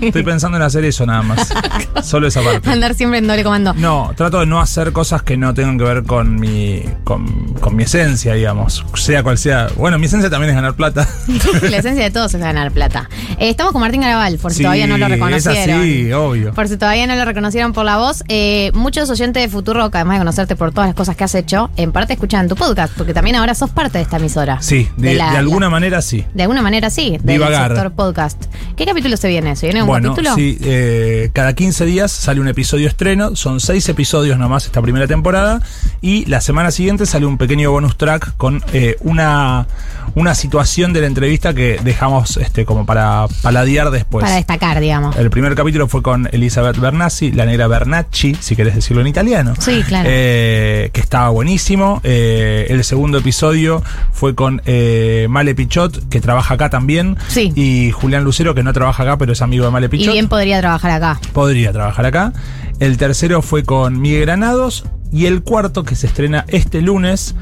[0.00, 1.52] estoy pensando en hacer eso nada más.
[2.02, 2.68] Solo esa parte.
[2.70, 3.74] Andar siempre en doble comando.
[3.74, 7.26] No, trato de no hacer cosas que no tengan que ver con mi, con,
[7.60, 8.84] con mi esencia, digamos.
[8.94, 9.68] Sea cual sea.
[9.76, 11.06] Bueno, mi esencia también es ganar plata.
[11.70, 13.08] La esencia de todos es ganar plata.
[13.38, 15.80] Eh, estamos con Martín Garabal, por si Sí, todavía no lo reconocieron.
[15.80, 16.53] así, obvio.
[16.54, 20.14] Por si todavía no lo reconocieron por la voz, eh, muchos oyentes de Futuro, además
[20.16, 23.12] de conocerte por todas las cosas que has hecho, en parte escuchan tu podcast, porque
[23.12, 24.62] también ahora sos parte de esta emisora.
[24.62, 26.24] Sí, de, la- de alguna manera sí.
[26.32, 27.72] De alguna manera sí, del Divagar.
[27.72, 28.44] sector podcast.
[28.76, 29.56] ¿Qué capítulo se viene?
[29.56, 30.34] ¿Se viene un Bueno, capítulo?
[30.36, 35.06] sí, eh, cada 15 días sale un episodio estreno, son seis episodios nomás esta primera
[35.06, 35.60] temporada,
[36.00, 39.66] y la semana siguiente sale un pequeño bonus track con eh, una,
[40.14, 44.22] una situación de la entrevista que dejamos este, como para paladear después.
[44.22, 45.16] Para destacar, digamos.
[45.16, 49.54] El primer capítulo fue con Elizabeth Bernassi, la negra Bernacci, si querés decirlo en italiano.
[49.58, 50.08] Sí, claro.
[50.12, 52.02] Eh, que estaba buenísimo.
[52.04, 57.16] Eh, el segundo episodio fue con eh, Male Pichot, que trabaja acá también.
[57.28, 57.50] Sí.
[57.54, 60.12] Y Julián Lucero, que no trabaja acá, pero es amigo de Male y Pichot.
[60.12, 61.18] bien podría trabajar acá.
[61.32, 62.32] Podría trabajar acá.
[62.78, 64.84] El tercero fue con Miguel Granados.
[65.12, 67.36] Y el cuarto, que se estrena este lunes,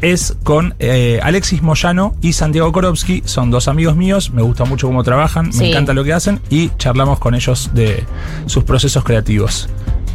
[0.00, 3.22] es con eh, Alexis Moyano y Santiago Korowski.
[3.24, 5.60] Son dos amigos míos, me gusta mucho cómo trabajan, Sí.
[5.60, 8.04] me encanta lo que hacen y charlamos con ellos de
[8.46, 9.68] sus procesos creativos.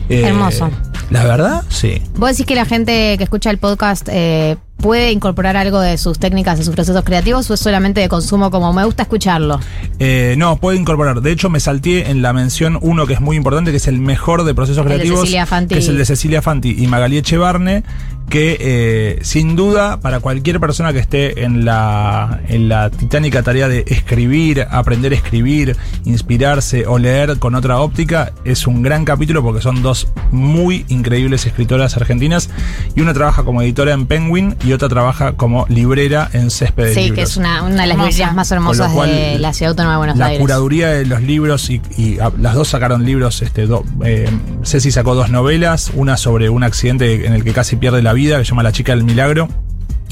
[0.10, 0.69] Eh, Hermoso.
[1.10, 2.01] La verdad, sí.
[2.15, 6.19] ¿Vos decís que la gente que escucha el podcast eh, puede incorporar algo de sus
[6.19, 9.57] técnicas, de sus procesos creativos o es solamente de consumo como me gusta escucharlo?
[9.97, 11.22] Eh, no, puede incorporar.
[11.22, 13.99] De hecho, me salté en la mención uno que es muy importante, que es el
[13.99, 15.22] mejor de procesos El de creativos.
[15.22, 15.76] Cecilia Fanti.
[15.76, 17.85] Que es el de Cecilia Fanti y Magali Echevarne,
[18.30, 23.69] que eh, sin duda, para cualquier persona que esté en la, en la titánica tarea
[23.69, 29.43] de escribir, aprender a escribir, inspirarse o leer con otra óptica, es un gran capítulo
[29.43, 32.49] porque son dos muy increíbles escritoras argentinas.
[32.95, 36.93] Y una trabaja como editora en Penguin y otra trabaja como librera en Césped de
[36.93, 37.15] Sí, Libros.
[37.15, 39.97] que es una, una de las librerías más hermosas cual, de la ciudad autónoma de
[39.97, 40.41] Buenos la Aires.
[40.41, 43.41] curaduría de los libros y, y, ah, las dos sacaron libros.
[43.41, 44.29] Este, do- eh,
[44.63, 48.37] Ceci sacó dos novelas, una sobre un accidente en el que casi pierde la vida,
[48.37, 49.47] que se llama La chica del milagro.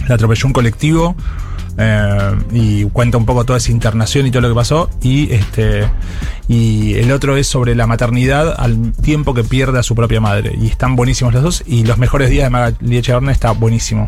[0.07, 1.15] La atropelló un colectivo
[1.77, 4.89] eh, y cuenta un poco toda esa internación y todo lo que pasó.
[5.01, 5.85] Y este
[6.47, 10.53] y el otro es sobre la maternidad al tiempo que pierde a su propia madre.
[10.59, 11.63] Y están buenísimos los dos.
[11.65, 14.07] Y Los mejores días de Magali Echevarne está buenísimo.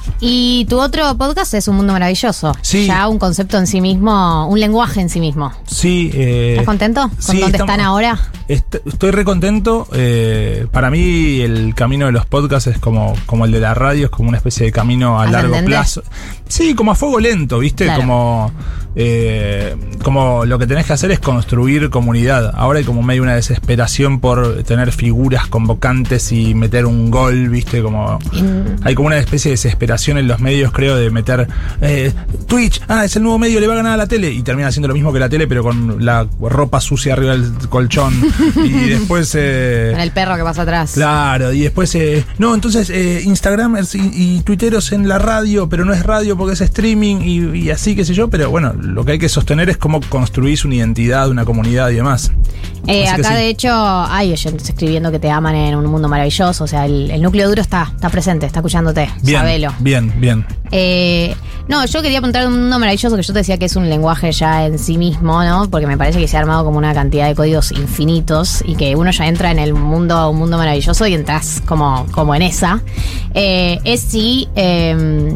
[0.23, 2.53] Y tu otro podcast es Un Mundo Maravilloso.
[2.61, 2.85] Sí.
[2.85, 5.51] Ya un concepto en sí mismo, un lenguaje en sí mismo.
[5.65, 6.11] Sí.
[6.13, 8.19] eh, ¿Estás contento con sí, dónde estamos- están ahora?
[8.47, 9.87] Est- Estoy re contento.
[9.93, 14.05] eh, para mí, el camino de los podcasts es como, como el de la radio,
[14.05, 16.03] es como una especie de camino a largo plazo.
[16.47, 17.85] Sí, como a fuego lento, ¿viste?
[17.85, 18.01] Claro.
[18.01, 18.51] Como
[18.93, 19.73] eh,
[20.03, 22.51] como lo que tenés que hacer es construir comunidad.
[22.53, 27.81] Ahora hay como medio una desesperación por tener figuras convocantes y meter un gol, viste,
[27.81, 28.19] como
[28.83, 31.47] hay como una especie de desesperación en los medios, creo, de meter
[31.81, 32.13] eh,
[32.47, 34.67] Twitch, ah, es el nuevo medio, le va a ganar a la tele y termina
[34.67, 38.13] haciendo lo mismo que la tele, pero con la ropa sucia arriba del colchón
[38.63, 40.93] y después eh, Con el perro que pasa atrás.
[40.93, 45.85] Claro, y después, eh, no, entonces eh, Instagramers y, y Twitteros en la radio, pero
[45.85, 49.05] no es radio porque es streaming y, y así, qué sé yo, pero bueno, lo
[49.05, 52.31] que hay que sostener es cómo construís una identidad, una comunidad y demás.
[52.87, 53.33] Eh, acá, sí.
[53.35, 56.63] de hecho, hay oyentes escribiendo que te aman en un mundo maravilloso.
[56.63, 59.09] O sea, el, el núcleo duro está, está presente, está escuchándote.
[59.21, 59.73] Bien, Sabelo.
[59.79, 60.45] bien, bien.
[60.71, 61.35] Eh,
[61.67, 64.31] no, yo quería de un mundo maravilloso que yo te decía que es un lenguaje
[64.31, 65.69] ya en sí mismo, ¿no?
[65.69, 68.95] Porque me parece que se ha armado como una cantidad de códigos infinitos y que
[68.95, 72.81] uno ya entra en el mundo, un mundo maravilloso y entras como, como en esa.
[73.33, 75.33] Eh, es si eh,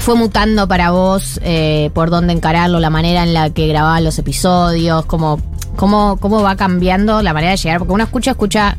[0.00, 4.18] fue mutando para vos eh, por dónde encararlo, la manera en la que grababan los
[4.18, 5.40] episodios, cómo,
[5.76, 8.76] cómo, cómo va cambiando la manera de llegar, porque uno escucha, escucha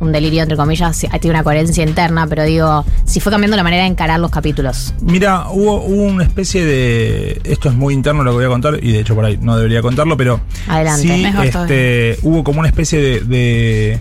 [0.00, 3.84] un delirio entre comillas, tiene una coherencia interna, pero digo, si fue cambiando la manera
[3.84, 4.94] de encarar los capítulos.
[5.02, 7.40] Mira, hubo, hubo una especie de.
[7.44, 9.56] Esto es muy interno lo que voy a contar, y de hecho por ahí no
[9.56, 10.40] debería contarlo, pero.
[10.66, 11.02] Adelante.
[11.02, 13.20] Sí, Mejor este, hubo como una especie de.
[13.20, 14.00] de,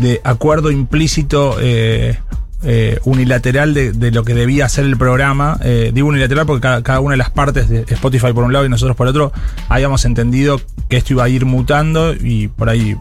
[0.00, 1.56] de acuerdo implícito.
[1.60, 2.18] eh,
[2.62, 5.58] eh, unilateral de, de lo que debía ser el programa.
[5.62, 8.64] Eh, digo unilateral porque cada, cada una de las partes de Spotify por un lado
[8.64, 9.30] y nosotros por otro
[9.68, 12.96] habíamos entendido que esto iba a ir mutando y por ahí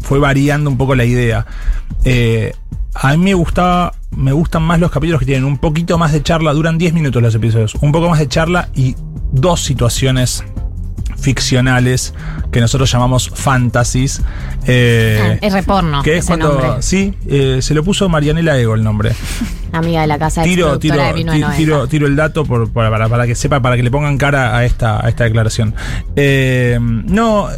[0.00, 1.46] fue, variando un poco la idea.
[2.04, 2.52] Eh,
[2.94, 6.22] a mí me gustaba, me gustan más los capítulos que tienen un poquito más de
[6.22, 8.96] charla, duran 10 minutos los episodios, un poco más de charla y
[9.32, 10.44] dos situaciones
[11.18, 12.14] ficcionales
[12.50, 14.22] que nosotros llamamos fantasies.
[14.66, 16.02] eh, es reporno.
[16.02, 16.48] que es ese cuando.
[16.48, 16.82] nombre.
[16.82, 19.12] Sí, eh, se lo puso Marianela Ego el nombre.
[19.72, 21.56] Amiga de la casa Tiro, tiro, productora de ti- 1990.
[21.56, 24.56] tiro, tiro el dato por, para, para- para que sepa, para que le pongan cara
[24.56, 25.74] a esta, a esta declaración.
[26.14, 27.48] Eh, no,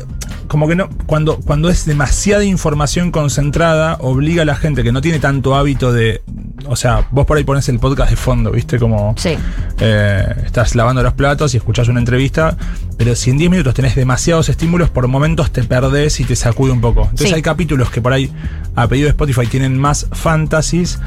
[0.49, 5.01] como que no, cuando, cuando es demasiada información concentrada, obliga a la gente que no
[5.01, 6.23] tiene tanto hábito de.
[6.67, 8.79] O sea, vos por ahí pones el podcast de fondo, ¿viste?
[8.79, 9.15] Como.
[9.17, 9.37] Sí.
[9.79, 12.57] eh, estás lavando los platos y escuchás una entrevista,
[12.97, 16.73] pero si en 10 minutos tenés demasiados estímulos, por momentos te perdés y te sacude
[16.73, 17.03] un poco.
[17.03, 17.35] Entonces Sí.
[17.35, 18.31] hay capítulos que por ahí,
[18.75, 20.99] a pedido de Spotify, tienen más fantasies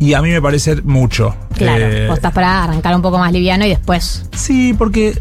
[0.00, 1.36] y a mí me parece mucho.
[1.56, 4.26] Claro, Eh, vos estás para arrancar un poco más liviano y después.
[4.34, 5.20] Sí, porque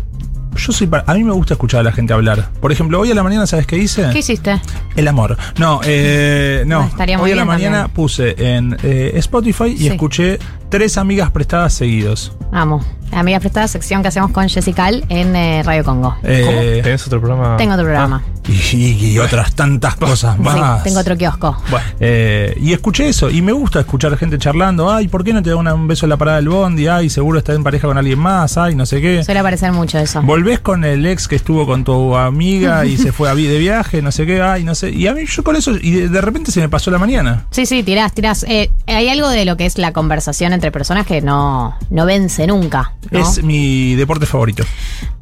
[0.56, 2.50] yo soy para- a mí me gusta escuchar a la gente hablar.
[2.60, 4.10] Por ejemplo, hoy a la mañana, ¿sabes qué hice?
[4.12, 4.60] ¿Qué hiciste?
[4.96, 5.38] El amor.
[5.58, 6.90] No, eh, no.
[6.98, 7.96] Ah, Hoy a la mañana también.
[7.96, 9.88] puse en eh, Spotify y Sí.
[9.88, 10.40] escuché
[10.72, 12.32] tres amigas prestadas seguidos.
[12.52, 12.84] Vamos.
[13.14, 16.16] Amiga prestada, sección que hacemos con Jessical en eh, Radio Congo.
[16.24, 17.58] Eh, ¿Tenés otro programa?
[17.58, 18.24] Tengo otro programa.
[18.48, 18.76] y,
[19.12, 20.82] y otras tantas cosas Sí, más.
[20.84, 21.58] tengo otro kiosco.
[22.00, 25.50] Eh, y escuché eso, y me gusta escuchar gente charlando, ay, ¿por qué no te
[25.50, 26.88] da una- un beso en la parada del bondi?
[26.88, 29.26] Ay, seguro está en pareja con alguien más, ay, no sé qué.
[29.26, 30.22] Suele aparecer mucho eso.
[30.22, 33.60] Volvés con el ex que estuvo con tu amiga y se fue a vi- de
[33.60, 34.90] viaje, no sé qué, ay, no sé.
[34.92, 37.46] Y a mí yo con eso, y de, de repente se me pasó la mañana.
[37.52, 38.44] Sí, sí, tirás, tirás.
[38.48, 42.46] Eh, hay algo de lo que es la conversación entre personas que no, no vence
[42.46, 42.94] nunca.
[43.10, 43.20] ¿no?
[43.20, 44.64] Es mi deporte favorito.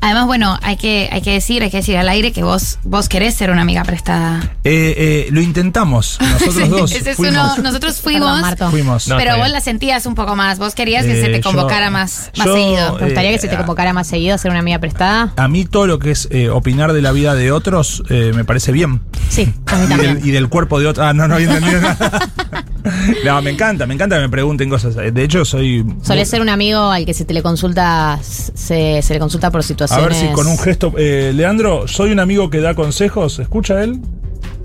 [0.02, 3.10] Además, bueno, hay que, hay que decir, hay que decir al aire que vos, vos
[3.10, 4.40] querés ser una amiga prestada.
[4.64, 6.92] Eh, eh, lo intentamos, nosotros Sí, dos.
[6.94, 7.54] ese es fuimos.
[7.58, 8.70] uno- nosotros fuimos, Perdón, Marto.
[8.72, 9.08] Fuimos.
[9.10, 10.58] No, pero vos la sentías un poco más.
[10.58, 12.96] Vos querías que se Eh, te yo- convocara más, más yo, seguido.
[12.98, 15.34] ¿Te gustaría eh, que se te convocara más seguido a ser una amiga prestada?
[15.36, 18.46] A mí todo lo que es eh, opinar de la vida de otros eh, me
[18.46, 19.02] parece bien.
[19.30, 20.16] Sí, a mí Y también.
[20.20, 21.06] del, y del cuerpo de otros.
[21.06, 22.30] Ah, no, no había entendido nada.
[23.26, 24.96] No, me encanta, me encanta que me pregunten cosas.
[24.96, 25.86] De hecho, soy.
[26.04, 29.60] Solés ser un amigo al que se te le consulta, se, se le consulta por
[29.60, 30.08] A situaciones.
[30.22, 30.94] ver si con un gesto.
[30.98, 33.40] eh, Leandro, soy un amigo que da consejos.
[33.40, 34.00] ¿Escucha él?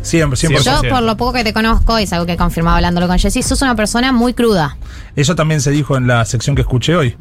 [0.02, 0.62] Siempre, siempre.
[0.62, 3.18] Yo, por lo poco que te conozco, y es algo que he confirmado hablándolo con
[3.18, 4.76] Jessy, sos una persona muy cruda.
[5.16, 7.14] Eso también se dijo en la sección que escuché hoy.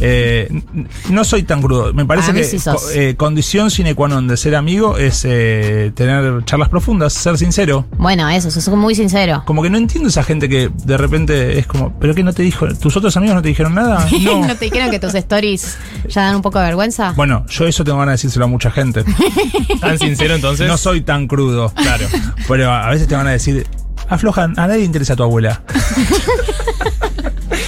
[0.00, 0.62] Eh,
[1.10, 1.92] no soy tan crudo.
[1.94, 5.92] Me parece que sí co- eh, condición sine qua non de ser amigo es eh,
[5.94, 7.86] tener charlas profundas, ser sincero.
[7.96, 9.42] Bueno, eso, sos muy sincero.
[9.46, 12.42] Como que no entiendo esa gente que de repente es como, ¿pero qué no te
[12.42, 12.66] dijo?
[12.74, 14.06] ¿Tus otros amigos no te dijeron nada?
[14.18, 14.46] No.
[14.46, 15.78] ¿No te dijeron que tus stories
[16.08, 17.12] ya dan un poco de vergüenza?
[17.12, 19.04] Bueno, yo eso tengo ganas de decírselo a mucha gente.
[19.80, 20.66] ¿Tan sincero entonces?
[20.68, 21.70] No soy tan crudo.
[21.74, 22.06] Claro.
[22.48, 23.66] Pero a veces te van a decir,
[24.08, 25.62] aflojan, a nadie le interesa tu abuela.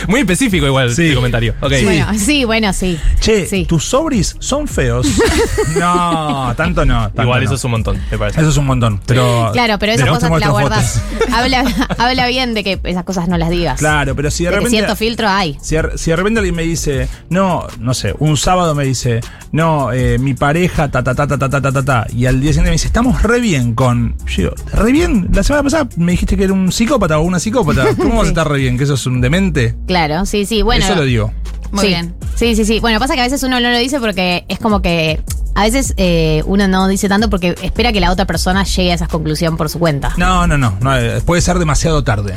[0.08, 1.08] Muy específico igual Sí.
[1.08, 1.54] el comentario.
[1.68, 1.84] Sí.
[1.84, 2.98] Bueno, sí, bueno, sí.
[3.20, 3.64] Che, Sí.
[3.66, 5.06] tus sobris son feos.
[5.78, 7.04] no, tanto no.
[7.04, 7.44] tanto Igual no.
[7.46, 8.40] eso es un montón, me parece.
[8.40, 9.00] Eso es un montón.
[9.06, 11.02] Pero Claro, pero esas te cosas te las guardas.
[11.32, 11.64] habla,
[11.98, 13.78] habla bien de que esas cosas no las digas.
[13.78, 14.76] Claro, pero si de De repente.
[14.76, 15.56] cierto filtro hay.
[15.60, 19.20] Si de, si de repente alguien me dice, no, no sé, un sábado me dice,
[19.52, 22.40] no, eh, mi pareja, ta, ta, ta, ta, ta, ta, ta, ta, ta, y al
[22.40, 24.16] día siguiente me dice, estamos re bien con.
[24.26, 27.38] Yo digo, re bien, la semana pasada me dijiste que era un psicópata o una
[27.38, 27.94] psicópata.
[27.96, 28.76] ¿Cómo vas a estar re bien?
[28.78, 29.74] ¿Que eso es un demente?
[29.90, 30.62] Claro, sí, sí.
[30.62, 31.32] Bueno, eso lo digo.
[31.72, 31.88] Muy sí.
[31.88, 32.14] bien.
[32.36, 32.78] Sí, sí, sí.
[32.78, 35.20] Bueno, pasa que a veces uno no lo dice porque es como que.
[35.56, 38.94] A veces eh, uno no dice tanto porque espera que la otra persona llegue a
[38.94, 40.14] esa conclusión por su cuenta.
[40.16, 42.34] No, no, no, no, eh, puede ser demasiado tarde.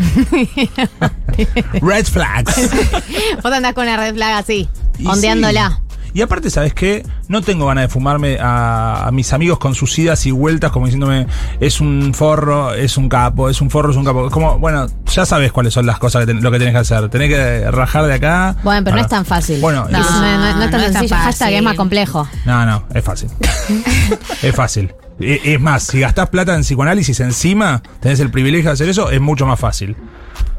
[1.74, 2.56] Red flags.
[3.44, 4.68] Vos andás con una red flag así,
[4.98, 5.83] Y ondeándola.
[6.14, 7.04] Y aparte, ¿sabes qué?
[7.28, 10.86] No tengo ganas de fumarme a, a mis amigos con sus idas y vueltas como
[10.86, 11.26] diciéndome
[11.60, 14.30] es un forro, es un capo, es un forro, es un capo.
[14.30, 17.10] Como, bueno, ya sabes cuáles son las cosas, que ten- lo que tenés que hacer.
[17.10, 18.56] Tenés que rajar de acá.
[18.64, 19.60] Bueno, pero no es tan fácil.
[19.60, 21.16] Bueno, no, eso- no, no- no es tan no es tan sencillo.
[21.16, 22.28] Hashtag es más complejo.
[22.46, 23.30] No, no, es fácil.
[24.44, 24.94] es fácil.
[25.20, 29.10] E- Es más, si gastás plata en psicoanálisis encima, tenés el privilegio de hacer eso,
[29.10, 29.96] es mucho más fácil.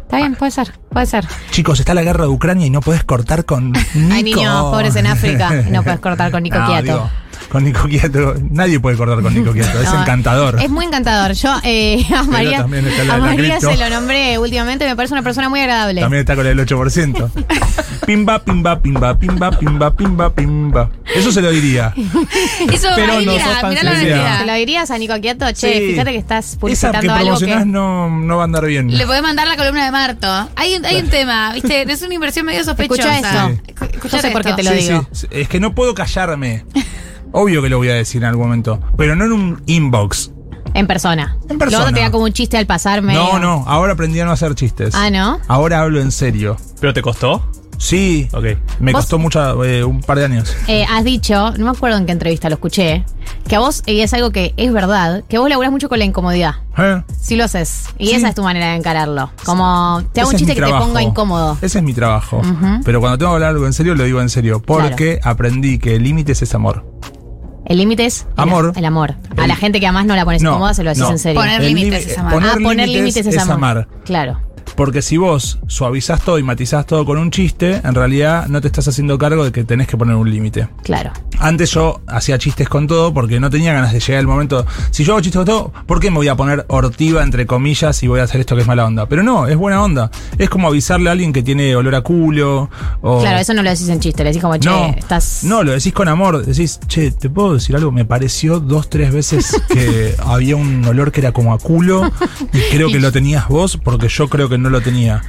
[0.03, 1.27] Está bien, puede ser, puede ser.
[1.51, 4.15] Chicos, está la guerra de Ucrania y no podés cortar con Nico.
[4.15, 6.83] Hay niños pobres en África y no puedes cortar con Nico No, Quieto.
[6.85, 7.11] digo,
[7.51, 8.35] con Nico Quieto.
[8.51, 9.79] Nadie puede cortar con Nico Quieto.
[9.81, 10.59] Es No, encantador.
[10.63, 11.33] Es muy encantador.
[11.35, 12.67] Yo eh, a María, a
[13.19, 16.01] María se lo nombré últimamente, me parece una persona muy agradable.
[16.01, 17.31] También está con el 8%.
[18.07, 20.91] Pimba, pimba, pimba, pimba, pimba, pimba, pimba.
[21.15, 21.95] Eso se lo diría.
[22.71, 24.39] Eso, Pero no tan mirá la honestidad.
[24.41, 25.47] ¿Se lo dirías a Nico Quieto?
[25.53, 25.91] Che, Sí.
[25.93, 27.65] fíjate que estás Esa que publicitando algo que...
[27.65, 28.95] no, no va a andar bien.
[28.97, 30.27] Le podés mandar la columna de Marto.
[30.57, 31.83] Hay, un- hay un tema, ¿viste?
[31.91, 33.17] Es una inversión medio sospechosa.
[33.19, 33.63] Escucha esto.
[33.73, 35.09] Escu- Yo escuchate sé por qué te lo Sí, digo.
[35.13, 36.65] sí, es que no puedo callarme.
[37.33, 38.81] Obvio que lo voy a decir en algún momento.
[38.97, 40.31] Pero no en un inbox.
[40.73, 41.37] En persona.
[41.49, 41.83] En persona.
[41.85, 43.15] Luego te da como un chiste al pasarme.
[43.15, 43.65] No, no.
[43.67, 44.95] Ahora aprendí a no hacer chistes.
[44.95, 45.41] Ah, ¿no?
[45.49, 46.57] Ahora hablo en serio.
[46.81, 47.49] ¿Pero te costó?
[47.79, 48.29] Sí.
[48.33, 48.45] Ok.
[48.81, 49.03] Me ¿Vos?
[49.03, 50.55] costó mucho, eh, un par de años.
[50.69, 53.05] Eh, has dicho, no me acuerdo en qué entrevista lo escuché,
[53.49, 56.05] que a vos, y es algo que es verdad, que vos laburás mucho con la
[56.05, 56.55] incomodidad.
[56.79, 57.03] ¿Eh?
[57.21, 57.87] Sí lo haces.
[57.99, 58.15] Y Sí.
[58.15, 59.31] esa es tu manera de encararlo.
[59.45, 61.59] Como te hago Ese un chiste que te ponga incómodo.
[61.63, 62.41] Ese es mi trabajo.
[62.85, 64.61] Pero cuando tengo que hablar algo en serio, lo digo en serio.
[64.63, 66.85] Porque aprendí que límites es amor.
[67.67, 68.73] El límite es el, Amor.
[68.77, 69.15] el amor.
[69.39, 71.11] A El- la gente que además no la pones No, incómoda se lo decís no.
[71.13, 71.41] en serio.
[71.41, 72.35] Poner El límites es amar.
[72.35, 73.89] poner ah, poner límites es, amar.
[74.05, 74.39] Claro.
[74.77, 78.69] Porque si vos suavizás todo y matizás todo con un chiste, en realidad no te
[78.69, 80.69] estás haciendo cargo de que tenés que poner un límite.
[80.83, 81.13] Claro.
[81.39, 84.67] Antes yo hacía chistes con todo porque no tenía ganas de llegar el momento.
[84.91, 88.03] Si yo hago chistes con todo, ¿por qué me voy a poner hortiva entre comillas
[88.03, 89.07] y voy a hacer esto que es mala onda?
[89.07, 90.11] Pero no, es buena onda.
[90.39, 92.71] Es como avisarle a alguien que tiene olor a culo.
[93.01, 95.45] O Claro, eso no lo decís en chiste, le decís como, che, no, estás.
[95.45, 96.45] no, lo decís con amor.
[96.45, 97.93] Decís, che, ¿te puedo decir algo?
[97.93, 102.11] Me pareció dos, tres veces que había un olor que era como a culo
[102.53, 105.23] y creo que lo tenías vos porque yo creo que no lo tenía.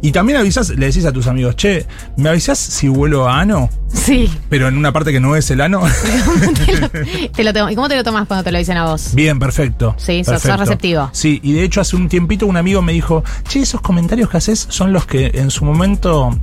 [0.00, 1.86] Y también avisás, le decís a tus amigos, che,
[2.16, 3.70] ¿me avisás si vuelo a ano?
[3.92, 4.28] Sí.
[4.48, 5.82] Pero en una parte que no es el ano.
[7.34, 9.14] Te lo tomo- ¿Y cómo te lo tomas cuando te lo dicen a vos?
[9.14, 9.94] Bien, perfecto.
[9.98, 11.10] Sí, sos- receptivo.
[11.12, 14.36] Sí, y de hecho hace un tiempito un amigo me dijo, che, esos comentarios que
[14.38, 16.36] haces son los que en su momento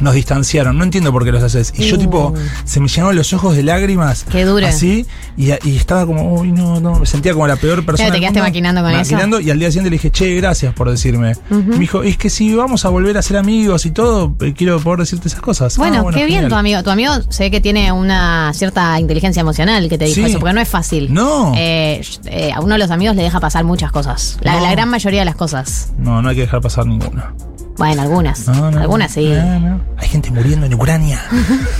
[0.00, 0.78] nos distanciaron.
[0.78, 1.72] No entiendo por qué los haces.
[1.76, 1.98] Y yo Uh.
[1.98, 2.34] tipo,
[2.64, 4.24] se me llenaron los ojos de lágrimas.
[4.30, 4.66] Qué duro.
[4.66, 5.06] Así,
[5.36, 8.08] y, y estaba como, uy, no, no, me sentía como la peor persona.
[8.08, 9.00] te del quedaste maquinando con eso.
[9.00, 11.34] Maquinando, y al día siguiente le dije, che, gracias por decirme.
[11.50, 14.78] Me dijo, es que si vamos a volver a ser amigos y todo, eh, quiero
[14.80, 15.76] poder decirte esas cosas.
[15.76, 16.82] Bueno, Ah, qué bien tu amigo.
[16.82, 20.22] Tu amigo se ve que tiene una cierta inteligencia emocional que te dijo Sí.
[20.24, 21.12] eso, porque no es fácil.
[21.12, 21.52] No.
[21.56, 24.38] Eh, eh, a uno de los amigos le deja pasar muchas cosas.
[24.40, 24.60] La, No.
[24.62, 25.92] la gran mayoría de las cosas.
[25.98, 27.34] No, no hay que dejar pasar ninguna.
[27.80, 28.46] Bueno, algunas.
[28.46, 29.24] No, no, algunas sí.
[29.24, 29.80] no, no.
[29.96, 31.18] Hay gente muriendo en Ucrania.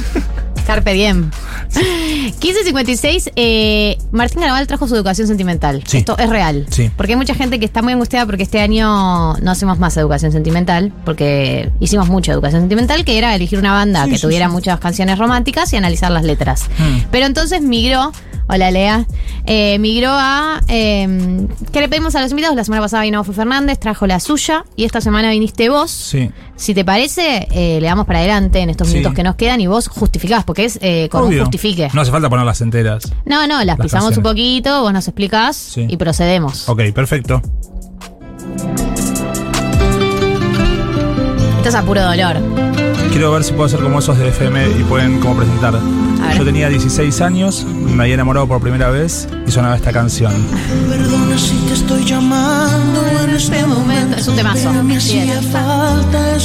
[0.67, 1.31] Carpe diem.
[1.75, 5.83] 1556, eh, Martín Garabal trajo su educación sentimental.
[5.87, 5.99] Sí.
[5.99, 6.65] Esto es real.
[6.71, 6.91] Sí.
[6.97, 10.33] Porque hay mucha gente que está muy angustiada porque este año no hacemos más educación
[10.33, 15.19] sentimental, porque hicimos mucha educación sentimental, que era elegir una banda que tuviera muchas canciones
[15.19, 16.65] románticas y analizar las letras.
[16.79, 17.01] Hmm.
[17.11, 18.13] Pero entonces migró,
[18.51, 19.07] hola Lea,
[19.47, 20.61] eh, migró a...
[20.69, 22.57] Eh, ¿Qué le pedimos a los invitados?
[22.57, 25.91] La semana pasada vino Fue Fernández, trajo la suya, y esta semana viniste vos.
[25.91, 26.31] Sí.
[26.57, 28.95] Si te parece, eh, le damos para adelante en estos Sí.
[28.95, 31.39] minutos que nos quedan y vos justificás, porque es eh, con Obvio.
[31.39, 31.89] un justifique.
[31.95, 33.13] No hace falta ponerlas enteras.
[33.25, 35.87] No, no, las, Las pisamos un poquito, vos nos explicás Sí.
[35.89, 36.69] y procedemos.
[36.69, 37.41] Ok, perfecto.
[41.57, 42.37] Esto es a puro dolor.
[43.11, 45.75] Quiero ver si puedo hacer como esos de FM y pueden como presentar.
[46.37, 50.33] Yo tenía 16 años, me había enamorado por primera vez y sonaba esta canción.
[50.89, 54.17] Perdona si te estoy llamando en este momento.
[54.17, 54.71] Es un temazo.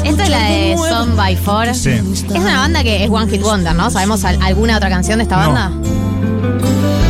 [0.04, 1.74] Esta es la de Son by Four.
[1.76, 1.90] Sí.
[1.92, 3.90] Es una banda que es One Hit Wonder, ¿no?
[3.90, 5.52] ¿Sabemos al- alguna otra canción de esta No.
[5.54, 5.72] banda?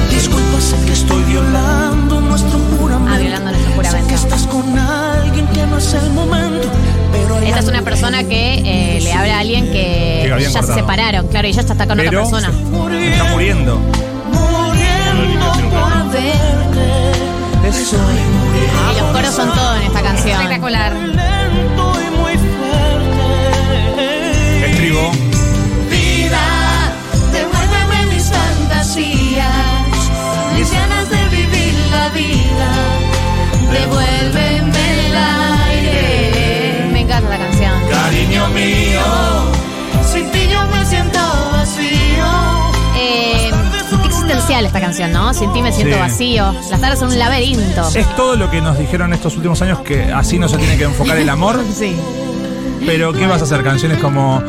[0.09, 3.11] Disculpa, sé que estoy violando nuestro juramento.
[3.13, 4.01] Ah, violando nuestro juramento.
[4.01, 6.44] Sé que estás con alguien que no es el momento.
[7.55, 10.67] Esta es una persona que eh, le habla a alguien que, Que habían ya se
[10.67, 10.79] cortado.
[10.79, 12.47] separaron, claro, y ya está con Pero otra persona.
[12.49, 12.59] está
[13.31, 13.77] muriendo.
[13.77, 16.33] muriendo por verte.
[17.65, 18.91] Estoy muriendo.
[18.91, 20.41] Y los coros son todo en esta canción.
[20.41, 20.93] Espectacular.
[20.95, 23.29] lento y muy fuerte.
[24.71, 25.11] Escribo.
[25.89, 26.43] Vida,
[27.31, 29.47] devuélveme mis fantasías,
[30.57, 32.69] mis ganas de vivir la vida.
[33.71, 34.44] Devuélveme
[44.63, 45.33] esta canción, ¿no?
[45.33, 45.99] Sin ti me siento Sí.
[45.99, 46.53] vacío.
[46.69, 47.89] Las tardes son un laberinto.
[47.95, 50.83] Es todo lo que nos dijeron estos últimos años que así no se tiene que
[50.85, 51.59] enfocar el amor.
[51.75, 51.95] Sí.
[52.85, 53.63] Pero ¿qué vas a hacer?
[53.63, 54.41] Canciones como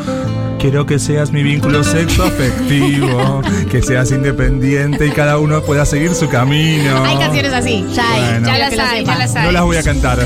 [0.59, 6.15] Quiero que seas mi vínculo sexo afectivo, que seas independiente y cada uno pueda seguir
[6.15, 7.05] su camino.
[7.05, 8.21] Hay canciones así, ya hay.
[8.23, 8.47] Bueno.
[8.49, 9.45] ya las hay, ya las hay.
[9.45, 10.19] No las voy a cantar.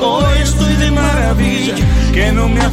[0.00, 1.74] Hoy estoy de maravilla,
[2.12, 2.70] que no me ha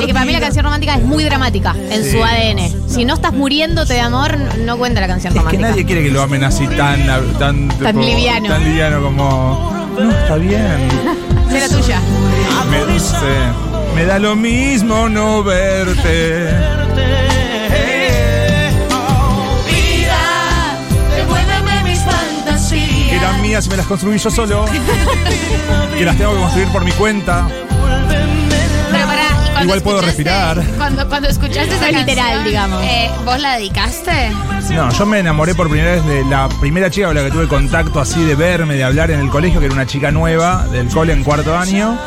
[0.00, 2.12] es que para mí la canción romántica es muy dramática en Sí.
[2.12, 2.72] su ADN.
[2.88, 5.68] Si no estás muriéndote de amor, no cuenta la canción Es que romántica.
[5.70, 7.06] nadie quiere que lo amen así tan
[7.38, 8.48] tan, Tan tipo, liviano.
[8.48, 9.72] Tan liviano como.
[9.98, 10.88] No, está bien.
[11.50, 12.00] Será tuya.
[12.70, 13.14] Me, sí,
[13.94, 16.46] me da lo mismo no verte.
[19.68, 20.76] Vida,
[21.16, 23.08] devuélveme mis fantasías.
[23.10, 24.64] Que eran mías y me las construí yo solo.
[25.98, 27.46] que las tengo que construir por mi cuenta.
[29.64, 30.62] Igual puedo respirar.
[30.76, 32.82] Cuando, cuando escuchaste esa Es literal, canción, digamos.
[32.84, 34.30] eh, ¿Vos la dedicaste?
[34.70, 37.48] No, yo me enamoré por primera vez de la primera chica con la que tuve
[37.48, 40.88] contacto así de verme, de hablar en el colegio, que era una chica nueva del
[40.88, 41.98] cole en cuarto año.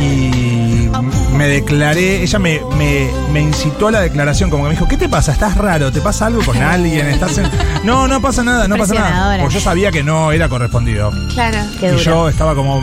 [0.00, 0.88] Y
[1.36, 4.96] me declaré, ella me, me, me incitó a la declaración, como que me dijo, ¿qué
[4.96, 5.32] te pasa?
[5.32, 5.92] ¿Estás raro?
[5.92, 7.06] ¿Te pasa algo con alguien?
[7.08, 7.48] ¿Estás en-?"
[7.84, 9.06] No, no pasa nada, no pasa nada.
[9.06, 9.42] Impresionadora.
[9.42, 11.12] Porque yo sabía que no era correspondido.
[11.34, 11.58] Claro.
[11.78, 12.02] Qué y duro.
[12.02, 12.82] yo estaba como,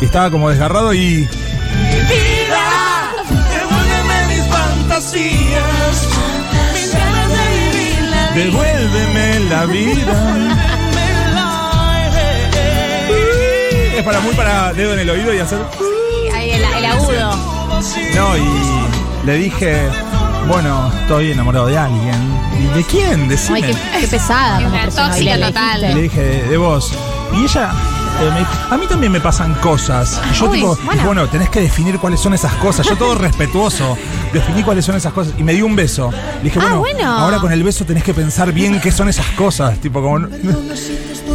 [0.00, 1.28] estaba como desgarrado y
[2.08, 2.48] mis
[5.14, 6.08] fantasías.
[6.72, 10.50] Mis ganas de vivir la devuélveme la vida.
[13.96, 15.60] Es para muy para dedo en el oído y hacer.
[16.34, 17.36] Ahí el, el agudo.
[18.14, 19.88] No, y le dije,
[20.48, 22.40] bueno, estoy enamorado de alguien.
[22.58, 23.28] ¿Y de quién?
[23.28, 23.60] Decime.
[23.64, 24.56] Ay, qué, qué pesada.
[24.62, 25.08] Como persona.
[25.10, 25.94] tóxica le total.
[25.94, 26.92] dije, de, de vos.
[27.32, 27.70] Y ella
[28.70, 30.20] a mí también me pasan cosas.
[30.30, 31.26] Y yo Uy, tipo, bueno.
[31.28, 32.86] tenés que definir cuáles son esas cosas.
[32.86, 33.96] Yo todo respetuoso,
[34.32, 35.34] definí cuáles son esas cosas.
[35.38, 36.10] Y me dio un beso.
[36.38, 37.12] Le dije, Ah, bueno, bueno.
[37.12, 39.78] ahora con el beso tenés que pensar bien qué son esas cosas.
[39.78, 40.26] Tipo, como...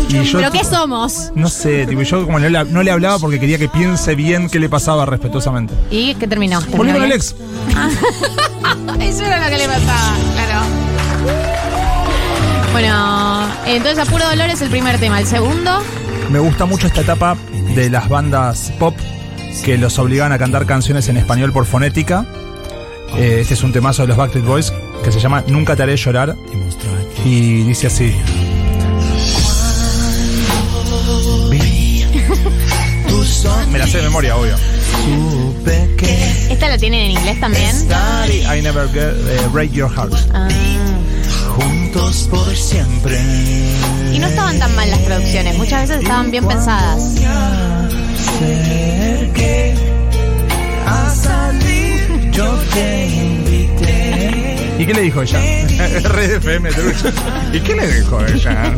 [0.09, 1.31] Y yo, ¿Pero qué somos?
[1.35, 4.49] No sé, tipo, yo como no le, no le hablaba porque quería que piense bien
[4.49, 5.73] qué le pasaba respetuosamente.
[5.91, 6.59] ¿Y qué terminó?
[6.61, 7.35] Volví ¿Terminó con el ex.
[9.01, 10.61] Eso era lo que le pasaba, claro.
[12.71, 15.19] Bueno, entonces a puro dolor es el primer tema.
[15.19, 15.81] El segundo,
[16.29, 17.35] Me gusta mucho esta etapa
[17.75, 18.95] de las bandas pop
[19.63, 22.25] que los obligaban a cantar canciones en español por fonética.
[23.17, 24.71] Eh, este es un temazo de los Backstreet Boys
[25.03, 26.35] que se llama Nunca te haré llorar.
[27.25, 28.15] Y dice así.
[33.71, 34.55] Me la sé de memoria, obvio.
[36.49, 37.75] ¿esta la tienen en inglés también?
[38.55, 40.13] I never get, eh, break your heart.
[40.33, 40.47] Ah.
[41.59, 43.19] Juntos por siempre.
[44.13, 47.15] Y no estaban tan mal las producciones, muchas veces estaban bien pensadas.
[48.17, 49.75] Acerqué
[50.87, 54.75] a salir, yo te invité.
[54.79, 55.39] ¿Y qué le dijo ella?
[56.03, 56.69] Red FM.
[57.53, 58.73] ¿Y qué le dijo ella?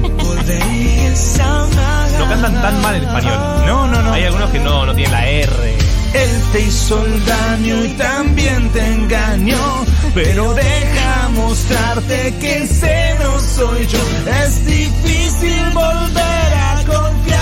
[2.18, 3.40] No cantan tan mal en español.
[3.66, 4.14] No, no, no.
[4.14, 5.76] Hay algunos que no, no tienen la R.
[6.14, 9.86] Él te hizo el daño y también te engañó.
[10.14, 14.00] Pero deja mostrarte que ese no soy yo.
[14.44, 17.40] Es difícil volver a confiar.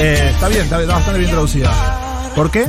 [0.00, 1.70] Eh, está bien, está, está bastante bien traducida.
[2.34, 2.64] ¿Por qué?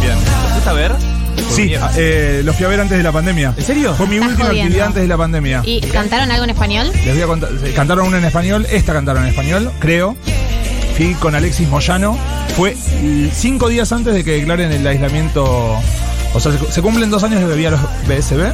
[0.00, 0.16] Bien.
[0.42, 0.92] ¿Lo fuiste a ver?
[1.50, 3.54] Sí, eh, los fui a ver antes de la pandemia.
[3.56, 3.94] ¿En serio?
[3.94, 4.66] Fue mi Estás última jodiendo.
[4.66, 5.62] actividad antes de la pandemia.
[5.64, 6.92] ¿Y cantaron algo en español?
[7.04, 7.50] Les voy a contar.
[7.64, 10.14] eh, Cantaron una en español, esta cantaron en español, creo.
[10.96, 12.18] Fui con Alexis Moyano.
[12.60, 12.76] Fue
[13.32, 15.46] cinco días antes de que declaren el aislamiento.
[16.34, 18.52] O sea, se, se cumplen dos años de que había los BSB.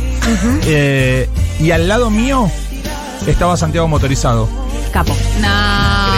[0.64, 1.28] Eh,
[1.58, 2.48] y al lado mío
[3.26, 4.48] estaba Santiago motorizado.
[4.92, 5.12] Capo.
[5.40, 5.48] No.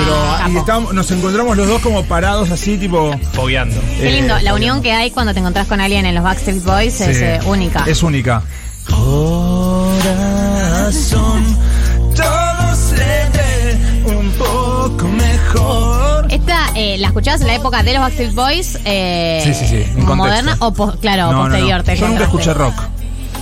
[0.05, 3.11] Pero, y estábamos- nos encontramos los dos como parados así, tipo.
[3.33, 3.81] Fogueando.
[3.99, 6.63] Qué lindo, eh, la unión que hay cuando te encontrás con alguien en los Backstreet
[6.63, 7.85] Boys es eh, única.
[7.87, 8.43] Es única.
[10.05, 11.43] corazón
[12.15, 12.97] todo se
[13.33, 13.79] ve
[14.15, 15.68] un poco mejor.
[16.81, 18.79] Eh, ¿la escuchabas en la época de los Backstreet Boys?
[18.85, 20.85] Eh, Sí, sí, sí, en ¿Moderna contexto.
[20.85, 21.45] o, claro, No, no, no.
[21.49, 21.85] posterior?
[21.97, 22.75] Yo nunca escuché rock.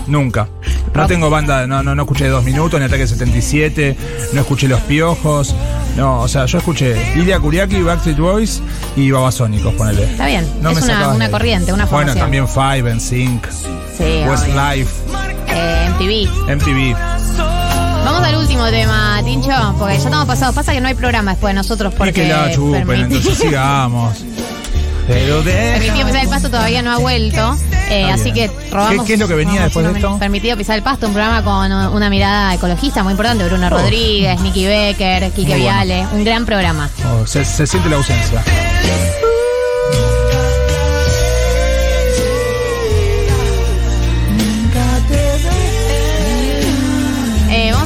[0.07, 0.49] Nunca.
[0.95, 3.97] No tengo banda, no, no, no escuché Dos Minutos, ni Ataque 77,
[4.33, 5.55] no escuché Los Piojos.
[5.97, 8.63] No, o sea, yo escuché Ilia Kuriaki, Backstreet Boys
[8.97, 10.05] y Babasónicos, ponele.
[10.05, 12.47] Está bien, No es me una, una corriente, una Bueno, formación.
[12.47, 14.91] también Five, en Sync, Sí, Westlife,
[15.49, 16.55] eh, MTV.
[16.55, 16.97] MTV.
[18.39, 20.55] Último tema, Tincho, porque ya estamos pasados.
[20.55, 24.17] Pasa que no hay programa después de nosotros Y porque que la chupen, entonces sigamos.
[25.09, 26.05] Pero Permitido de.
[26.07, 27.57] pisar el pasto todavía no ha vuelto,
[27.91, 29.03] eh, así que robamos.
[29.03, 30.19] ¿Qué- qué es lo que venía después de esto?
[30.19, 33.45] Permitido pisar el pasto, un programa con una mirada ecologista muy importante.
[33.45, 33.71] Bruno Oh.
[33.71, 35.85] Rodríguez, Nicky Becker, Quique Muy bueno.
[35.85, 36.07] Viale.
[36.13, 36.91] Un gran programa.
[37.21, 38.43] Oh, se, se siente la ausencia.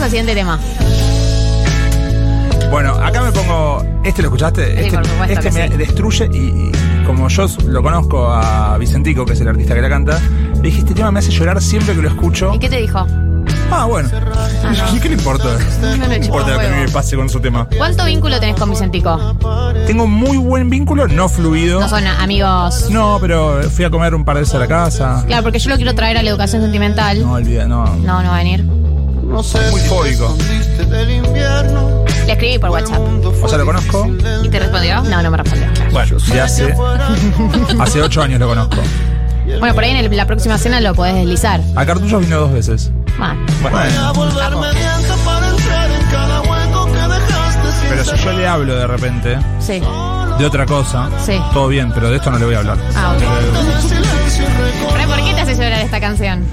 [0.06, 0.58] Siguiente tema.
[2.70, 3.84] Bueno, acá me pongo.
[4.04, 4.64] ¿Este lo escuchaste?
[4.76, 5.76] Sí, este por supuesto este que me sí.
[5.76, 6.72] destruye y, y
[7.06, 10.20] como yo lo conozco a Vicentico, que es el artista que la canta,
[10.54, 12.54] le dije, este tema me hace llorar siempre que lo escucho.
[12.54, 13.06] ¿Y qué te dijo?
[13.72, 14.08] Ah, bueno.
[14.94, 15.44] ¿Y qué le importa?
[15.80, 17.68] No le ¿Qué importa lo que a mí me pase con su tema?
[17.76, 19.36] ¿Cuánto vínculo tenés con Vicentico?
[19.86, 21.80] Tengo muy buen vínculo, no fluido.
[21.80, 22.88] No son amigos.
[22.90, 25.24] No, pero fui a comer un par de veces a la casa.
[25.26, 27.22] Claro, porque yo lo quiero traer a la educación sentimental.
[27.22, 27.84] No, olvida, no.
[27.96, 28.64] No, no va a venir.
[29.30, 30.36] Muy fóbico.
[32.26, 33.00] Le escribí por WhatsApp.
[33.42, 34.08] O sea, lo conozco.
[34.42, 35.02] ¿Y te respondió?
[35.02, 35.68] No, no me respondió.
[35.92, 36.74] Bueno, ya hace.
[37.80, 38.76] hace ocho años lo conozco.
[39.58, 41.60] Bueno, por ahí en el- la próxima cena lo podés deslizar.
[41.74, 42.90] A Cartuchos vino dos veces.
[43.20, 43.36] Va.
[43.62, 43.78] Bueno.
[47.88, 49.80] Pero si yo le hablo de repente Sí.
[50.38, 51.40] de otra cosa, Sí.
[51.52, 52.78] todo bien, pero de esto no le voy a hablar.
[52.94, 53.22] Ah, ok.
[54.92, 56.44] Pero, ¿Por qué te hace llorar esta canción?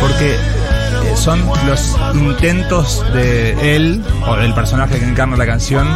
[0.00, 0.36] Porque
[1.22, 5.86] son los intentos de él, o del personaje que encarna la canción,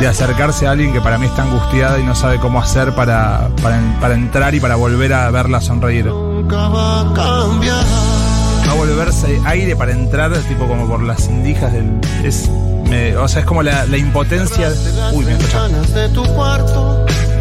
[0.00, 3.48] de acercarse a alguien que para mí está angustiada y no sabe cómo hacer para,
[3.62, 6.06] para, para entrar y para volver a verla sonreír.
[8.66, 12.00] No volverse aire para entrar, tipo como por las indijas del.
[12.24, 12.48] Es,
[12.88, 14.70] me- o sea, es como la, la impotencia.
[15.12, 15.58] Uy, me escucha.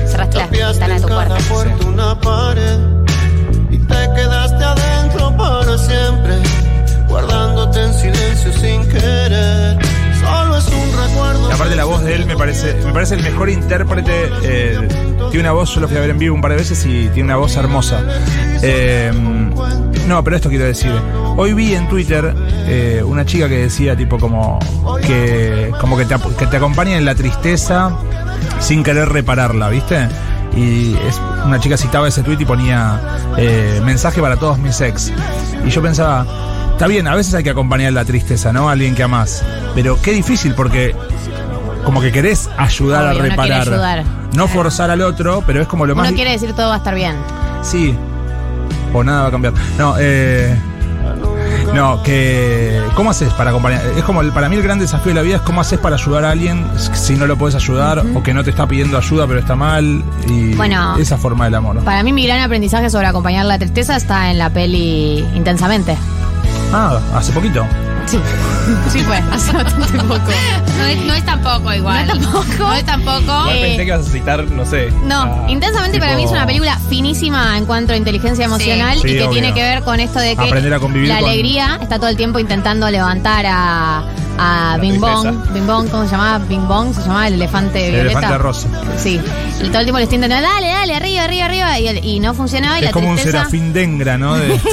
[0.07, 1.87] Cerraste la ventana de tu cuarto.
[1.87, 2.19] una
[12.85, 14.29] me parece, el mejor intérprete.
[14.43, 14.87] eh,
[15.31, 17.07] tiene una voz, yo lo fui a ver en vivo un par de veces y
[17.09, 18.03] tiene una voz hermosa.
[18.61, 19.11] Eh,
[20.07, 20.91] no, pero esto quiero decir.
[21.37, 22.33] Hoy vi en Twitter
[22.67, 24.59] eh, una chica que decía tipo como
[25.05, 26.15] que como que te,
[26.49, 27.95] que acompaña en la tristeza
[28.59, 30.07] sin querer repararla, ¿viste?
[30.55, 32.99] Y es, una chica citaba ese tweet y ponía
[33.85, 35.13] mensaje para todos mis ex.
[35.65, 36.25] Y yo pensaba,
[36.71, 38.67] está bien, a veces hay que acompañar la tristeza, ¿no?
[38.67, 39.43] A alguien que amás.
[39.75, 40.95] Pero qué difícil porque
[41.85, 43.61] como que querés ayudar Obvio, a uno reparar.
[43.61, 44.03] ayudar.
[44.33, 46.09] No forzar al otro, pero es como lo más.
[46.09, 47.15] Di- quiere decir todo va a estar bien.
[47.63, 47.95] Sí.
[48.93, 49.53] O nada va a cambiar.
[49.77, 50.55] No, eh.
[51.73, 52.81] No, que.
[52.95, 53.81] ¿Cómo haces para acompañar?
[53.95, 55.95] Es como, el- para mí el gran desafío de la vida es cómo haces para
[55.95, 59.27] ayudar a alguien si no lo puedes ayudar o que no te está pidiendo ayuda
[59.27, 60.03] pero está mal.
[60.27, 60.97] Y Bueno.
[60.97, 61.83] esa forma del amor.
[61.83, 65.95] Para mí mi gran aprendizaje sobre acompañar la tristeza está en la peli Intensamente.
[66.73, 67.65] Ah, hace poquito.
[68.05, 68.19] Sí.
[68.91, 70.19] Sí fue, hace bastante poco.
[70.79, 72.07] No es, no es tampoco igual.
[72.07, 72.57] No es tampoco.
[72.59, 73.49] No es tampoco.
[73.51, 74.89] Eh, pensé que ibas a citar, no sé.
[75.03, 79.09] No, a- Intensamente para mí es una película finísima en cuanto a inteligencia emocional Sí,
[79.09, 79.31] y que obvio.
[79.31, 82.07] tiene que ver con esto de que Aprender a convivir la con- alegría está todo
[82.09, 84.03] el tiempo intentando levantar a,
[84.37, 85.53] a Bing Bong.
[85.53, 86.37] Bing Bong, ¿cómo se llamaba?
[86.45, 88.19] Bing Bong, se llamaba el elefante El violeta.
[88.19, 88.67] elefante rosa.
[88.97, 89.19] Sí,
[89.61, 92.19] y todo el tiempo le está intentando, dale, dale, arriba, arriba, arriba, y, el- y
[92.19, 94.35] no funcionaba y Es la como un serafín dengra, ¿no?
[94.37, 94.59] De-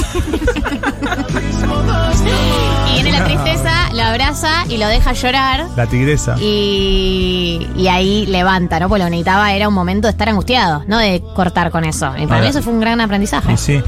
[2.88, 5.66] Y viene la tristeza, lo abraza y lo deja llorar.
[5.76, 6.36] la tigresa.
[6.40, 8.88] Y, y ahí levanta, ¿no?
[8.88, 12.12] Porque lo necesitaba era un momento de estar angustiado, no de cortar con eso.
[12.16, 13.52] Y para mí eso fue un gran aprendizaje.
[13.52, 13.82] Y sí.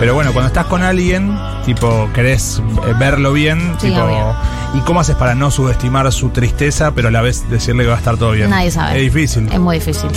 [0.00, 1.36] Pero bueno, cuando estás con alguien,
[1.66, 4.00] tipo, querés eh, verlo bien, Sí, tipo.
[4.02, 4.34] obvio.
[4.74, 7.94] ¿Y cómo haces para no subestimar su tristeza, pero a la vez decirle que va
[7.96, 8.50] a estar todo bien?
[8.50, 8.96] Nadie sabe.
[9.04, 9.48] Es difícil.
[9.52, 10.10] Es muy difícil.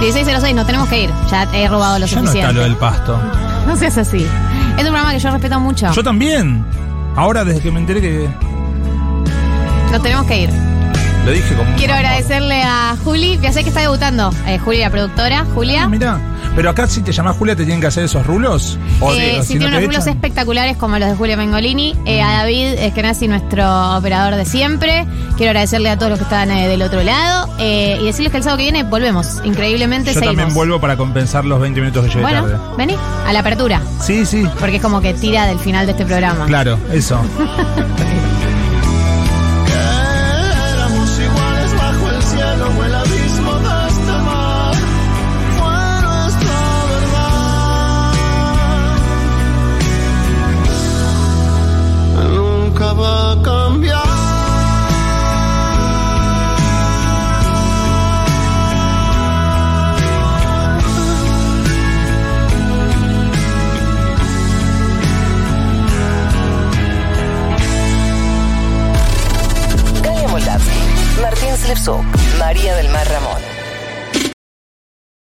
[0.00, 1.10] 1606, nos tenemos que ir.
[1.30, 3.18] Ya he robado lo Ya no está lo del pasto.
[3.66, 4.26] No seas así.
[4.76, 5.90] Es un programa que yo respeto mucho.
[5.92, 6.64] Yo también.
[7.16, 8.28] Ahora, desde que me enteré que.
[9.90, 10.50] Nos tenemos que ir.
[11.24, 11.74] Lo dije como.
[11.76, 14.30] Quiero agradecerle a Juli, que sé que está debutando.
[14.46, 15.46] Eh, Juli, la productora.
[15.54, 15.88] Julia.
[15.88, 16.20] Mira.
[16.56, 18.78] Pero acá, si te llamas Julia, ¿te tienen que hacer esos rulos?
[19.00, 20.14] O Eh, no tiene unos rulos echan?
[20.14, 21.96] espectaculares como los de Julia Mengolini.
[22.06, 25.04] Eh, a David Eskenazi, nuestro operador de siempre.
[25.36, 27.48] Quiero agradecerle a todos los que están eh, del otro lado.
[27.58, 29.40] eh, y decirles que el sábado que viene volvemos.
[29.44, 30.36] Increíblemente Yo seguimos.
[30.36, 32.56] también vuelvo para compensar los 20 minutos que llegué bueno, tarde.
[32.78, 33.80] vení, a la apertura.
[34.00, 34.46] Sí, sí.
[34.60, 36.46] Porque es como que tira del final de este programa.
[36.46, 37.20] Claro, eso.